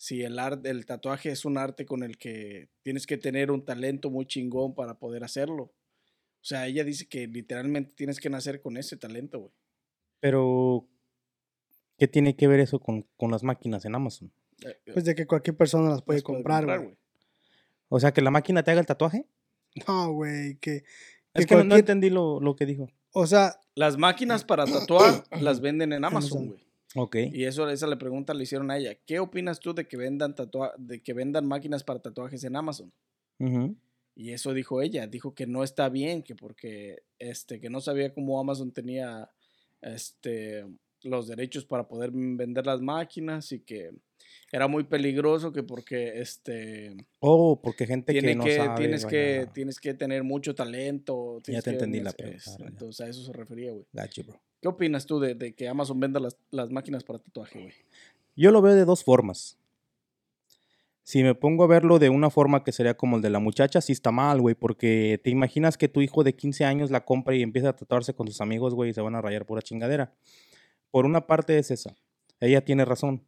Si 0.03 0.23
el, 0.23 0.39
arte, 0.39 0.71
el 0.71 0.87
tatuaje 0.87 1.31
es 1.31 1.45
un 1.45 1.59
arte 1.59 1.85
con 1.85 2.03
el 2.03 2.17
que 2.17 2.71
tienes 2.83 3.07
que 3.07 3.19
tener 3.19 3.51
un 3.51 3.67
talento 3.67 4.09
muy 4.09 4.25
chingón 4.25 4.75
para 4.75 4.95
poder 4.99 5.23
hacerlo. 5.25 5.65
O 5.65 6.43
sea, 6.43 6.67
ella 6.67 6.85
dice 6.85 7.07
que 7.07 7.27
literalmente 7.27 7.93
tienes 7.95 8.19
que 8.19 8.31
nacer 8.31 8.63
con 8.63 8.79
ese 8.79 8.97
talento, 8.97 9.41
güey. 9.41 9.53
Pero, 10.19 10.89
¿qué 11.99 12.09
tiene 12.09 12.35
que 12.35 12.49
ver 12.49 12.61
eso 12.61 12.81
con, 12.81 13.07
con 13.19 13.31
las 13.31 13.43
máquinas 13.43 13.85
en 13.85 13.95
Amazon? 13.95 14.33
Eh, 14.65 14.69
eh, 14.87 14.93
Pues 14.95 15.05
de 15.05 15.15
que 15.15 15.27
cualquier 15.27 15.59
persona 15.59 15.91
las 15.91 16.01
puede 16.01 16.21
las 16.21 16.25
puede 16.25 16.37
comprar, 16.37 16.65
güey. 16.83 16.97
O 17.91 18.01
sea, 18.01 18.13
que 18.15 18.23
la 18.23 18.31
máquina 18.31 18.63
te 18.63 18.71
haga 18.71 18.81
el 18.81 18.87
tatuaje. 18.87 19.27
No, 19.87 20.13
güey, 20.13 20.57
que, 20.61 20.83
Es 21.35 21.45
que 21.45 21.57
no- 21.57 21.65
no 21.65 21.77
entendí 21.77 22.09
lo, 22.09 22.41
lo 22.41 22.57
que 22.57 22.65
dijo. 22.65 22.89
o 23.13 23.27
sea, 23.27 23.61
Las 23.75 23.99
máquinas 23.99 24.45
para 24.45 24.65
tatuar 24.89 25.25
las 25.43 25.61
venden 25.61 25.93
en 25.93 26.07
Amazon. 26.07 26.47
güey. 26.49 26.70
Ok. 26.97 27.17
Y 27.33 27.45
eso, 27.45 27.69
esa 27.71 27.87
le 27.87 27.97
pregunta 27.97 28.35
le 28.35 28.43
hicieron 28.43 28.71
a 28.71 28.79
ella. 28.79 28.97
¿Qué 29.07 29.21
opinas 29.21 29.61
tú 29.61 29.73
de 29.75 29.87
que 29.87 29.97
vendan 29.97 30.35
tatua 30.35 30.75
de 30.77 31.01
que 31.03 31.13
vendan 31.13 31.47
máquinas 31.47 31.85
para 31.85 32.01
tatuajes 32.01 32.43
en 32.45 32.57
Amazon? 32.57 32.93
Y 34.17 34.33
eso 34.33 34.53
dijo 34.53 34.83
ella, 34.83 35.07
dijo 35.07 35.35
que 35.35 35.47
no 35.47 35.63
está 35.65 35.89
bien, 35.89 36.23
que 36.23 36.35
porque 36.35 37.03
este, 37.19 37.61
que 37.61 37.71
no 37.71 37.81
sabía 37.81 38.13
cómo 38.13 38.39
Amazon 38.41 38.71
tenía 38.73 39.31
este 39.81 40.67
los 41.03 41.27
derechos 41.29 41.65
para 41.65 41.89
poder 41.89 42.11
vender 42.13 42.67
las 42.67 42.83
máquinas 42.83 43.53
y 43.53 43.61
que 43.61 43.91
era 44.53 44.69
muy 44.69 44.85
peligroso 44.85 45.51
que 45.53 45.63
porque 45.63 46.21
este 46.21 46.95
Oh, 47.21 47.59
porque 47.63 47.87
gente 47.87 48.13
tiene 48.13 48.29
que 48.29 48.35
no 48.35 48.45
que, 48.45 48.57
sabe. 48.57 48.77
tienes 48.79 49.07
que 49.07 49.39
vaya- 49.39 49.53
tienes 49.55 49.81
que 49.81 49.95
tener 49.95 50.23
mucho 50.25 50.55
talento. 50.55 51.39
tienes 51.43 51.65
te 51.65 51.71
que 51.71 51.77
entendí 51.77 52.01
la 52.01 52.13
pregunta, 52.13 52.37
es- 52.37 52.59
ya. 52.59 52.67
Entonces 52.67 53.07
a 53.07 53.09
eso 53.09 53.23
se 53.23 53.33
refería, 53.33 53.73
güey. 53.73 53.87
Gotcha, 53.93 54.23
bro. 54.23 54.39
¿Qué 54.61 54.69
opinas 54.69 55.07
tú 55.07 55.21
de, 55.21 55.35
de 55.35 55.55
que 55.55 55.69
Amazon 55.69 56.01
venda 56.01 56.21
las, 56.21 56.37
las 56.51 56.71
máquinas 56.71 57.05
para 57.05 57.19
tatuaje, 57.19 57.61
güey? 57.61 57.75
Yo 58.37 58.51
lo 58.51 58.63
veo 58.63 58.75
de 58.75 58.85
dos 58.85 59.05
formas. 59.05 59.59
Si 61.03 61.23
me 61.23 61.35
pongo 61.35 61.65
a 61.65 61.67
verlo 61.67 61.99
de 61.99 62.09
una 62.09 62.31
forma 62.31 62.63
que 62.63 62.73
sería 62.73 62.97
como 62.97 63.17
el 63.17 63.23
de 63.23 63.31
la 63.31 63.41
muchacha, 63.41 63.81
sí 63.81 63.93
está 63.93 64.13
mal, 64.13 64.41
güey, 64.41 64.55
porque 64.55 65.21
te 65.25 65.31
imaginas 65.31 65.77
que 65.77 65.89
tu 65.89 66.03
hijo 66.03 66.23
de 66.23 66.37
15 66.37 66.65
años 66.65 66.91
la 66.91 67.05
compra 67.05 67.35
y 67.35 67.43
empieza 67.43 67.71
a 67.71 67.77
tatuarse 67.77 68.15
con 68.15 68.29
sus 68.29 68.41
amigos, 68.41 68.75
güey, 68.75 68.91
y 68.91 68.95
se 68.95 69.01
van 69.01 69.17
a 69.17 69.21
rayar 69.21 69.45
pura 69.45 69.63
chingadera. 69.63 70.15
Por 70.91 71.07
una 71.07 71.27
parte 71.27 71.59
es 71.59 71.71
esa. 71.71 71.97
Ella 72.39 72.65
tiene 72.65 72.85
razón. 72.85 73.25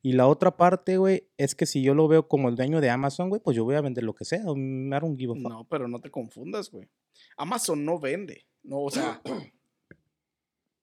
Y 0.00 0.12
la 0.12 0.28
otra 0.28 0.56
parte, 0.56 0.96
güey, 0.96 1.28
es 1.38 1.54
que 1.54 1.66
si 1.66 1.82
yo 1.82 1.94
lo 1.94 2.06
veo 2.06 2.28
como 2.28 2.48
el 2.48 2.54
dueño 2.54 2.80
de 2.80 2.90
Amazon, 2.90 3.30
güey, 3.30 3.40
pues 3.40 3.56
yo 3.56 3.64
voy 3.64 3.74
a 3.74 3.80
vender 3.80 4.04
lo 4.04 4.14
que 4.14 4.24
sea. 4.24 4.44
Fuck. 4.44 4.56
No, 4.56 5.66
pero 5.68 5.88
no 5.88 5.98
te 5.98 6.10
confundas, 6.10 6.70
güey. 6.70 6.88
Amazon 7.36 7.84
no 7.84 7.98
vende. 7.98 8.46
No, 8.62 8.82
o 8.82 8.90
sea, 8.90 9.20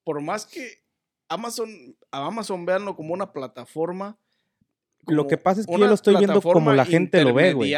por 0.06 0.22
más 0.22 0.46
que 0.46 0.82
Amazon, 1.28 1.70
a 2.12 2.26
Amazon 2.26 2.66
veanlo 2.66 2.96
como 2.96 3.14
una 3.14 3.34
plataforma. 3.34 4.18
Lo 5.08 5.28
que 5.28 5.38
pasa 5.38 5.62
es 5.62 5.68
que 5.68 5.74
yo 5.78 5.86
lo 5.86 5.94
estoy 5.94 6.16
viendo 6.16 6.42
como 6.42 6.72
la 6.74 6.86
gente 6.86 7.24
lo 7.24 7.34
ve, 7.34 7.54
güey. 7.54 7.72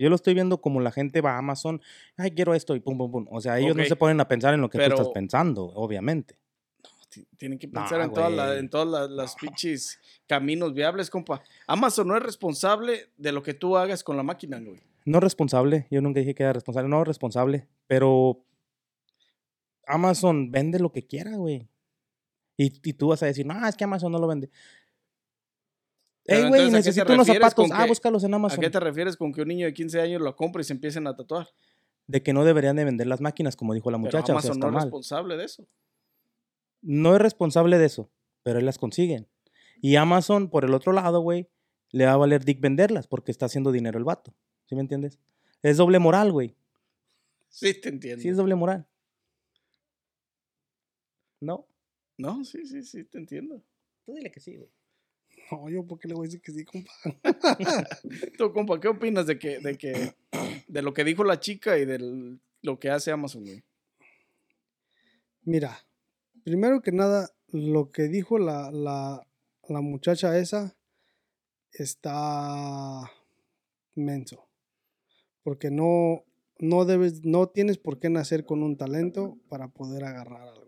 Yo 0.00 0.08
lo 0.08 0.16
estoy 0.16 0.34
viendo 0.34 0.60
como 0.60 0.80
la 0.80 0.90
gente 0.90 1.20
va 1.20 1.32
a 1.32 1.38
Amazon, 1.38 1.80
ay, 2.16 2.30
quiero 2.32 2.54
esto 2.54 2.74
y 2.74 2.80
pum, 2.80 2.96
pum, 2.98 3.10
pum. 3.12 3.26
O 3.30 3.40
sea, 3.40 3.58
ellos 3.58 3.76
no 3.76 3.84
se 3.84 3.94
ponen 3.96 4.20
a 4.20 4.26
pensar 4.26 4.54
en 4.54 4.60
lo 4.62 4.70
que 4.70 4.78
tú 4.78 4.84
estás 4.84 5.08
pensando, 5.10 5.64
obviamente. 5.74 6.38
Ti- 7.08 7.24
Tienen 7.36 7.58
que 7.58 7.68
No, 7.68 7.80
pensar 7.80 8.00
en, 8.00 8.12
todas 8.12 8.32
la- 8.32 8.46
güey. 8.48 8.58
en 8.58 8.68
todas 8.68 8.88
la- 8.88 9.06
las 9.06 9.36
pinches 9.36 10.00
caminos 10.26 10.74
viables, 10.74 11.08
compa. 11.08 11.40
Amazon 11.68 12.08
no 12.08 12.16
es 12.16 12.22
responsable 12.22 13.10
de 13.16 13.30
lo 13.32 13.42
que 13.44 13.54
tú 13.54 13.76
hagas 13.76 14.02
con 14.02 14.16
la 14.16 14.22
máquina, 14.24 14.58
güey. 14.58 14.80
No 15.04 15.20
responsable, 15.20 15.86
yo 15.88 16.00
nunca 16.00 16.18
dije 16.18 16.34
que 16.34 16.42
era 16.42 16.52
responsable, 16.52 16.88
no 16.88 17.04
responsable, 17.04 17.68
pero 17.86 18.44
Amazon 19.86 20.50
vende 20.50 20.78
lo 20.78 20.92
que 20.92 21.06
quiera, 21.06 21.36
güey. 21.36 21.68
Y, 22.56 22.72
y 22.88 22.92
tú 22.94 23.08
vas 23.08 23.22
a 23.22 23.26
decir, 23.26 23.46
no, 23.46 23.66
es 23.66 23.76
que 23.76 23.84
Amazon 23.84 24.10
no 24.12 24.18
lo 24.18 24.26
vende. 24.26 24.50
Pero 26.24 26.42
Ey, 26.44 26.48
güey, 26.48 26.68
¿a 26.68 26.70
necesito 26.70 27.12
unos 27.12 27.26
zapatos. 27.26 27.70
Ah, 27.72 27.82
que- 27.84 27.88
búscalos 27.88 28.24
en 28.24 28.32
¿A 28.34 28.36
Amazon. 28.36 28.60
qué 28.60 28.70
te 28.70 28.80
refieres 28.80 29.16
con 29.16 29.32
que 29.32 29.42
un 29.42 29.48
niño 29.48 29.66
de 29.66 29.74
15 29.74 30.00
años 30.00 30.20
lo 30.20 30.34
compre 30.34 30.62
y 30.62 30.64
se 30.64 30.72
empiecen 30.72 31.06
a 31.06 31.14
tatuar? 31.14 31.48
De 32.08 32.22
que 32.22 32.32
no 32.32 32.44
deberían 32.44 32.76
de 32.76 32.84
vender 32.84 33.06
las 33.06 33.20
máquinas, 33.20 33.54
como 33.56 33.74
dijo 33.74 33.90
la 33.90 33.98
Pero 33.98 34.06
muchacha, 34.06 34.22
o 34.22 34.26
sea, 34.26 34.34
Amazon 34.34 34.52
está 34.52 34.66
no 34.66 34.70
es 34.70 34.74
mal. 34.74 34.82
responsable 34.84 35.36
de 35.36 35.44
eso. 35.44 35.66
No 36.82 37.14
es 37.14 37.20
responsable 37.20 37.78
de 37.78 37.86
eso, 37.86 38.10
pero 38.42 38.58
él 38.58 38.66
las 38.66 38.78
consiguen. 38.78 39.28
Y 39.80 39.96
Amazon, 39.96 40.48
por 40.50 40.64
el 40.64 40.74
otro 40.74 40.92
lado, 40.92 41.20
güey, 41.20 41.48
le 41.90 42.06
va 42.06 42.12
a 42.12 42.16
valer 42.16 42.44
dick 42.44 42.60
venderlas 42.60 43.06
porque 43.06 43.30
está 43.30 43.46
haciendo 43.46 43.70
dinero 43.70 43.98
el 43.98 44.04
vato. 44.04 44.34
¿Sí 44.66 44.74
me 44.74 44.80
entiendes? 44.80 45.18
Es 45.62 45.76
doble 45.76 45.98
moral, 45.98 46.32
güey. 46.32 46.56
Sí, 47.48 47.72
te 47.80 47.88
entiendo. 47.88 48.22
Sí, 48.22 48.28
es 48.28 48.36
doble 48.36 48.54
moral. 48.56 48.86
¿No? 51.40 51.66
No, 52.18 52.44
sí, 52.44 52.66
sí, 52.66 52.82
sí, 52.82 53.04
te 53.04 53.18
entiendo. 53.18 53.62
Tú 54.04 54.14
dile 54.14 54.30
que 54.30 54.40
sí, 54.40 54.56
güey. 54.56 54.70
no, 55.50 55.68
yo 55.68 55.86
por 55.86 55.98
qué 55.98 56.08
le 56.08 56.14
voy 56.14 56.24
a 56.24 56.28
decir 56.28 56.40
que 56.40 56.52
sí, 56.52 56.64
compa. 56.64 56.90
Tú, 58.38 58.52
compa, 58.52 58.80
¿qué 58.80 58.88
opinas 58.88 59.26
de 59.26 59.38
que, 59.38 59.58
de 59.58 59.76
que, 59.76 60.14
de 60.66 60.82
lo 60.82 60.94
que 60.94 61.04
dijo 61.04 61.24
la 61.24 61.40
chica 61.40 61.78
y 61.78 61.84
de 61.84 62.38
lo 62.62 62.78
que 62.78 62.90
hace 62.90 63.10
Amazon, 63.10 63.44
güey? 63.44 63.62
Mira, 65.42 65.86
primero 66.42 66.80
que 66.80 66.92
nada, 66.92 67.30
lo 67.48 67.90
que 67.90 68.04
dijo 68.04 68.38
la, 68.38 68.70
la, 68.70 69.26
la 69.68 69.80
muchacha 69.80 70.38
esa 70.38 70.76
está 71.72 73.10
menso. 73.94 74.48
Porque 75.42 75.70
no, 75.70 76.24
no 76.58 76.84
debes, 76.84 77.24
no 77.24 77.48
tienes 77.48 77.78
por 77.78 77.98
qué 77.98 78.10
nacer 78.10 78.44
con 78.44 78.62
un 78.62 78.76
talento 78.76 79.38
para 79.48 79.68
poder 79.68 80.04
agarrar 80.04 80.42
algo. 80.42 80.65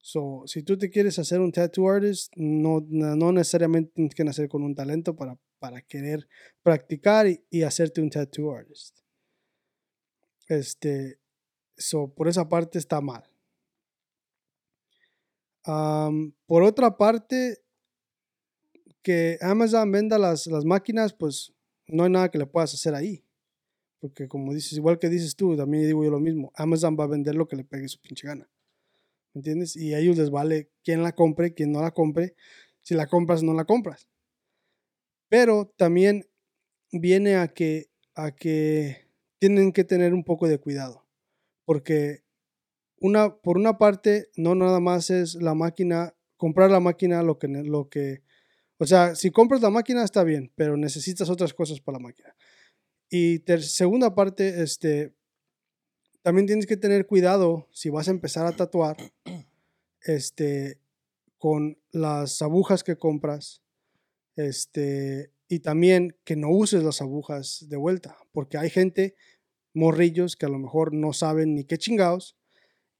So, 0.00 0.42
si 0.46 0.62
tú 0.62 0.78
te 0.78 0.90
quieres 0.90 1.18
hacer 1.18 1.40
un 1.40 1.52
tattoo 1.52 1.88
artist, 1.90 2.32
no, 2.36 2.80
no 2.88 3.32
necesariamente 3.32 3.92
tienes 3.94 4.14
que 4.14 4.24
nacer 4.24 4.48
con 4.48 4.62
un 4.62 4.74
talento 4.74 5.14
para 5.16 5.38
para 5.58 5.82
querer 5.82 6.28
practicar 6.62 7.26
y, 7.26 7.44
y 7.50 7.62
hacerte 7.62 8.00
un 8.00 8.10
tattoo 8.10 8.52
artist. 8.52 8.98
Este, 10.48 11.20
so, 11.76 12.12
por 12.14 12.28
esa 12.28 12.48
parte 12.48 12.78
está 12.78 13.00
mal. 13.00 13.24
Am, 15.64 16.32
por 16.46 16.62
otra 16.62 16.96
parte, 16.96 17.58
que 19.02 19.38
Amazon 19.40 19.90
venda 19.92 20.18
las, 20.18 20.46
las 20.46 20.64
máquinas, 20.64 21.12
pues 21.12 21.52
no 21.86 22.04
hay 22.04 22.10
nada 22.10 22.30
que 22.30 22.38
le 22.38 22.46
puedas 22.46 22.72
hacer 22.74 22.94
ahí. 22.94 23.24
Porque 24.00 24.28
como 24.28 24.54
dices, 24.54 24.74
igual 24.74 24.98
que 24.98 25.08
dices 25.08 25.34
tú, 25.34 25.56
también 25.56 25.84
digo 25.84 26.04
yo 26.04 26.10
lo 26.10 26.20
mismo, 26.20 26.52
Amazon 26.54 26.96
va 26.98 27.04
a 27.04 27.08
vender 27.08 27.34
lo 27.34 27.48
que 27.48 27.56
le 27.56 27.64
pegue 27.64 27.88
su 27.88 28.00
pinche 28.00 28.26
gana. 28.26 28.48
¿Me 29.38 29.40
entiendes? 29.40 29.76
Y 29.76 29.94
a 29.94 30.00
ellos 30.00 30.18
les 30.18 30.30
vale 30.30 30.68
quién 30.82 31.04
la 31.04 31.12
compre, 31.12 31.54
quién 31.54 31.70
no 31.70 31.80
la 31.80 31.92
compre, 31.92 32.34
si 32.82 32.96
la 32.96 33.06
compras 33.06 33.44
no 33.44 33.54
la 33.54 33.66
compras. 33.66 34.08
Pero 35.28 35.72
también 35.76 36.26
viene 36.92 37.36
a 37.36 37.48
que, 37.48 37.90
a 38.16 38.32
que 38.34 39.08
tienen 39.38 39.72
que 39.72 39.84
tener 39.84 40.14
un 40.14 40.24
poco 40.24 40.48
de 40.48 40.58
cuidado. 40.58 41.06
Porque 41.64 42.24
una, 43.00 43.36
por 43.38 43.58
una 43.58 43.78
parte, 43.78 44.28
no 44.36 44.54
nada 44.56 44.80
más 44.80 45.10
es 45.10 45.36
la 45.36 45.54
máquina, 45.54 46.14
comprar 46.36 46.70
la 46.70 46.80
máquina 46.80 47.22
lo 47.22 47.38
que, 47.38 47.48
lo 47.48 47.88
que, 47.88 48.22
o 48.78 48.86
sea, 48.86 49.14
si 49.14 49.30
compras 49.30 49.62
la 49.62 49.70
máquina 49.70 50.04
está 50.04 50.24
bien, 50.24 50.52
pero 50.56 50.76
necesitas 50.76 51.30
otras 51.30 51.54
cosas 51.54 51.80
para 51.80 51.98
la 51.98 52.04
máquina. 52.04 52.34
Y 53.10 53.40
ter- 53.40 53.62
segunda 53.62 54.14
parte, 54.14 54.62
este, 54.62 55.14
también 56.22 56.46
tienes 56.46 56.66
que 56.66 56.76
tener 56.76 57.06
cuidado 57.06 57.68
si 57.72 57.90
vas 57.90 58.08
a 58.08 58.12
empezar 58.12 58.46
a 58.46 58.52
tatuar, 58.52 58.96
este, 60.02 60.78
con 61.38 61.78
las 61.90 62.42
agujas 62.42 62.84
que 62.84 62.96
compras, 62.96 63.62
este, 64.36 65.32
y 65.48 65.60
también 65.60 66.16
que 66.24 66.36
no 66.36 66.50
uses 66.50 66.82
las 66.82 67.00
agujas 67.00 67.66
de 67.68 67.76
vuelta, 67.76 68.16
porque 68.32 68.58
hay 68.58 68.70
gente, 68.70 69.14
morrillos, 69.74 70.36
que 70.36 70.46
a 70.46 70.50
lo 70.50 70.58
mejor 70.58 70.92
no 70.92 71.12
saben 71.12 71.54
ni 71.54 71.64
qué 71.64 71.78
chingados, 71.78 72.36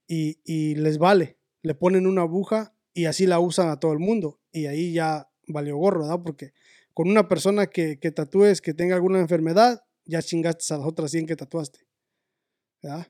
y, 0.07 0.39
y 0.43 0.75
les 0.75 0.97
vale, 0.97 1.37
le 1.61 1.75
ponen 1.75 2.07
una 2.07 2.21
aguja 2.21 2.73
y 2.93 3.05
así 3.05 3.27
la 3.27 3.39
usan 3.39 3.69
a 3.69 3.79
todo 3.79 3.93
el 3.93 3.99
mundo, 3.99 4.39
y 4.51 4.65
ahí 4.65 4.93
ya 4.93 5.29
valió 5.47 5.77
gorro, 5.77 6.01
¿verdad? 6.01 6.21
Porque 6.23 6.53
con 6.93 7.09
una 7.09 7.27
persona 7.27 7.67
que, 7.67 7.99
que 7.99 8.11
tatúes 8.11 8.61
que 8.61 8.73
tenga 8.73 8.95
alguna 8.95 9.19
enfermedad, 9.19 9.83
ya 10.05 10.21
chingaste 10.21 10.73
a 10.73 10.77
las 10.77 10.87
otras 10.87 11.11
100 11.11 11.27
que 11.27 11.35
tatuaste, 11.35 11.79
¿verdad? 12.81 13.07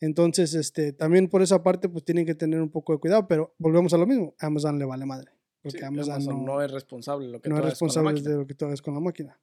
Entonces, 0.00 0.54
este, 0.54 0.92
también 0.92 1.28
por 1.28 1.42
esa 1.42 1.62
parte, 1.62 1.88
pues 1.88 2.04
tienen 2.04 2.24
que 2.24 2.34
tener 2.34 2.60
un 2.60 2.70
poco 2.70 2.92
de 2.92 3.00
cuidado, 3.00 3.26
pero 3.26 3.54
volvemos 3.58 3.92
a 3.92 3.98
lo 3.98 4.06
mismo, 4.06 4.34
Amazon 4.38 4.78
le 4.78 4.84
vale 4.84 5.06
madre, 5.06 5.32
porque 5.60 5.78
Sí, 5.78 5.84
Amazon, 5.84 6.14
Amazon 6.14 6.44
no, 6.44 6.54
no 6.54 6.62
es 6.62 6.70
responsable 6.70 7.28
lo 7.28 7.40
que 7.40 7.48
no 7.48 7.56
tú 7.56 7.60
es 7.60 7.66
hagas 7.66 7.78
con 7.78 7.88
la 7.88 7.92
responsable 7.94 8.22
de 8.22 8.36
lo 8.36 8.46
que 8.46 8.54
tú 8.54 8.64
hagas 8.66 8.82
con 8.82 8.94
la 8.94 9.00
máquina. 9.00 9.40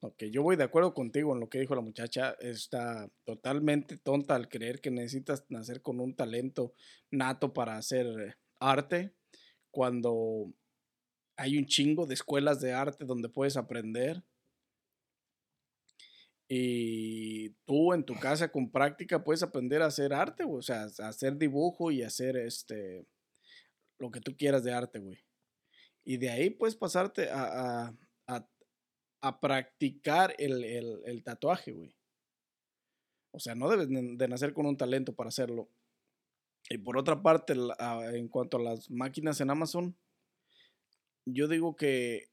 Ok, 0.00 0.24
yo 0.24 0.42
voy 0.42 0.56
de 0.56 0.64
acuerdo 0.64 0.92
contigo 0.92 1.32
en 1.32 1.40
lo 1.40 1.48
que 1.48 1.58
dijo 1.58 1.74
la 1.74 1.80
muchacha. 1.80 2.32
Está 2.38 3.10
totalmente 3.24 3.96
tonta 3.96 4.34
al 4.34 4.50
creer 4.50 4.82
que 4.82 4.90
necesitas 4.90 5.46
nacer 5.48 5.80
con 5.80 5.98
un 5.98 6.14
talento 6.14 6.74
nato 7.10 7.54
para 7.54 7.78
hacer 7.78 8.36
arte, 8.60 9.14
cuando 9.70 10.52
hay 11.36 11.56
un 11.56 11.64
chingo 11.64 12.04
de 12.04 12.12
escuelas 12.12 12.60
de 12.60 12.74
arte 12.74 13.06
donde 13.06 13.30
puedes 13.30 13.56
aprender. 13.56 14.22
Y 16.56 17.50
tú 17.66 17.92
en 17.94 18.04
tu 18.04 18.14
casa 18.14 18.52
con 18.52 18.70
práctica 18.70 19.24
puedes 19.24 19.42
aprender 19.42 19.82
a 19.82 19.86
hacer 19.86 20.14
arte, 20.14 20.44
o 20.46 20.62
sea, 20.62 20.84
hacer 20.84 21.36
dibujo 21.36 21.90
y 21.90 22.04
hacer 22.04 22.36
este 22.36 23.08
lo 23.98 24.12
que 24.12 24.20
tú 24.20 24.36
quieras 24.36 24.62
de 24.62 24.72
arte, 24.72 25.00
güey. 25.00 25.18
Y 26.04 26.16
de 26.18 26.30
ahí 26.30 26.50
puedes 26.50 26.76
pasarte 26.76 27.28
a, 27.28 27.88
a- 28.28 28.48
a- 29.20 29.40
practicar 29.40 30.32
el, 30.38 30.62
el- 30.62 31.00
el 31.06 31.24
tatuaje, 31.24 31.72
güey. 31.72 31.96
O 33.32 33.40
sea, 33.40 33.56
no 33.56 33.68
debes 33.68 33.88
de 33.90 34.28
nacer 34.28 34.52
con 34.52 34.66
un 34.66 34.76
talento 34.76 35.12
para 35.12 35.28
hacerlo. 35.30 35.68
Y 36.70 36.78
por 36.78 36.96
otra 36.96 37.20
parte, 37.20 37.54
en 38.12 38.28
cuanto 38.28 38.58
a 38.58 38.62
las 38.62 38.88
máquinas 38.92 39.40
en 39.40 39.50
Amazon, 39.50 39.96
yo 41.26 41.48
digo 41.48 41.74
que 41.74 42.28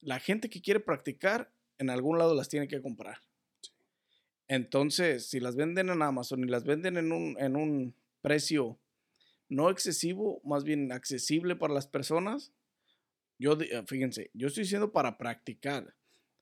la 0.00 0.20
gente 0.20 0.48
que 0.48 0.62
quiere 0.62 0.78
practicar, 0.78 1.50
en 1.78 1.90
algún 1.90 2.18
lado 2.18 2.34
las 2.36 2.48
tiene 2.48 2.68
que 2.68 2.80
comprar. 2.80 3.18
Entonces, 4.48 5.26
si 5.26 5.40
las 5.40 5.56
venden 5.56 5.88
en 5.88 6.02
Amazon 6.02 6.44
y 6.44 6.48
las 6.48 6.64
venden 6.64 6.96
en 6.96 7.12
un, 7.12 7.36
en 7.38 7.56
un 7.56 7.94
precio 8.20 8.78
no 9.48 9.70
excesivo, 9.70 10.40
más 10.44 10.64
bien 10.64 10.92
accesible 10.92 11.56
para 11.56 11.74
las 11.74 11.86
personas, 11.86 12.52
yo, 13.38 13.58
eh, 13.60 13.84
fíjense, 13.86 14.30
yo 14.34 14.48
estoy 14.48 14.64
diciendo 14.64 14.92
para 14.92 15.18
practicar, 15.18 15.94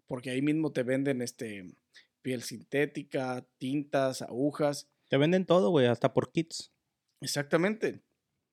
porque 0.07 0.30
ahí 0.30 0.42
mismo 0.42 0.72
te 0.72 0.82
venden 0.82 1.22
este 1.22 1.74
piel 2.22 2.42
sintética, 2.42 3.46
tintas, 3.59 4.22
agujas, 4.22 4.88
Te 5.09 5.18
venden 5.18 5.44
todo, 5.44 5.68
güey, 5.68 5.86
hasta 5.86 6.14
por 6.14 6.32
kits. 6.32 6.72
Exactamente. 7.20 8.00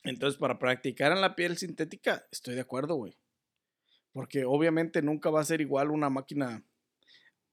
Entonces, 0.04 0.38
para 0.38 0.60
practicar 0.60 1.12
en 1.14 1.22
la 1.22 1.36
piel 1.36 1.58
sintética, 1.58 2.28
estoy 2.32 2.56
de 2.56 2.62
acuerdo, 2.62 2.96
güey. 2.96 3.18
Porque 4.12 4.44
obviamente 4.44 5.02
nunca 5.02 5.30
va 5.30 5.40
a 5.40 5.46
ser 5.46 5.62
igual 5.62 5.90
una 5.90 6.10
máquina 6.10 6.66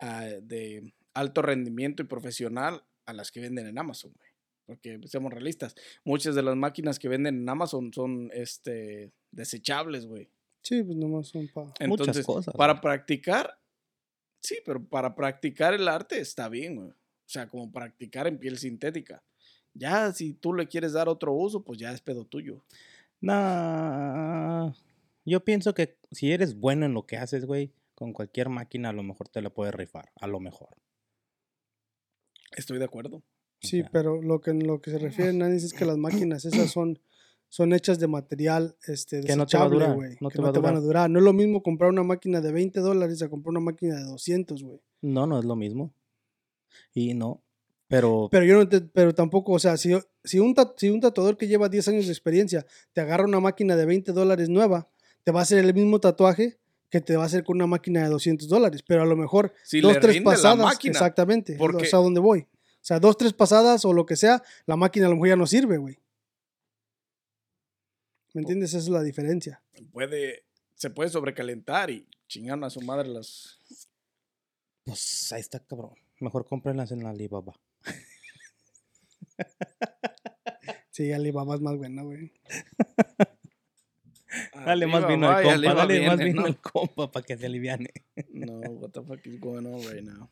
ah, 0.00 0.24
de 0.42 0.92
alto 1.16 1.42
rendimiento 1.42 2.02
y 2.02 2.06
profesional 2.06 2.84
a 3.06 3.12
las 3.12 3.32
que 3.32 3.40
venden 3.40 3.66
en 3.66 3.78
Amazon, 3.78 4.12
güey. 4.16 4.30
Porque 4.66 4.98
pues, 4.98 5.10
seamos 5.10 5.32
realistas, 5.32 5.74
muchas 6.04 6.34
de 6.34 6.42
las 6.42 6.56
máquinas 6.56 6.98
que 6.98 7.08
venden 7.08 7.36
en 7.36 7.48
Amazon 7.48 7.92
son 7.92 8.30
este 8.32 9.12
desechables, 9.30 10.06
güey. 10.06 10.28
Sí, 10.62 10.82
pues 10.82 10.96
nomás 10.96 11.28
son 11.28 11.48
para... 11.48 11.66
Muchas 11.66 12.08
Entonces, 12.08 12.26
cosas, 12.26 12.54
para 12.54 12.74
güey. 12.74 12.82
practicar, 12.82 13.58
sí, 14.42 14.58
pero 14.64 14.84
para 14.84 15.14
practicar 15.14 15.72
el 15.72 15.88
arte 15.88 16.20
está 16.20 16.48
bien, 16.48 16.76
güey. 16.76 16.90
O 16.90 17.28
sea, 17.28 17.48
como 17.48 17.72
practicar 17.72 18.26
en 18.26 18.38
piel 18.38 18.58
sintética. 18.58 19.22
Ya, 19.72 20.12
si 20.12 20.32
tú 20.32 20.52
le 20.52 20.68
quieres 20.68 20.92
dar 20.92 21.08
otro 21.08 21.32
uso, 21.32 21.62
pues 21.62 21.78
ya 21.78 21.92
es 21.92 22.00
pedo 22.00 22.24
tuyo. 22.24 22.64
Nah, 23.20 24.72
yo 25.24 25.44
pienso 25.44 25.74
que 25.74 25.96
si 26.10 26.32
eres 26.32 26.58
bueno 26.58 26.86
en 26.86 26.94
lo 26.94 27.06
que 27.06 27.16
haces, 27.16 27.46
güey, 27.46 27.72
con 27.94 28.12
cualquier 28.12 28.48
máquina 28.48 28.90
a 28.90 28.92
lo 28.92 29.02
mejor 29.02 29.28
te 29.28 29.40
la 29.40 29.50
puedes 29.50 29.74
rifar, 29.74 30.10
a 30.20 30.26
lo 30.26 30.40
mejor. 30.40 30.76
Estoy 32.56 32.78
de 32.78 32.84
acuerdo. 32.86 33.22
Sí, 33.60 33.82
pero 33.92 34.20
lo 34.20 34.40
que, 34.40 34.50
en 34.50 34.66
lo 34.66 34.80
que 34.80 34.90
se 34.90 34.98
refiere 34.98 35.32
Nanis 35.32 35.62
es 35.64 35.72
que 35.72 35.84
las 35.84 35.96
máquinas 35.96 36.44
esas 36.44 36.70
son, 36.70 36.98
son 37.48 37.72
hechas 37.72 37.98
de 37.98 38.06
material 38.06 38.76
este, 38.86 39.20
Que 39.22 39.34
no 39.36 39.46
te 39.46 39.56
va 39.56 39.64
a 39.64 39.68
desechable, 39.68 39.74
durar, 39.76 39.94
güey. 39.94 40.16
no 40.20 40.28
que 40.28 40.34
te 40.36 40.38
no 40.40 40.44
va 40.44 40.50
a 40.50 40.52
te 40.52 40.58
van 40.60 40.74
a 40.76 40.80
durar. 40.80 40.82
durar. 40.82 41.10
No 41.10 41.18
es 41.20 41.24
lo 41.24 41.32
mismo 41.32 41.62
comprar 41.62 41.90
una 41.90 42.02
máquina 42.02 42.40
de 42.40 42.52
20 42.52 42.80
dólares 42.80 43.22
a 43.22 43.28
comprar 43.28 43.50
una 43.52 43.60
máquina 43.60 43.96
de 43.96 44.04
200, 44.04 44.62
güey. 44.62 44.80
No, 45.02 45.26
no 45.26 45.38
es 45.38 45.44
lo 45.44 45.56
mismo. 45.56 45.92
Y 46.92 47.14
no, 47.14 47.42
pero 47.88 48.28
Pero 48.30 48.44
yo 48.44 48.56
no 48.56 48.68
te, 48.68 48.80
pero 48.80 49.14
tampoco, 49.14 49.52
o 49.52 49.58
sea, 49.58 49.76
si, 49.76 49.92
si, 50.24 50.38
un, 50.38 50.54
tat- 50.54 50.74
si 50.76 50.90
un 50.90 51.00
tatuador 51.00 51.36
que 51.36 51.46
lleva 51.48 51.68
10 51.68 51.86
años 51.88 52.06
de 52.06 52.12
experiencia 52.12 52.66
te 52.92 53.00
agarra 53.00 53.24
una 53.24 53.40
máquina 53.40 53.76
de 53.76 53.86
20 53.86 54.12
dólares 54.12 54.48
nueva, 54.48 54.90
te 55.24 55.32
va 55.32 55.40
a 55.40 55.42
hacer 55.44 55.64
el 55.64 55.72
mismo 55.74 55.98
tatuaje 56.00 56.58
que 56.90 57.00
te 57.00 57.16
va 57.16 57.24
a 57.24 57.26
hacer 57.26 57.44
con 57.44 57.56
una 57.56 57.66
máquina 57.66 58.02
de 58.02 58.08
200 58.08 58.48
dólares. 58.48 58.82
Pero 58.86 59.02
a 59.02 59.06
lo 59.06 59.16
mejor 59.16 59.52
Si 59.64 59.80
dos, 59.80 59.98
tres 60.00 60.20
pasadas, 60.22 60.58
máquina, 60.58 60.92
exactamente, 60.92 61.52
es 61.54 61.58
porque- 61.58 61.88
a 61.92 61.96
donde 61.96 62.20
voy. 62.20 62.40
O 62.40 62.86
sea, 62.86 63.00
dos, 63.00 63.16
tres 63.16 63.32
pasadas 63.32 63.84
o 63.84 63.92
lo 63.92 64.06
que 64.06 64.14
sea, 64.16 64.42
la 64.64 64.76
máquina 64.76 65.06
a 65.06 65.08
lo 65.08 65.16
mejor 65.16 65.28
ya 65.28 65.36
no 65.36 65.46
sirve, 65.46 65.76
güey. 65.76 65.98
¿Me 68.32 68.42
entiendes? 68.42 68.70
Esa 68.70 68.78
es 68.78 68.88
la 68.88 69.02
diferencia. 69.02 69.62
puede, 69.92 70.44
se 70.74 70.90
puede 70.90 71.10
sobrecalentar 71.10 71.90
y 71.90 72.06
chingar 72.28 72.62
a 72.62 72.70
su 72.70 72.80
madre 72.82 73.08
las... 73.08 73.60
pues 74.84 75.32
ahí 75.32 75.40
está, 75.40 75.58
cabrón. 75.58 75.94
Mejor 76.20 76.46
cómprenlas 76.46 76.92
en 76.92 77.02
la 77.02 77.10
Alibaba. 77.10 77.58
Sí, 80.90 81.12
Alibaba 81.12 81.56
es 81.56 81.60
más 81.60 81.76
buena, 81.76 82.02
güey. 82.02 82.32
Dale 84.64 84.86
más 84.86 85.06
vino 85.06 85.28
al 85.28 85.42
compa, 85.42 85.74
dale 85.74 86.06
más 86.06 86.18
vino 86.18 86.42
¿no? 86.42 86.46
al 86.46 86.60
compa 86.60 87.10
para 87.10 87.24
que 87.24 87.36
se 87.36 87.46
aliviane. 87.46 87.90
No, 88.30 88.58
what 88.58 88.90
the 88.90 89.02
fuck 89.02 89.26
is 89.26 89.38
going 89.40 89.66
on 89.66 89.80
right 89.82 90.02
now? 90.02 90.28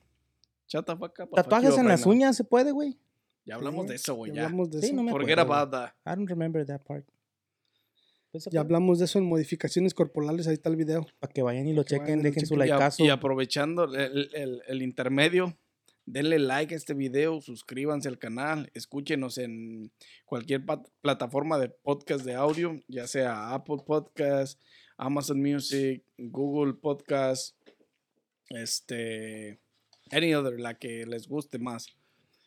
I'll 0.72 0.98
fuck 0.98 1.16
¿Tatuajes 1.34 1.78
en 1.78 1.88
las 1.88 2.06
uñas 2.06 2.36
se 2.36 2.44
puede, 2.44 2.72
güey? 2.72 2.98
Ya 3.44 3.56
hablamos 3.56 3.86
de 3.86 3.96
eso, 3.96 4.14
güey, 4.14 4.32
ya 4.32 4.44
hablamos 4.44 4.70
de 4.70 4.78
eso. 4.80 5.08
Forget 5.10 5.38
about 5.38 5.70
that. 5.70 5.90
I 6.06 6.16
don't 6.16 6.28
remember 6.28 6.64
that 6.66 6.80
part. 6.82 7.06
Pues 8.32 8.48
Ya 8.50 8.60
hablamos 8.60 8.98
de 8.98 9.04
eso 9.04 9.18
en 9.18 9.26
modificaciones 9.26 9.94
corporales, 9.94 10.48
ahí 10.48 10.54
está 10.54 10.68
el 10.68 10.76
video. 10.76 11.06
Para 11.20 11.32
que 11.32 11.42
vayan 11.42 11.68
y 11.68 11.72
lo 11.72 11.84
chequen, 11.84 12.22
dejen 12.22 12.46
su 12.46 12.56
likeazo. 12.56 13.04
y 13.04 13.10
aprovechando 13.10 13.84
el 13.94 14.82
intermedio, 14.82 15.56
denle 16.06 16.38
like 16.38 16.74
a 16.74 16.76
este 16.76 16.94
video, 16.94 17.40
suscríbanse 17.40 18.08
al 18.08 18.18
canal, 18.18 18.70
escúchenos 18.74 19.38
en 19.38 19.90
cualquier 20.24 20.64
plataforma 21.00 21.58
de 21.58 21.68
podcast 21.68 22.24
de 22.24 22.34
audio, 22.34 22.80
ya 22.88 23.06
sea 23.06 23.54
Apple 23.54 23.78
Podcast, 23.86 24.60
Amazon 24.96 25.40
Music, 25.40 26.04
Google 26.18 26.74
Podcast, 26.74 27.56
este, 28.50 29.60
any 30.10 30.34
other, 30.34 30.60
la 30.60 30.78
que 30.78 31.06
les 31.06 31.26
guste 31.26 31.58
más. 31.58 31.86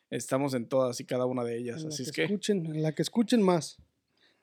Estamos 0.09 0.53
en 0.53 0.67
todas 0.67 0.99
y 1.01 1.05
cada 1.05 1.25
una 1.25 1.43
de 1.43 1.57
ellas, 1.57 1.81
En 1.81 1.89
así 1.89 2.03
que 2.03 2.09
es 2.09 2.11
que 2.13 2.23
escuchen, 2.23 2.65
en 2.65 2.81
la 2.81 2.93
que 2.93 3.01
escuchen 3.01 3.41
más. 3.41 3.77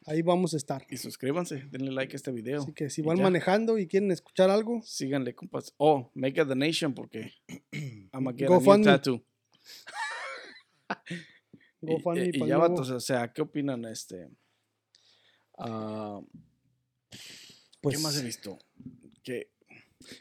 Ahí 0.06 0.20
vamos 0.20 0.52
a 0.52 0.58
estar. 0.58 0.86
Y 0.90 0.98
suscríbanse, 0.98 1.64
denle 1.70 1.90
like 1.90 2.14
a 2.14 2.16
este 2.16 2.30
video. 2.30 2.60
Así 2.60 2.74
que 2.74 2.90
si 2.90 3.00
van 3.00 3.16
ya. 3.16 3.22
manejando 3.22 3.78
y 3.78 3.86
quieren 3.86 4.10
escuchar 4.10 4.50
algo, 4.50 4.82
Síganle, 4.82 5.34
compas. 5.34 5.72
Oh, 5.78 6.10
make 6.14 6.38
a 6.38 6.44
donation 6.44 6.92
porque 6.92 7.32
I'm 8.14 8.26
a 8.28 8.32
get 8.32 8.48
a 8.50 8.58
new 8.58 8.84
tattoo. 8.84 9.20
Y- 11.80 11.86
GoFundMe 11.86 12.26
y, 12.26 12.36
y 12.36 12.38
pa'l 12.38 12.48
ya, 12.48 12.58
vatos, 12.58 12.90
o 12.90 13.00
sea, 13.00 13.32
¿qué 13.32 13.42
opinan 13.42 13.84
este? 13.86 14.28
Ah, 15.58 16.20
Pues, 17.80 17.96
¿Qué 17.96 18.02
más 18.02 18.16
he 18.16 18.22
visto? 18.22 18.58
Que 19.22 19.50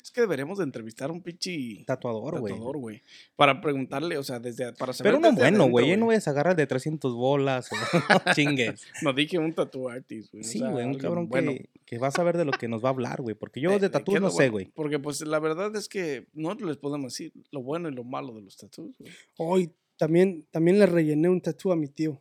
es 0.02 0.12
que 0.12 0.22
deberíamos 0.22 0.58
de 0.58 0.64
entrevistar 0.66 1.10
a 1.10 1.14
un 1.14 1.22
pinche 1.22 1.84
Tatuador, 1.86 2.40
güey. 2.40 2.54
tatuador, 2.54 2.78
güey, 2.78 3.02
para 3.36 3.62
preguntarle, 3.62 4.18
o 4.18 4.24
sea, 4.24 4.40
desde 4.40 4.74
para 4.74 4.94
saber 4.94 5.12
Pero 5.14 5.18
uno 5.20 5.30
desde 5.32 5.42
bueno, 5.42 5.70
güey. 5.70 5.90
Ya 5.90 5.98
no 5.98 6.08
vayas 6.08 6.28
a 6.28 6.32
agarrar 6.32 6.56
de 6.56 6.66
300 6.68 7.14
bolas 7.14 7.70
o 7.72 7.76
no 8.26 8.34
chingues. 8.34 8.82
No 9.04 9.14
dije 9.14 9.38
un 9.40 9.54
tatu 9.54 9.90
artist, 9.90 10.32
güey. 10.32 10.44
o 10.44 10.48
Sí, 10.48 10.60
sea, 10.60 10.70
güey, 10.70 10.86
un 10.86 10.96
cabrón 10.98 11.28
bueno. 11.28 11.52
que, 11.52 11.70
que 11.86 11.98
va 11.98 12.08
a 12.08 12.12
saber 12.12 12.38
de 12.38 12.46
lo 12.46 12.52
que 12.52 12.68
nos 12.68 12.84
va 12.84 12.90
a 12.90 12.92
hablar, 12.92 13.22
güey. 13.22 13.36
Porque 13.36 13.60
yo 13.62 13.72
Eh, 13.72 13.80
de 13.80 13.88
eh, 13.88 13.90
tatuajes 13.90 14.22
¿qué 14.22 14.28
es 14.28 14.34
no 14.34 14.38
sé, 14.38 14.44
bueno? 14.50 14.52
güey. 14.52 14.66
Porque 14.74 15.00
pues 15.00 15.22
la 15.22 15.40
verdad 15.40 15.76
es 15.76 15.88
que 15.90 16.28
no 16.34 16.54
les 16.56 16.78
podemos 16.78 17.14
decir 17.14 17.34
lo 17.52 17.62
bueno 17.64 17.90
y 17.90 17.94
lo 17.94 18.04
malo 18.04 18.34
de 18.34 18.42
los 18.42 18.56
tatuos, 18.58 18.98
güey. 18.98 19.12
hoy 19.38 19.72
también, 19.98 20.46
también 20.52 20.80
le 20.80 20.86
rellené 20.86 21.30
un 21.30 21.40
tatú 21.42 21.72
a 21.72 21.76
mi 21.76 21.88
tío. 21.88 22.20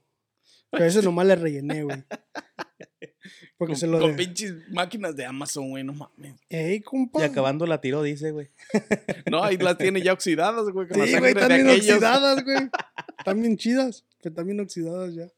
Pero 0.73 0.87
ese 0.87 1.03
nomás 1.03 1.27
le 1.27 1.37
rellené, 1.37 1.85
güey. 1.85 2.03
Porque 3.57 3.75
Con, 3.75 3.81
se 3.81 3.87
lo 3.87 4.01
con 4.01 4.17
de... 4.17 4.17
pinches 4.17 4.55
máquinas 4.71 5.15
de 5.15 5.25
Amazon, 5.25 5.71
güey, 5.71 5.85
no 5.85 5.93
mames. 5.93 6.35
Ey, 6.49 6.81
compa. 6.81 7.21
Y 7.21 7.23
acabando 7.23 7.67
la 7.67 7.81
tiró, 7.81 8.03
dice, 8.03 8.33
güey. 8.33 8.51
No, 9.31 9.45
ahí 9.45 9.57
las 9.57 9.79
tiene 9.79 10.03
ya 10.03 10.13
oxidadas, 10.13 10.69
güey, 10.71 10.89
con 10.89 11.07
Sí, 11.07 11.17
güey, 11.17 11.33
están 11.33 11.49
bien 11.49 11.69
oxidadas, 11.69 12.43
güey. 12.43 12.71
Están 13.19 13.41
bien 13.41 13.57
chidas, 13.57 14.05
pero 14.21 14.35
también 14.35 14.59
oxidadas 14.59 15.15
ya. 15.15 15.29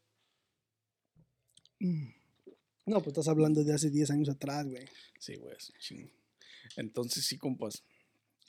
No, 2.86 3.02
pues 3.02 3.08
estás 3.08 3.28
hablando 3.28 3.62
de 3.62 3.74
hace 3.74 3.90
10 3.90 4.10
años 4.12 4.28
atrás, 4.30 4.66
güey. 4.66 4.86
Sí, 5.18 5.36
güey, 5.36 5.54
es 5.54 5.68
un 5.68 5.76
chingo. 5.78 6.10
Entonces, 6.76 7.26
sí, 7.26 7.36
compas. 7.36 7.84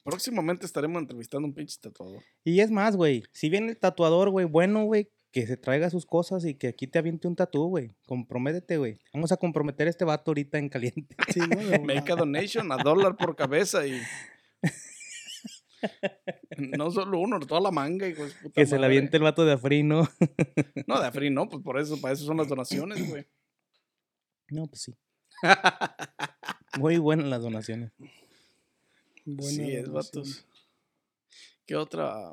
Próximamente 0.05 0.65
estaremos 0.65 1.01
entrevistando 1.01 1.47
a 1.47 1.49
un 1.49 1.53
pinche 1.53 1.77
tatuador. 1.81 2.23
Y 2.45 2.61
es 2.61 2.71
más, 2.71 2.95
güey. 2.95 3.23
Si 3.33 3.49
viene 3.49 3.71
el 3.71 3.77
tatuador, 3.77 4.29
güey, 4.29 4.45
bueno, 4.45 4.86
güey, 4.86 5.09
que 5.36 5.45
se 5.45 5.57
traiga 5.57 5.89
sus 5.89 6.05
cosas 6.05 6.45
y 6.45 6.55
que 6.55 6.69
aquí 6.69 6.88
te 6.88 6.97
aviente 6.97 7.27
un 7.27 7.36
tatú, 7.36 7.67
güey. 7.67 7.93
Comprométete, 8.05 8.77
güey. 8.77 9.01
Vamos 9.13 9.33
a 9.33 9.38
comprometer 9.38 9.86
a 9.86 9.89
este 9.89 10.05
vato 10.05 10.31
ahorita 10.31 10.57
en 10.57 10.69
caliente. 10.69 11.13
Sí, 11.33 11.41
¿no? 11.41 11.57
De 11.57 11.77
Make 11.77 12.13
a 12.13 12.15
donation 12.15 12.71
a 12.71 12.77
dólar 12.77 13.17
por 13.17 13.36
cabeza 13.36 13.86
y. 13.86 14.01
No 16.57 16.89
solo 16.89 17.19
uno, 17.19 17.38
toda 17.41 17.59
la 17.59 17.69
manga. 17.69 18.07
hijo 18.07 18.23
de 18.25 18.31
puta 18.31 18.53
Que 18.61 18.65
se 18.65 18.79
la 18.79 18.86
aviente 18.86 19.17
el 19.17 19.23
vato 19.23 19.43
de 19.43 19.51
Afrino. 19.51 20.07
No, 20.88 21.01
de 21.01 21.05
Afri 21.05 21.29
no, 21.29 21.49
pues 21.49 21.61
por 21.61 21.77
eso, 21.77 21.99
para 21.99 22.13
eso 22.13 22.23
son 22.23 22.38
las 22.38 22.47
donaciones, 22.47 23.07
güey. 23.07 23.27
No, 24.47 24.67
pues 24.67 24.83
sí. 24.83 24.95
Muy 26.79 26.97
buenas 26.97 27.27
las 27.27 27.41
donaciones. 27.41 27.91
Buena 29.25 29.51
sí, 29.51 29.75
es 29.75 29.89
vatos. 29.89 30.47
¿Qué 31.65 31.75
otra? 31.75 32.31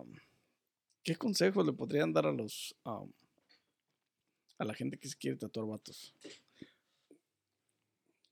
¿Qué 1.03 1.17
consejos 1.17 1.67
le 1.67 1.73
podrían 1.73 2.13
dar 2.13 2.27
a 2.27 2.33
los. 2.33 2.77
um, 2.85 3.11
a 4.59 4.65
la 4.65 4.75
gente 4.75 4.99
que 4.99 5.09
se 5.09 5.17
quiere 5.17 5.37
tatuar 5.37 5.67
vatos? 5.67 6.15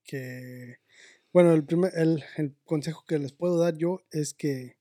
Que, 0.05 0.77
bueno, 1.33 1.53
el, 1.53 1.65
primer, 1.65 1.93
el, 1.97 2.23
el 2.37 2.57
consejo 2.65 3.05
que 3.05 3.19
les 3.19 3.33
puedo 3.33 3.59
dar 3.59 3.77
yo 3.77 4.01
es 4.13 4.33
que, 4.33 4.79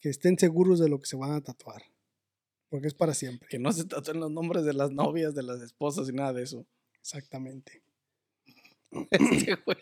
que 0.00 0.10
estén 0.10 0.38
seguros 0.38 0.78
de 0.78 0.88
lo 0.88 1.00
que 1.00 1.06
se 1.06 1.16
van 1.16 1.32
a 1.32 1.42
tatuar. 1.42 1.82
Porque 2.68 2.88
es 2.88 2.94
para 2.94 3.14
siempre. 3.14 3.48
Que 3.50 3.58
no 3.58 3.72
se 3.72 3.84
tatúen 3.84 4.20
los 4.20 4.30
nombres 4.30 4.64
de 4.64 4.72
las 4.72 4.90
novias, 4.92 5.34
de 5.34 5.42
las 5.42 5.60
esposas 5.60 6.08
y 6.08 6.12
nada 6.12 6.32
de 6.32 6.42
eso. 6.42 6.66
Exactamente. 7.00 7.82
Este 9.10 9.54
güey 9.64 9.78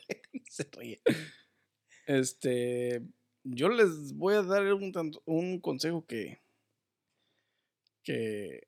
se 0.49 0.68
ríe. 0.72 1.03
Este, 2.07 3.03
yo 3.45 3.68
les 3.68 4.12
voy 4.14 4.34
a 4.34 4.43
dar 4.43 4.72
un, 4.74 4.93
tanto- 4.93 5.22
un 5.26 5.61
consejo 5.61 6.05
que, 6.07 6.41
que 8.03 8.66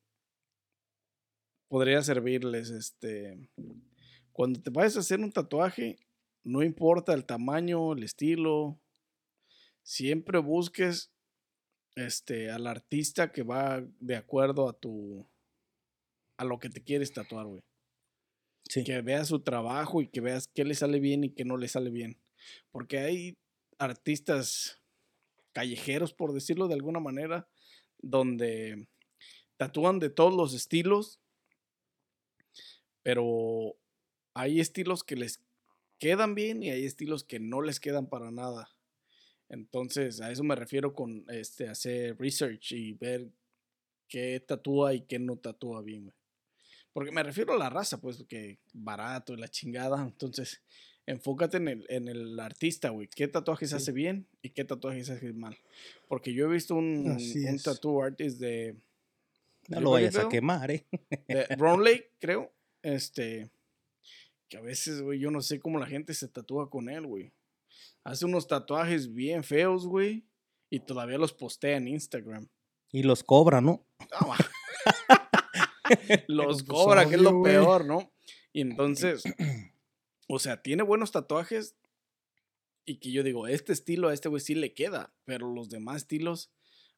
podría 1.69 2.03
servirles. 2.03 2.71
Este, 2.71 3.49
cuando 4.33 4.61
te 4.61 4.71
vayas 4.71 4.97
a 4.97 5.01
hacer 5.01 5.21
un 5.21 5.33
tatuaje, 5.33 5.99
no 6.45 6.63
importa 6.63 7.15
el 7.15 7.25
tamaño, 7.25 7.93
el 7.93 8.03
estilo, 8.03 8.79
siempre 9.83 10.39
busques 10.39 11.11
este, 11.97 12.51
al 12.51 12.67
artista 12.67 13.33
que 13.33 13.43
va 13.43 13.85
de 14.01 14.17
acuerdo 14.17 14.69
a 14.69 14.73
tu, 14.73 15.27
a 16.39 16.45
lo 16.45 16.59
que 16.59 16.71
te 16.71 16.83
quieres 16.83 17.13
tatuar, 17.13 17.47
güey 17.47 17.63
Sí. 18.69 18.85
que 18.85 19.03
veas 19.03 19.29
su 19.29 19.41
trabajo 19.41 20.01
y 20.01 20.09
que 20.09 20.21
veas 20.21 20.49
qué 20.49 20.65
le 20.65 20.75
sale 20.75 20.99
bien 21.01 21.25
y 21.25 21.31
qué 21.35 21.45
no 21.45 21.57
le 21.59 21.69
sale 21.69 21.91
bien. 21.91 22.17
Porque 22.71 22.99
hay 23.01 23.37
artistas 23.79 24.81
callejeros, 25.53 26.13
por 26.13 26.33
decirlo 26.33 26.69
de 26.69 26.75
alguna 26.75 27.01
manera, 27.01 27.49
donde 27.99 28.89
tatúan 29.57 29.99
de 29.99 30.11
todos 30.11 30.35
los 30.35 30.55
estilos, 30.55 31.21
pero 33.03 33.77
hay 34.35 34.61
estilos 34.61 35.05
que 35.05 35.17
les 35.17 35.43
quedan 35.99 36.35
bien 36.35 36.63
y 36.63 36.71
hay 36.71 36.85
estilos 36.85 37.25
que 37.25 37.39
no 37.39 37.63
les 37.63 37.81
quedan 37.81 38.09
para 38.09 38.31
nada. 38.31 38.71
Entonces, 39.49 40.21
a 40.21 40.31
eso 40.31 40.43
me 40.43 40.57
refiero 40.57 40.95
con 40.95 41.25
este 41.29 41.69
hacer 41.69 42.19
research 42.19 42.73
y 42.73 42.95
ver 42.95 43.31
qué 44.09 44.41
tatúa 44.41 44.95
y 44.95 45.03
qué 45.03 45.19
no 45.19 45.37
tatúa 45.37 45.83
bien. 45.83 46.13
Porque 46.93 47.13
me 47.13 47.23
refiero 47.23 47.53
a 47.53 47.59
la 47.59 47.71
raza, 47.71 48.01
pues, 48.01 48.25
que 48.29 48.59
barato 48.73 49.35
y 49.35 49.37
la 49.37 49.49
chingada. 49.49 50.03
Entonces, 50.03 50.63
enfócate 51.07 51.57
en 51.57 51.69
el, 51.69 51.87
en 51.89 52.09
el 52.09 52.39
artista, 52.41 52.91
güey. 52.91 53.09
¿Qué 53.09 53.29
tatuajes 53.29 53.71
Sí. 53.71 53.77
hace 53.77 53.93
bien 53.93 54.27
y 54.43 54.51
qué 54.51 54.65
tatuajes 54.65 55.11
hace 55.11 55.33
mal? 55.33 55.57
Porque 56.09 56.33
yo 56.33 56.47
he 56.47 56.53
visto 56.53 56.75
un, 56.75 57.13
Así 57.17 57.45
un 57.45 57.59
tattoo 57.59 58.03
artist 58.03 58.39
de, 58.39 58.77
No 59.69 59.77
¿de 59.77 59.83
lo 59.83 59.91
vayas 59.93 60.17
a 60.17 60.29
quemar, 60.29 60.71
eh. 60.71 60.87
de 61.29 61.47
Ron 61.59 61.85
Lake, 61.85 62.11
creo. 62.21 62.53
Este, 62.83 63.51
que 64.49 64.57
a 64.57 64.61
veces, 64.61 65.03
güey, 65.03 65.19
yo 65.19 65.31
no 65.31 65.41
sé 65.41 65.61
cómo 65.61 65.79
la 65.79 65.87
gente 65.87 66.15
se 66.15 66.29
tatúa 66.29 66.69
con 66.71 66.89
él, 66.89 67.07
güey. 67.07 67.33
Hace 68.05 68.25
unos 68.25 68.49
tatuajes 68.49 69.13
bien 69.13 69.45
feos, 69.45 69.87
güey. 69.87 70.25
Y 70.71 70.81
todavía 70.81 71.19
los 71.19 71.33
postea 71.33 71.77
en 71.77 71.87
Instagram. 71.87 72.49
Y 72.91 73.03
los 73.03 73.23
cobra, 73.23 73.61
¿no? 73.61 73.87
No, 74.21 74.27
ma. 74.29 74.37
los 76.29 76.63
cobra, 76.63 77.09
que 77.09 77.17
es 77.17 77.21
lo 77.21 77.43
peor, 77.43 77.85
¿no? 77.85 78.13
Y 78.53 78.61
entonces, 78.63 79.23
o 80.35 80.39
sea, 80.39 80.63
tiene 80.63 80.83
buenos 80.83 81.13
tatuajes 81.13 81.77
y 82.87 82.97
que 82.97 83.13
yo 83.13 83.23
digo, 83.23 83.49
este 83.49 83.75
estilo 83.75 84.09
a 84.09 84.15
este 84.15 84.31
güey 84.31 84.41
sí 84.41 84.55
le 84.55 84.73
queda, 84.73 85.13
pero 85.27 85.53
los 85.53 85.69
demás 85.69 85.99
estilos 85.99 86.51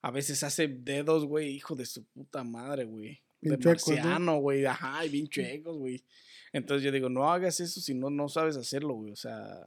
a 0.03 0.13
veces 0.13 0.45
hace 0.45 0.69
dedos, 0.69 1.25
güey, 1.25 1.49
hijo 1.49 1.75
de 1.75 1.85
su 1.85 2.05
puta 2.05 2.45
madre, 2.45 2.85
güey. 2.85 3.25
De 3.41 3.59
marciano, 3.59 4.39
güey, 4.39 4.65
ajá, 4.65 5.05
y 5.05 5.09
bien 5.09 5.27
chuecos, 5.31 5.77
güey. 5.77 6.05
Entonces 6.53 6.85
yo 6.85 6.93
digo, 6.93 7.09
no 7.09 7.29
hagas 7.29 7.59
eso 7.59 7.81
si 7.81 7.93
no, 7.93 8.09
no 8.09 8.29
sabes 8.29 8.57
hacerlo, 8.57 8.95
güey, 8.95 9.11
o 9.11 9.17
sea... 9.17 9.67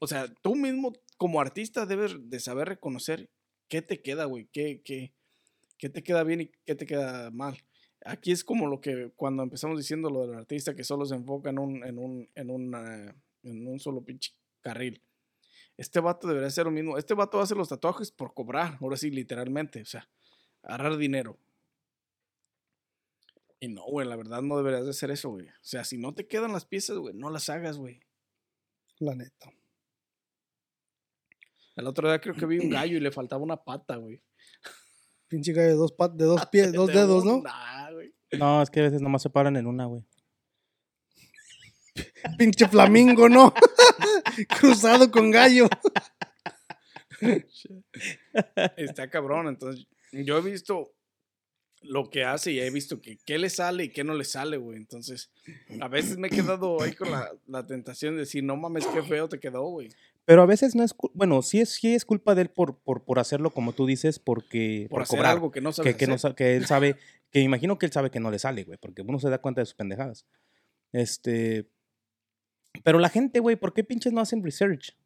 O 0.00 0.08
sea, 0.08 0.26
tú 0.42 0.56
mismo 0.56 0.92
como 1.18 1.40
artista 1.40 1.86
debes 1.86 2.16
de 2.28 2.40
saber 2.40 2.66
reconocer 2.66 3.30
qué 3.68 3.80
te 3.80 4.02
queda, 4.02 4.24
güey, 4.24 4.48
qué, 4.50 4.82
qué, 4.84 5.14
qué 5.78 5.88
te 5.88 6.02
queda 6.02 6.24
bien 6.24 6.40
y 6.40 6.50
qué 6.64 6.74
te 6.74 6.84
queda 6.84 7.30
mal. 7.30 7.62
Aquí 8.06 8.30
es 8.30 8.44
como 8.44 8.68
lo 8.68 8.80
que 8.80 9.10
cuando 9.16 9.42
empezamos 9.42 9.78
diciendo 9.78 10.08
lo 10.10 10.26
del 10.26 10.38
artista 10.38 10.74
que 10.74 10.84
solo 10.84 11.04
se 11.04 11.14
enfoca 11.14 11.50
en 11.50 11.58
un, 11.58 11.84
en 11.84 11.98
un, 11.98 12.28
en 12.34 12.50
un, 12.50 12.74
eh, 12.74 13.14
en 13.42 13.66
un 13.66 13.80
solo 13.80 14.04
pinche 14.04 14.32
carril. 14.60 15.02
Este 15.76 16.00
vato 16.00 16.26
debería 16.28 16.48
hacer 16.48 16.64
lo 16.64 16.70
mismo. 16.70 16.96
Este 16.96 17.14
vato 17.14 17.40
hace 17.40 17.54
los 17.54 17.68
tatuajes 17.68 18.10
por 18.10 18.32
cobrar, 18.32 18.78
ahora 18.80 18.96
sí, 18.96 19.10
literalmente. 19.10 19.82
O 19.82 19.84
sea, 19.84 20.08
agarrar 20.62 20.96
dinero. 20.96 21.38
Y 23.58 23.68
no, 23.68 23.84
güey, 23.84 24.06
la 24.06 24.16
verdad 24.16 24.42
no 24.42 24.56
deberías 24.56 24.84
de 24.84 24.90
hacer 24.90 25.10
eso, 25.10 25.30
güey. 25.30 25.48
O 25.48 25.52
sea, 25.62 25.84
si 25.84 25.98
no 25.98 26.14
te 26.14 26.26
quedan 26.26 26.52
las 26.52 26.64
piezas, 26.64 26.98
güey, 26.98 27.14
no 27.14 27.30
las 27.30 27.48
hagas, 27.48 27.76
güey. 27.76 28.00
La 28.98 29.14
neta. 29.14 29.52
El 31.74 31.86
otro 31.86 32.08
día 32.08 32.20
creo 32.20 32.34
que 32.34 32.46
vi 32.46 32.58
un 32.58 32.70
gallo 32.70 32.96
y 32.96 33.00
le 33.00 33.10
faltaba 33.10 33.42
una 33.42 33.56
pata, 33.56 33.96
güey. 33.96 34.22
Pinche 35.28 35.52
gallo 35.52 35.68
de 35.68 35.74
dos, 35.74 35.94
de 36.14 36.24
dos 36.24 36.46
pies, 36.52 36.72
dos 36.72 36.88
De 36.88 36.94
dedos, 36.94 37.24
¿no? 37.24 37.38
una, 37.38 37.85
güey. 37.85 37.85
No, 38.32 38.62
es 38.62 38.70
que 38.70 38.80
a 38.80 38.84
veces 38.84 39.00
nomás 39.00 39.22
se 39.22 39.30
paran 39.30 39.56
en 39.56 39.66
una, 39.66 39.86
güey. 39.86 40.04
Pinche 42.38 42.68
flamingo, 42.68 43.28
¿no? 43.28 43.52
Cruzado 44.60 45.10
con 45.10 45.30
gallo. 45.30 45.68
Está 48.76 49.08
cabrón, 49.08 49.48
entonces 49.48 49.86
yo 50.12 50.38
he 50.38 50.42
visto 50.42 50.92
lo 51.82 52.10
que 52.10 52.24
hace 52.24 52.52
y 52.52 52.60
he 52.60 52.70
visto 52.70 53.00
que 53.00 53.18
qué 53.24 53.38
le 53.38 53.48
sale 53.48 53.84
y 53.84 53.90
qué 53.90 54.04
no 54.04 54.14
le 54.14 54.24
sale, 54.24 54.56
güey. 54.56 54.76
Entonces, 54.76 55.30
a 55.80 55.88
veces 55.88 56.18
me 56.18 56.28
he 56.28 56.30
quedado 56.30 56.82
ahí 56.82 56.92
con 56.92 57.10
la, 57.10 57.30
la 57.46 57.66
tentación 57.66 58.14
de 58.14 58.20
decir, 58.20 58.42
no 58.42 58.56
mames, 58.56 58.86
qué 58.86 59.02
feo 59.02 59.28
te 59.28 59.38
quedó, 59.38 59.62
güey. 59.68 59.90
Pero 60.26 60.42
a 60.42 60.46
veces 60.46 60.74
no 60.74 60.82
es, 60.82 60.94
bueno, 61.14 61.40
sí 61.40 61.60
es, 61.60 61.70
sí 61.70 61.94
es 61.94 62.04
culpa 62.04 62.34
de 62.34 62.42
él 62.42 62.50
por, 62.50 62.76
por, 62.80 63.04
por 63.04 63.18
hacerlo 63.18 63.50
como 63.50 63.72
tú 63.72 63.86
dices, 63.86 64.18
porque 64.18 64.86
Por, 64.90 64.96
por, 64.98 65.02
hacer 65.04 65.16
cobrar. 65.18 65.32
algo 65.32 65.50
que 65.50 65.60
no 65.62 65.72
sabes 65.72 65.94
que, 65.94 65.98
que, 66.04 66.06
no 66.10 66.34
que 66.34 66.56
él 66.56 66.66
sabe 66.66 66.96
Que 67.30 67.40
imagino 67.40 67.78
que 67.78 67.86
él 67.86 67.92
sabe 67.92 68.10
que 68.10 68.20
no 68.20 68.30
le 68.30 68.38
sale, 68.38 68.64
güey, 68.64 68.76
porque 68.76 69.02
uno 69.02 69.18
se 69.18 69.30
da 69.30 69.38
cuenta 69.38 69.62
de 69.62 69.66
sus 69.66 69.74
pendejadas. 69.76 70.26
Este. 70.92 71.70
Pero 72.84 72.98
la 72.98 73.08
gente, 73.08 73.40
güey, 73.40 73.56
¿por 73.56 73.72
qué 73.72 73.84
pinches 73.84 74.12
no 74.12 74.20
hacen 74.20 74.42
research? 74.42 74.96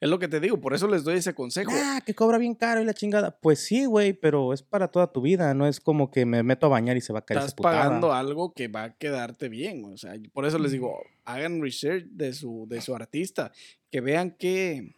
Es 0.00 0.08
lo 0.08 0.20
que 0.20 0.28
te 0.28 0.38
digo, 0.38 0.60
por 0.60 0.74
eso 0.74 0.86
les 0.86 1.02
doy 1.02 1.16
ese 1.16 1.34
consejo. 1.34 1.72
Ah, 1.74 2.00
que 2.06 2.14
cobra 2.14 2.38
bien 2.38 2.54
caro 2.54 2.80
y 2.80 2.84
la 2.84 2.94
chingada. 2.94 3.36
Pues 3.40 3.58
sí, 3.58 3.84
güey, 3.84 4.12
pero 4.12 4.52
es 4.52 4.62
para 4.62 4.88
toda 4.88 5.12
tu 5.12 5.20
vida. 5.20 5.52
No 5.54 5.66
es 5.66 5.80
como 5.80 6.12
que 6.12 6.24
me 6.24 6.44
meto 6.44 6.66
a 6.66 6.68
bañar 6.68 6.96
y 6.96 7.00
se 7.00 7.12
va 7.12 7.18
a 7.18 7.24
caer 7.24 7.38
Estás 7.38 7.48
esa 7.48 7.56
putada. 7.56 7.82
pagando 7.82 8.12
algo 8.12 8.52
que 8.54 8.68
va 8.68 8.84
a 8.84 8.96
quedarte 8.96 9.48
bien. 9.48 9.84
O 9.86 9.96
sea, 9.96 10.14
por 10.32 10.46
eso 10.46 10.58
les 10.60 10.70
digo, 10.70 11.00
hagan 11.24 11.60
research 11.60 12.04
de 12.10 12.32
su, 12.32 12.66
de 12.68 12.80
su 12.80 12.94
artista, 12.94 13.50
que 13.90 14.00
vean 14.00 14.36
qué, 14.38 14.94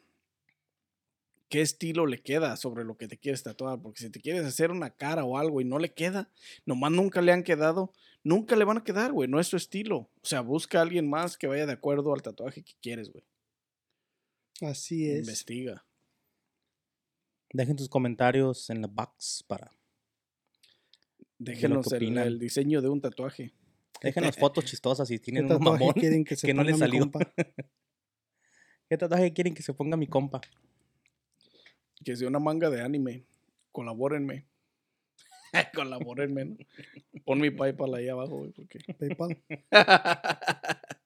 qué 1.48 1.60
estilo 1.60 2.06
le 2.06 2.22
queda 2.22 2.56
sobre 2.56 2.84
lo 2.84 2.96
que 2.96 3.08
te 3.08 3.18
quieres 3.18 3.42
tatuar. 3.42 3.80
Porque 3.80 4.00
si 4.02 4.10
te 4.10 4.20
quieres 4.20 4.44
hacer 4.44 4.70
una 4.70 4.90
cara 4.90 5.24
o 5.24 5.38
algo 5.38 5.60
y 5.60 5.64
no 5.64 5.78
le 5.78 5.92
queda, 5.92 6.30
nomás 6.64 6.92
nunca 6.92 7.20
le 7.20 7.32
han 7.32 7.42
quedado, 7.42 7.92
nunca 8.22 8.56
le 8.56 8.64
van 8.64 8.78
a 8.78 8.84
quedar, 8.84 9.12
güey. 9.12 9.28
No 9.28 9.40
es 9.40 9.46
su 9.46 9.56
estilo. 9.56 10.10
O 10.22 10.26
sea, 10.26 10.40
busca 10.40 10.78
a 10.78 10.82
alguien 10.82 11.08
más 11.08 11.36
que 11.36 11.46
vaya 11.46 11.66
de 11.66 11.72
acuerdo 11.72 12.14
al 12.14 12.22
tatuaje 12.22 12.62
que 12.62 12.74
quieres, 12.80 13.10
güey. 13.10 13.24
Así 14.62 15.10
es. 15.10 15.20
Investiga. 15.20 15.84
Dejen 17.52 17.78
sus 17.78 17.88
comentarios 17.88 18.70
en 18.70 18.82
la 18.82 18.86
box 18.86 19.44
para. 19.46 19.72
Déjenos 21.38 21.90
el, 21.92 22.16
el 22.18 22.38
diseño 22.38 22.82
de 22.82 22.88
un 22.88 23.00
tatuaje. 23.00 23.54
Déjenos 24.02 24.36
fotos 24.38 24.66
chistosas 24.66 25.08
si 25.08 25.18
¿Qué 25.18 25.24
tienen 25.24 25.50
un 25.50 25.62
mamón. 25.62 25.92
quieren 25.94 26.24
que 26.24 26.54
no 26.54 26.62
le 26.62 26.72
ponga 26.72 26.86
mi 26.86 26.92
salió. 26.92 27.10
¿Qué 28.90 28.98
tatuaje 28.98 29.32
quieren 29.32 29.54
que 29.54 29.62
se 29.62 29.72
ponga 29.72 29.96
mi 29.96 30.08
compa? 30.08 30.40
Que 32.04 32.16
sea 32.16 32.26
una 32.26 32.40
manga 32.40 32.70
de 32.70 32.82
anime. 32.82 33.24
Colabórenme. 33.70 34.48
Colabórenme, 35.76 36.44
¿no? 36.44 36.56
Pon 37.24 37.40
mi 37.40 37.50
PayPal 37.50 37.94
ahí 37.94 38.08
abajo, 38.08 38.38
güey, 38.38 38.50
porque... 38.50 38.80
PayPal. 38.98 39.40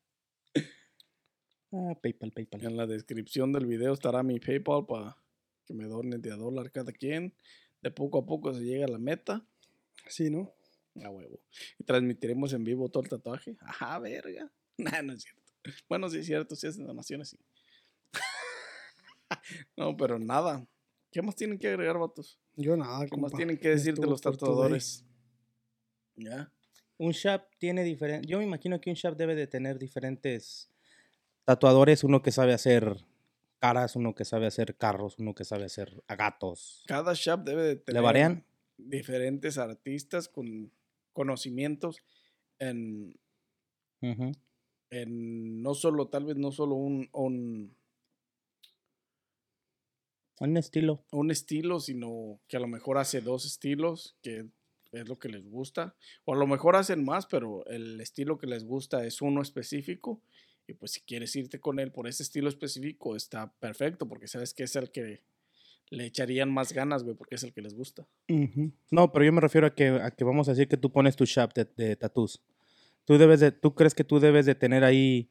Ah, 1.76 1.98
PayPal, 2.00 2.30
PayPal. 2.30 2.64
En 2.64 2.76
la 2.76 2.86
descripción 2.86 3.52
del 3.52 3.66
video 3.66 3.92
estará 3.92 4.22
mi 4.22 4.38
PayPal 4.38 4.86
para 4.86 5.16
que 5.66 5.74
me 5.74 5.86
donen 5.86 6.22
de 6.22 6.32
a 6.32 6.36
dólar 6.36 6.70
cada 6.70 6.92
quien. 6.92 7.34
De 7.82 7.90
poco 7.90 8.20
a 8.20 8.24
poco 8.24 8.54
se 8.54 8.62
llega 8.62 8.84
a 8.84 8.88
la 8.88 8.98
meta. 8.98 9.44
Sí, 10.06 10.30
¿no? 10.30 10.54
A 11.02 11.10
huevo. 11.10 11.40
Y 11.80 11.82
transmitiremos 11.82 12.52
en 12.52 12.62
vivo 12.62 12.88
todo 12.88 13.02
el 13.02 13.08
tatuaje. 13.08 13.56
Ajá, 13.60 13.98
verga. 13.98 14.50
Nah, 14.78 15.02
no 15.02 15.14
es 15.14 15.22
cierto. 15.24 15.52
Bueno, 15.88 16.08
sí 16.08 16.18
es 16.18 16.26
cierto, 16.26 16.54
si 16.54 16.68
hacen 16.68 16.86
donaciones, 16.86 17.30
sí. 17.30 17.38
No, 19.76 19.96
pero 19.96 20.18
nada. 20.18 20.66
¿Qué 21.10 21.22
más 21.22 21.36
tienen 21.36 21.58
que 21.58 21.68
agregar, 21.68 21.98
vatos? 21.98 22.40
Yo 22.56 22.76
nada, 22.76 23.06
¿Qué 23.06 23.16
más 23.16 23.32
tienen 23.32 23.56
que 23.58 23.68
decirte 23.68 24.00
Estuvo 24.00 24.10
los 24.10 24.20
tatuadores? 24.20 25.04
Ya. 26.16 26.52
Un 26.98 27.12
shop 27.12 27.42
tiene 27.58 27.82
diferente. 27.82 28.26
Yo 28.26 28.38
me 28.38 28.44
imagino 28.44 28.80
que 28.80 28.90
un 28.90 28.96
shop 28.96 29.16
debe 29.16 29.34
de 29.34 29.46
tener 29.46 29.78
diferentes 29.78 30.70
tatuadores. 31.44 32.04
Uno 32.04 32.22
que 32.22 32.30
sabe 32.32 32.52
hacer 32.52 33.04
caras, 33.58 33.96
uno 33.96 34.14
que 34.14 34.24
sabe 34.24 34.46
hacer 34.46 34.76
carros, 34.76 35.18
uno 35.18 35.34
que 35.34 35.44
sabe 35.44 35.64
hacer 35.64 36.02
a 36.06 36.16
gatos. 36.16 36.84
Cada 36.86 37.14
shop 37.14 37.44
debe 37.44 37.62
de 37.62 37.76
tener 37.76 38.00
¿Le 38.00 38.04
varían? 38.04 38.44
diferentes 38.76 39.58
artistas 39.58 40.28
con 40.28 40.72
conocimientos 41.12 42.02
en, 42.58 43.18
en 44.00 45.62
no 45.62 45.74
solo, 45.74 46.08
tal 46.08 46.26
vez 46.26 46.36
no 46.36 46.52
solo 46.52 46.74
un, 46.74 47.08
un, 47.12 47.74
Un 50.40 50.56
estilo. 50.56 51.04
un 51.12 51.30
estilo, 51.30 51.80
sino 51.80 52.40
que 52.48 52.56
a 52.56 52.60
lo 52.60 52.66
mejor 52.66 52.98
hace 52.98 53.20
dos 53.20 53.44
estilos, 53.44 54.16
que 54.22 54.46
es 54.92 55.08
lo 55.08 55.18
que 55.18 55.28
les 55.28 55.48
gusta. 55.48 55.94
O 56.24 56.34
a 56.34 56.36
lo 56.36 56.46
mejor 56.46 56.76
hacen 56.76 57.04
más, 57.04 57.26
pero 57.26 57.64
el 57.66 58.00
estilo 58.00 58.38
que 58.38 58.46
les 58.46 58.64
gusta 58.64 59.04
es 59.04 59.22
uno 59.22 59.42
específico. 59.42 60.20
Y 60.66 60.74
pues 60.74 60.92
si 60.92 61.00
quieres 61.02 61.34
irte 61.36 61.60
con 61.60 61.78
él 61.78 61.92
por 61.92 62.08
ese 62.08 62.22
estilo 62.22 62.48
específico, 62.48 63.16
está 63.16 63.52
perfecto, 63.60 64.08
porque 64.08 64.28
sabes 64.28 64.54
que 64.54 64.62
es 64.64 64.74
el 64.76 64.90
que 64.90 65.22
le 65.90 66.06
echarían 66.06 66.50
más 66.50 66.72
ganas, 66.72 67.04
güey, 67.04 67.14
porque 67.14 67.34
es 67.34 67.42
el 67.44 67.52
que 67.52 67.60
les 67.60 67.74
gusta. 67.74 68.06
No, 68.90 69.12
pero 69.12 69.24
yo 69.24 69.32
me 69.32 69.40
refiero 69.40 69.66
a 69.66 69.74
que, 69.74 69.88
a 69.88 70.10
que 70.10 70.24
vamos 70.24 70.48
a 70.48 70.52
decir 70.52 70.68
que 70.68 70.78
tú 70.78 70.90
pones 70.90 71.16
tu 71.16 71.26
shop 71.26 71.52
de, 71.54 71.68
de 71.76 71.96
tattoos. 71.96 72.42
Tú 73.04 73.18
debes 73.18 73.40
de, 73.40 73.52
tú 73.52 73.74
crees 73.74 73.94
que 73.94 74.04
tú 74.04 74.18
debes 74.18 74.46
de 74.46 74.54
tener 74.54 74.82
ahí 74.82 75.28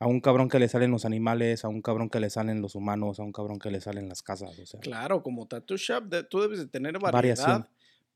a 0.00 0.06
un 0.06 0.20
cabrón 0.20 0.48
que 0.48 0.58
le 0.58 0.68
salen 0.68 0.90
los 0.90 1.04
animales, 1.04 1.64
a 1.64 1.68
un 1.68 1.82
cabrón 1.82 2.08
que 2.08 2.20
le 2.20 2.30
salen 2.30 2.60
los 2.62 2.74
humanos, 2.74 3.18
a 3.18 3.22
un 3.24 3.32
cabrón 3.32 3.58
que 3.58 3.70
le 3.70 3.80
salen 3.80 4.08
las 4.08 4.22
casas, 4.22 4.58
o 4.58 4.66
sea. 4.66 4.80
Claro, 4.80 5.22
como 5.22 5.46
tattoo 5.48 5.76
shop, 5.76 6.04
de- 6.04 6.24
tú 6.24 6.40
debes 6.40 6.58
de 6.60 6.66
tener 6.66 6.98
variedad 6.98 7.12
Variación. 7.36 7.68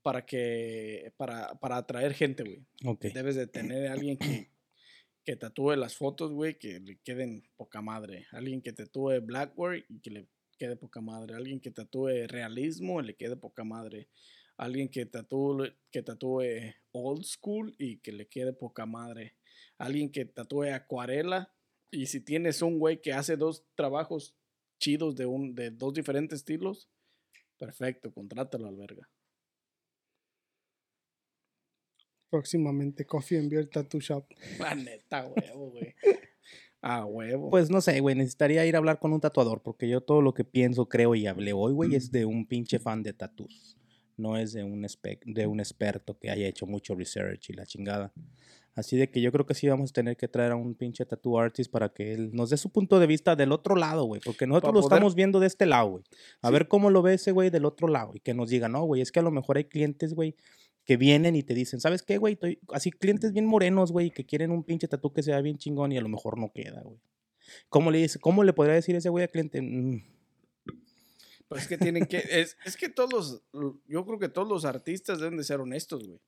para 0.02 0.24
que 0.24 1.12
para, 1.16 1.54
para 1.60 1.76
atraer 1.78 2.14
gente, 2.14 2.44
güey. 2.44 2.64
Ok. 2.84 3.06
Debes 3.14 3.34
de 3.36 3.46
tener 3.46 3.88
a 3.88 3.92
alguien 3.94 4.16
que, 4.16 4.50
que 5.24 5.36
tatúe 5.36 5.72
las 5.76 5.96
fotos, 5.96 6.32
güey, 6.32 6.58
que 6.58 6.78
le 6.80 6.98
queden 6.98 7.42
poca 7.56 7.80
madre. 7.82 8.26
Alguien 8.30 8.62
que 8.62 8.72
tatúe 8.72 9.20
Blackboard 9.20 9.84
y 9.88 9.98
que 10.00 10.10
le 10.10 10.26
quede 10.58 10.76
poca 10.76 11.00
madre. 11.00 11.34
Alguien 11.34 11.58
que 11.60 11.70
tatúe 11.72 12.26
realismo 12.28 13.00
y 13.00 13.06
le 13.06 13.14
quede 13.14 13.36
poca 13.36 13.64
madre. 13.64 14.08
Alguien 14.56 14.88
que 14.88 15.06
tatúe, 15.06 15.72
que 15.90 16.02
tatúe 16.02 16.42
old 16.92 17.24
school 17.24 17.74
y 17.78 17.96
que 17.98 18.12
le 18.12 18.28
quede 18.28 18.52
poca 18.52 18.86
madre. 18.86 19.34
Alguien 19.78 20.12
que 20.12 20.24
tatúe 20.26 20.72
acuarela. 20.72 21.52
Y 21.92 22.06
si 22.06 22.20
tienes 22.20 22.62
un 22.62 22.78
güey 22.78 23.02
que 23.02 23.12
hace 23.12 23.36
dos 23.36 23.64
trabajos 23.74 24.34
chidos 24.80 25.14
de, 25.14 25.26
un, 25.26 25.54
de 25.54 25.70
dos 25.70 25.92
diferentes 25.92 26.40
estilos, 26.40 26.88
perfecto, 27.58 28.12
contrátalo 28.12 28.66
al 28.66 28.76
verga. 28.76 29.08
Próximamente 32.30 33.04
Coffee 33.04 33.38
and 33.38 33.50
Beer 33.50 33.68
Tattoo 33.68 34.00
Shop. 34.00 34.26
La 34.58 34.74
neta, 34.74 35.26
huevo, 35.26 35.70
güey. 35.70 35.94
A 36.80 37.04
huevo. 37.04 37.50
Pues 37.50 37.70
no 37.70 37.80
sé, 37.82 38.00
güey, 38.00 38.16
necesitaría 38.16 38.66
ir 38.66 38.74
a 38.74 38.78
hablar 38.78 38.98
con 38.98 39.12
un 39.12 39.20
tatuador, 39.20 39.62
porque 39.62 39.88
yo 39.88 40.00
todo 40.00 40.20
lo 40.20 40.34
que 40.34 40.42
pienso, 40.42 40.88
creo 40.88 41.14
y 41.14 41.28
hablé 41.28 41.52
hoy, 41.52 41.72
güey, 41.72 41.94
es 41.94 42.10
de 42.10 42.24
un 42.24 42.48
pinche 42.48 42.80
fan 42.80 43.04
de 43.04 43.12
tattoos. 43.12 43.78
No 44.16 44.36
es 44.36 44.52
de 44.52 44.64
un, 44.64 44.84
de 45.26 45.46
un 45.46 45.60
experto 45.60 46.18
que 46.18 46.30
haya 46.30 46.48
hecho 46.48 46.66
mucho 46.66 46.96
research 46.96 47.50
y 47.50 47.52
la 47.52 47.66
chingada. 47.66 48.12
Así 48.74 48.96
de 48.96 49.10
que 49.10 49.20
yo 49.20 49.30
creo 49.32 49.44
que 49.44 49.54
sí 49.54 49.68
vamos 49.68 49.90
a 49.90 49.92
tener 49.92 50.16
que 50.16 50.28
traer 50.28 50.52
a 50.52 50.56
un 50.56 50.74
pinche 50.74 51.04
tattoo 51.04 51.38
artist 51.38 51.70
para 51.70 51.90
que 51.92 52.14
él 52.14 52.30
nos 52.32 52.48
dé 52.50 52.56
su 52.56 52.70
punto 52.70 52.98
de 53.00 53.06
vista 53.06 53.36
del 53.36 53.52
otro 53.52 53.76
lado, 53.76 54.04
güey. 54.04 54.20
Porque 54.24 54.46
nosotros 54.46 54.72
lo 54.72 54.80
poder- 54.80 54.94
estamos 54.96 55.14
viendo 55.14 55.40
de 55.40 55.46
este 55.46 55.66
lado, 55.66 55.88
güey. 55.90 56.04
A 56.40 56.48
Sí. 56.48 56.52
ver 56.54 56.68
cómo 56.68 56.88
lo 56.90 57.02
ve 57.02 57.14
ese 57.14 57.32
güey 57.32 57.50
del 57.50 57.66
otro 57.66 57.86
lado. 57.88 58.12
Y 58.14 58.20
que 58.20 58.32
nos 58.32 58.48
diga, 58.48 58.68
no, 58.68 58.84
güey, 58.84 59.02
es 59.02 59.12
que 59.12 59.20
a 59.20 59.22
lo 59.22 59.30
mejor 59.30 59.58
hay 59.58 59.64
clientes, 59.64 60.14
güey, 60.14 60.36
que 60.84 60.96
vienen 60.96 61.36
y 61.36 61.42
te 61.42 61.54
dicen, 61.54 61.80
¿sabes 61.80 62.02
qué, 62.02 62.16
güey? 62.16 62.34
Estoy- 62.34 62.58
Así 62.72 62.90
clientes 62.90 63.32
bien 63.32 63.44
morenos, 63.46 63.92
güey, 63.92 64.10
que 64.10 64.24
quieren 64.24 64.50
un 64.50 64.64
pinche 64.64 64.88
tatu 64.88 65.12
que 65.12 65.22
sea 65.22 65.40
bien 65.42 65.58
chingón 65.58 65.92
y 65.92 65.98
a 65.98 66.00
lo 66.00 66.08
mejor 66.08 66.38
no 66.38 66.50
queda, 66.52 66.80
güey. 66.82 66.98
¿Cómo 67.68 67.90
le 67.90 67.98
dice, 67.98 68.18
cómo 68.20 68.42
le 68.42 68.52
podría 68.54 68.74
decir 68.74 68.94
ese 68.96 69.08
güey 69.10 69.24
al 69.24 69.30
cliente? 69.30 69.60
Mm, 69.60 70.02
Pues 71.48 71.62
es 71.62 71.68
que 71.68 71.76
tienen 71.76 72.06
que. 72.06 72.22
Es, 72.30 72.56
es 72.64 72.76
que 72.78 72.88
todos 72.88 73.42
los. 73.52 73.76
Yo 73.86 74.06
creo 74.06 74.18
que 74.18 74.30
todos 74.30 74.48
los 74.48 74.64
artistas 74.64 75.18
deben 75.20 75.36
de 75.36 75.44
ser 75.44 75.60
honestos, 75.60 76.06
güey. 76.08 76.18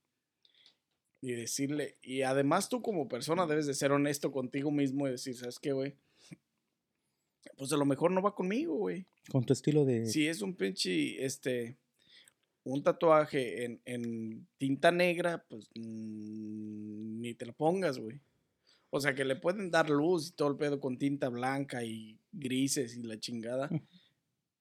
Y 1.24 1.32
decirle. 1.32 1.96
Y 2.02 2.20
además 2.20 2.68
tú 2.68 2.82
como 2.82 3.08
persona 3.08 3.46
debes 3.46 3.64
de 3.66 3.72
ser 3.72 3.92
honesto 3.92 4.30
contigo 4.30 4.70
mismo 4.70 5.08
y 5.08 5.12
decir, 5.12 5.34
¿sabes 5.34 5.58
qué, 5.58 5.72
güey? 5.72 5.96
Pues 7.56 7.72
a 7.72 7.78
lo 7.78 7.86
mejor 7.86 8.10
no 8.10 8.20
va 8.20 8.34
conmigo, 8.34 8.74
güey. 8.74 9.06
con 9.30 9.42
tu 9.42 9.54
estilo 9.54 9.86
de... 9.86 10.04
Si 10.04 10.28
es 10.28 10.42
un 10.42 10.54
pinche. 10.54 11.24
Este. 11.24 11.78
Un 12.62 12.82
tatuaje 12.82 13.64
en, 13.64 13.80
en 13.86 14.46
tinta 14.58 14.90
negra, 14.90 15.46
pues 15.48 15.70
mm, 15.74 17.20
ni 17.20 17.34
te 17.34 17.46
lo 17.46 17.54
pongas, 17.54 17.98
güey. 17.98 18.20
O 18.90 19.00
sea 19.00 19.14
que 19.14 19.24
le 19.24 19.36
pueden 19.36 19.70
dar 19.70 19.88
luz 19.88 20.28
y 20.28 20.32
todo 20.32 20.48
el 20.48 20.56
pedo 20.56 20.78
con 20.78 20.98
tinta 20.98 21.30
blanca 21.30 21.84
y 21.84 22.20
grises 22.32 22.96
y 22.96 23.02
la 23.02 23.18
chingada. 23.18 23.70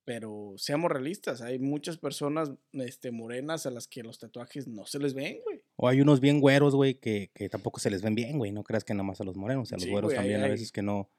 Pero 0.05 0.53
seamos 0.57 0.91
realistas, 0.91 1.41
hay 1.41 1.59
muchas 1.59 1.97
personas 1.97 2.51
este, 2.71 3.11
morenas 3.11 3.65
a 3.65 3.71
las 3.71 3.87
que 3.87 4.03
los 4.03 4.19
tatuajes 4.19 4.67
no 4.67 4.85
se 4.85 4.99
les 4.99 5.13
ven, 5.13 5.39
güey. 5.43 5.62
O 5.83 5.87
hay 5.89 5.99
unos 5.99 6.21
bien 6.21 6.39
güeros, 6.39 6.73
güey, 6.75 6.93
que, 6.93 7.29
que 7.33 7.49
tampoco 7.49 7.77
se 7.81 7.89
les 7.89 8.01
ven 8.01 8.15
bien, 8.15 8.37
güey. 8.37 8.53
No 8.53 8.63
creas 8.63 8.85
que 8.85 8.93
nada 8.93 9.03
más 9.03 9.19
a 9.19 9.25
los 9.25 9.35
morenos, 9.35 9.69
a 9.73 9.75
los 9.75 9.83
Sí, 9.83 9.89
güeros 9.91 10.11
güey, 10.11 10.15
también 10.15 10.41
a 10.41 10.47
veces 10.47 10.71
que 10.71 10.81
no... 10.81 11.09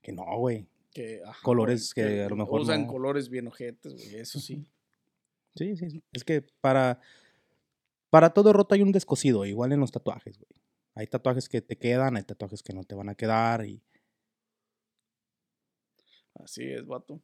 Que 0.00 0.10
no, 0.10 0.24
güey. 0.38 0.66
Que, 0.90 1.22
ajá, 1.24 1.40
Colores 1.44 1.94
güey, 1.94 2.08
que 2.08 2.22
a 2.24 2.28
lo 2.28 2.34
mejor 2.34 2.62
Usan 2.62 2.86
no. 2.86 2.88
colores 2.88 3.28
bien 3.28 3.46
ojetes, 3.46 3.92
güey, 3.94 4.16
eso 4.16 4.40
sí. 4.40 4.66
Sí, 5.54 5.76
sí, 5.76 5.88
sí. 5.88 6.02
Es 6.12 6.24
que 6.24 6.42
para... 6.60 6.98
Para 8.10 8.30
todo 8.30 8.52
roto 8.52 8.74
hay 8.74 8.82
un 8.82 8.90
descosido, 8.90 9.46
igual 9.46 9.70
en 9.70 9.78
los 9.78 9.92
tatuajes, 9.92 10.36
güey. 10.36 10.50
Hay 10.96 11.06
tatuajes 11.06 11.48
que 11.48 11.62
te 11.62 11.78
quedan, 11.78 12.16
hay 12.16 12.24
tatuajes 12.24 12.64
que 12.64 12.72
no 12.72 12.82
te 12.82 12.96
van 12.96 13.08
a 13.08 13.14
quedar 13.14 13.64
y... 13.64 13.84
Así 16.34 16.64
es, 16.64 16.84
vato. 16.84 17.22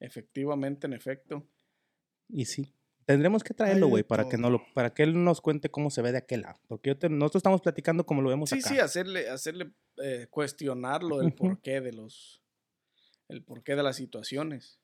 Efectivamente, 0.00 0.86
en 0.86 0.94
efecto. 0.94 1.46
Y 2.30 2.46
sí. 2.46 2.72
Tendremos 3.06 3.44
que 3.44 3.52
traerlo, 3.54 3.88
güey, 3.88 4.02
para 4.02 4.28
que, 4.28 4.38
no 4.38 4.48
lo, 4.50 4.62
para 4.74 4.94
que 4.94 5.02
él 5.02 5.22
nos 5.24 5.40
cuente 5.40 5.70
cómo 5.70 5.90
se 5.90 6.00
ve 6.02 6.12
de 6.12 6.18
aquel 6.18 6.40
lado. 6.42 6.58
Porque 6.68 6.88
yo 6.90 6.98
te- 6.98 7.08
nosotros 7.08 7.40
estamos 7.40 7.60
platicando 7.60 8.06
como 8.06 8.22
lo 8.22 8.30
vemos 8.30 8.50
Sí, 8.50 8.58
acá. 8.60 8.68
sí, 8.68 8.78
hacerle, 8.78 9.28
hacerle 9.28 9.72
eh, 10.02 10.26
cuestionarlo 10.30 11.20
el 11.20 11.32
porqué 11.34 11.80
de 11.80 11.92
los. 11.92 12.42
El 13.28 13.42
porqué 13.42 13.76
de 13.76 13.82
las 13.82 13.96
situaciones. 13.96 14.78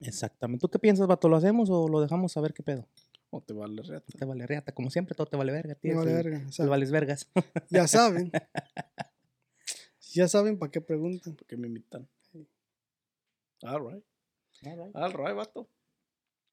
Exactamente. 0.00 0.60
¿Tú 0.60 0.68
qué 0.70 0.78
piensas, 0.78 1.06
vato? 1.06 1.28
¿Lo 1.28 1.36
hacemos 1.36 1.68
o 1.70 1.88
lo 1.88 2.00
dejamos 2.00 2.36
a 2.36 2.40
ver 2.40 2.52
qué 2.52 2.62
pedo? 2.62 2.88
O 3.30 3.40
te 3.40 3.52
vale 3.54 3.82
reata. 3.82 4.06
Te 4.18 4.24
vale 4.24 4.46
reata. 4.46 4.72
Como 4.72 4.90
siempre, 4.90 5.14
todo 5.14 5.26
te 5.26 5.36
vale 5.36 5.52
verga, 5.52 5.74
tío. 5.74 5.92
No 5.94 5.98
vale 6.00 6.10
sí. 6.10 6.16
verga, 6.16 6.46
Te 6.56 6.66
vales 6.66 6.90
vergas. 6.90 7.28
ya 7.70 7.86
saben. 7.88 8.30
ya 10.14 10.28
saben 10.28 10.58
para 10.58 10.70
qué 10.70 10.80
preguntan. 10.80 11.34
¿Por 11.34 11.46
qué 11.46 11.56
me 11.56 11.66
invitan? 11.68 12.08
All 13.62 13.92
right. 13.92 14.04
All 14.94 15.12
right, 15.12 15.34
vato. 15.34 15.68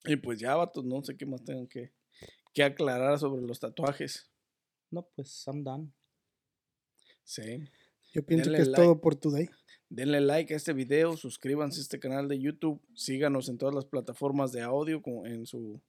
Y 0.05 0.17
pues 0.17 0.39
ya, 0.39 0.55
vatos, 0.55 0.83
no 0.83 1.01
sé 1.03 1.15
qué 1.15 1.25
más 1.25 1.43
tengan 1.43 1.67
que, 1.67 1.93
que 2.53 2.63
aclarar 2.63 3.17
sobre 3.19 3.41
los 3.41 3.59
tatuajes. 3.59 4.29
No, 4.91 5.07
pues 5.15 5.43
I'm 5.47 5.63
done. 5.63 5.93
Sí. 7.23 7.63
Yo 8.13 8.23
pienso 8.25 8.45
Denle 8.45 8.57
que 8.57 8.61
es 8.63 8.67
like. 8.69 8.83
todo 8.83 9.01
por 9.01 9.15
today. 9.15 9.49
Denle 9.89 10.21
like 10.21 10.53
a 10.53 10.57
este 10.57 10.73
video, 10.73 11.15
suscríbanse 11.17 11.79
a 11.79 11.83
este 11.83 11.99
canal 11.99 12.27
de 12.27 12.39
YouTube, 12.39 12.81
síganos 12.95 13.47
en 13.49 13.57
todas 13.57 13.73
las 13.73 13.85
plataformas 13.85 14.51
de 14.51 14.61
audio, 14.61 15.01
como 15.01 15.25
en 15.25 15.45
su 15.45 15.81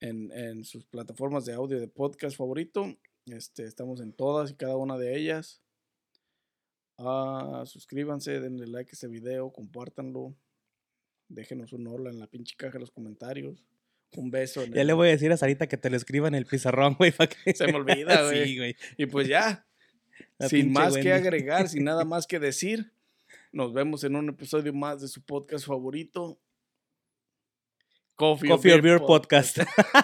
en, 0.00 0.32
en 0.32 0.64
sus 0.64 0.84
plataformas 0.86 1.44
de 1.44 1.54
audio 1.54 1.80
de 1.80 1.88
podcast 1.88 2.36
favorito. 2.36 2.96
Este, 3.26 3.64
estamos 3.64 4.00
en 4.00 4.12
todas 4.12 4.50
y 4.50 4.54
cada 4.54 4.76
una 4.76 4.98
de 4.98 5.16
ellas. 5.16 5.62
Ah, 6.98 7.64
suscríbanse, 7.66 8.40
denle 8.40 8.66
like 8.66 8.90
a 8.90 8.94
este 8.94 9.08
video, 9.08 9.52
compártanlo. 9.52 10.34
Déjenos 11.28 11.72
un 11.72 11.86
hola 11.86 12.10
en 12.10 12.18
la 12.20 12.26
pinche 12.26 12.54
caja 12.56 12.74
de 12.74 12.80
los 12.80 12.90
comentarios. 12.90 13.64
Un 14.16 14.30
beso. 14.30 14.62
en 14.62 14.72
Ya 14.72 14.84
le 14.84 14.92
voy 14.92 15.08
a 15.08 15.12
decir 15.12 15.32
a 15.32 15.36
Sarita 15.36 15.66
que 15.66 15.76
te 15.76 15.90
lo 15.90 15.96
escriba 15.96 16.28
en 16.28 16.34
el 16.34 16.46
pizarrón, 16.46 16.94
güey, 16.94 17.10
para 17.10 17.28
que... 17.30 17.54
Se 17.54 17.66
me 17.66 17.74
olvida, 17.74 18.22
güey. 18.26 18.44
Sí, 18.44 18.56
güey. 18.58 18.76
Y 18.96 19.06
pues 19.06 19.26
ya, 19.28 19.66
La 20.38 20.48
sin 20.48 20.72
más 20.72 20.96
que 20.96 21.12
agregar, 21.12 21.68
sin 21.68 21.84
nada 21.84 22.04
más 22.04 22.26
que 22.26 22.38
decir, 22.38 22.92
nos 23.52 23.72
vemos 23.72 24.04
en 24.04 24.14
un 24.16 24.28
episodio 24.28 24.72
más 24.72 25.00
de 25.00 25.08
su 25.08 25.22
podcast 25.24 25.66
favorito. 25.66 26.38
Coffee, 28.16 28.48
Coffee 28.48 28.72
or 28.74 28.80
Beer 28.82 29.00
Podcast. 29.00 29.58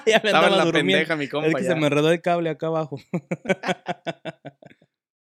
ya 0.04 0.20
me 0.24 0.30
Estaba 0.30 0.48
en 0.48 0.56
la 0.56 0.64
durmiendo. 0.64 0.92
pendeja 0.94 1.14
mi 1.14 1.28
compa 1.28 1.46
Es 1.46 1.54
que 1.54 1.62
ya. 1.62 1.68
se 1.74 1.74
me 1.76 1.86
enredó 1.86 2.10
el 2.10 2.20
cable 2.20 2.50
acá 2.50 2.66
abajo. 2.66 2.98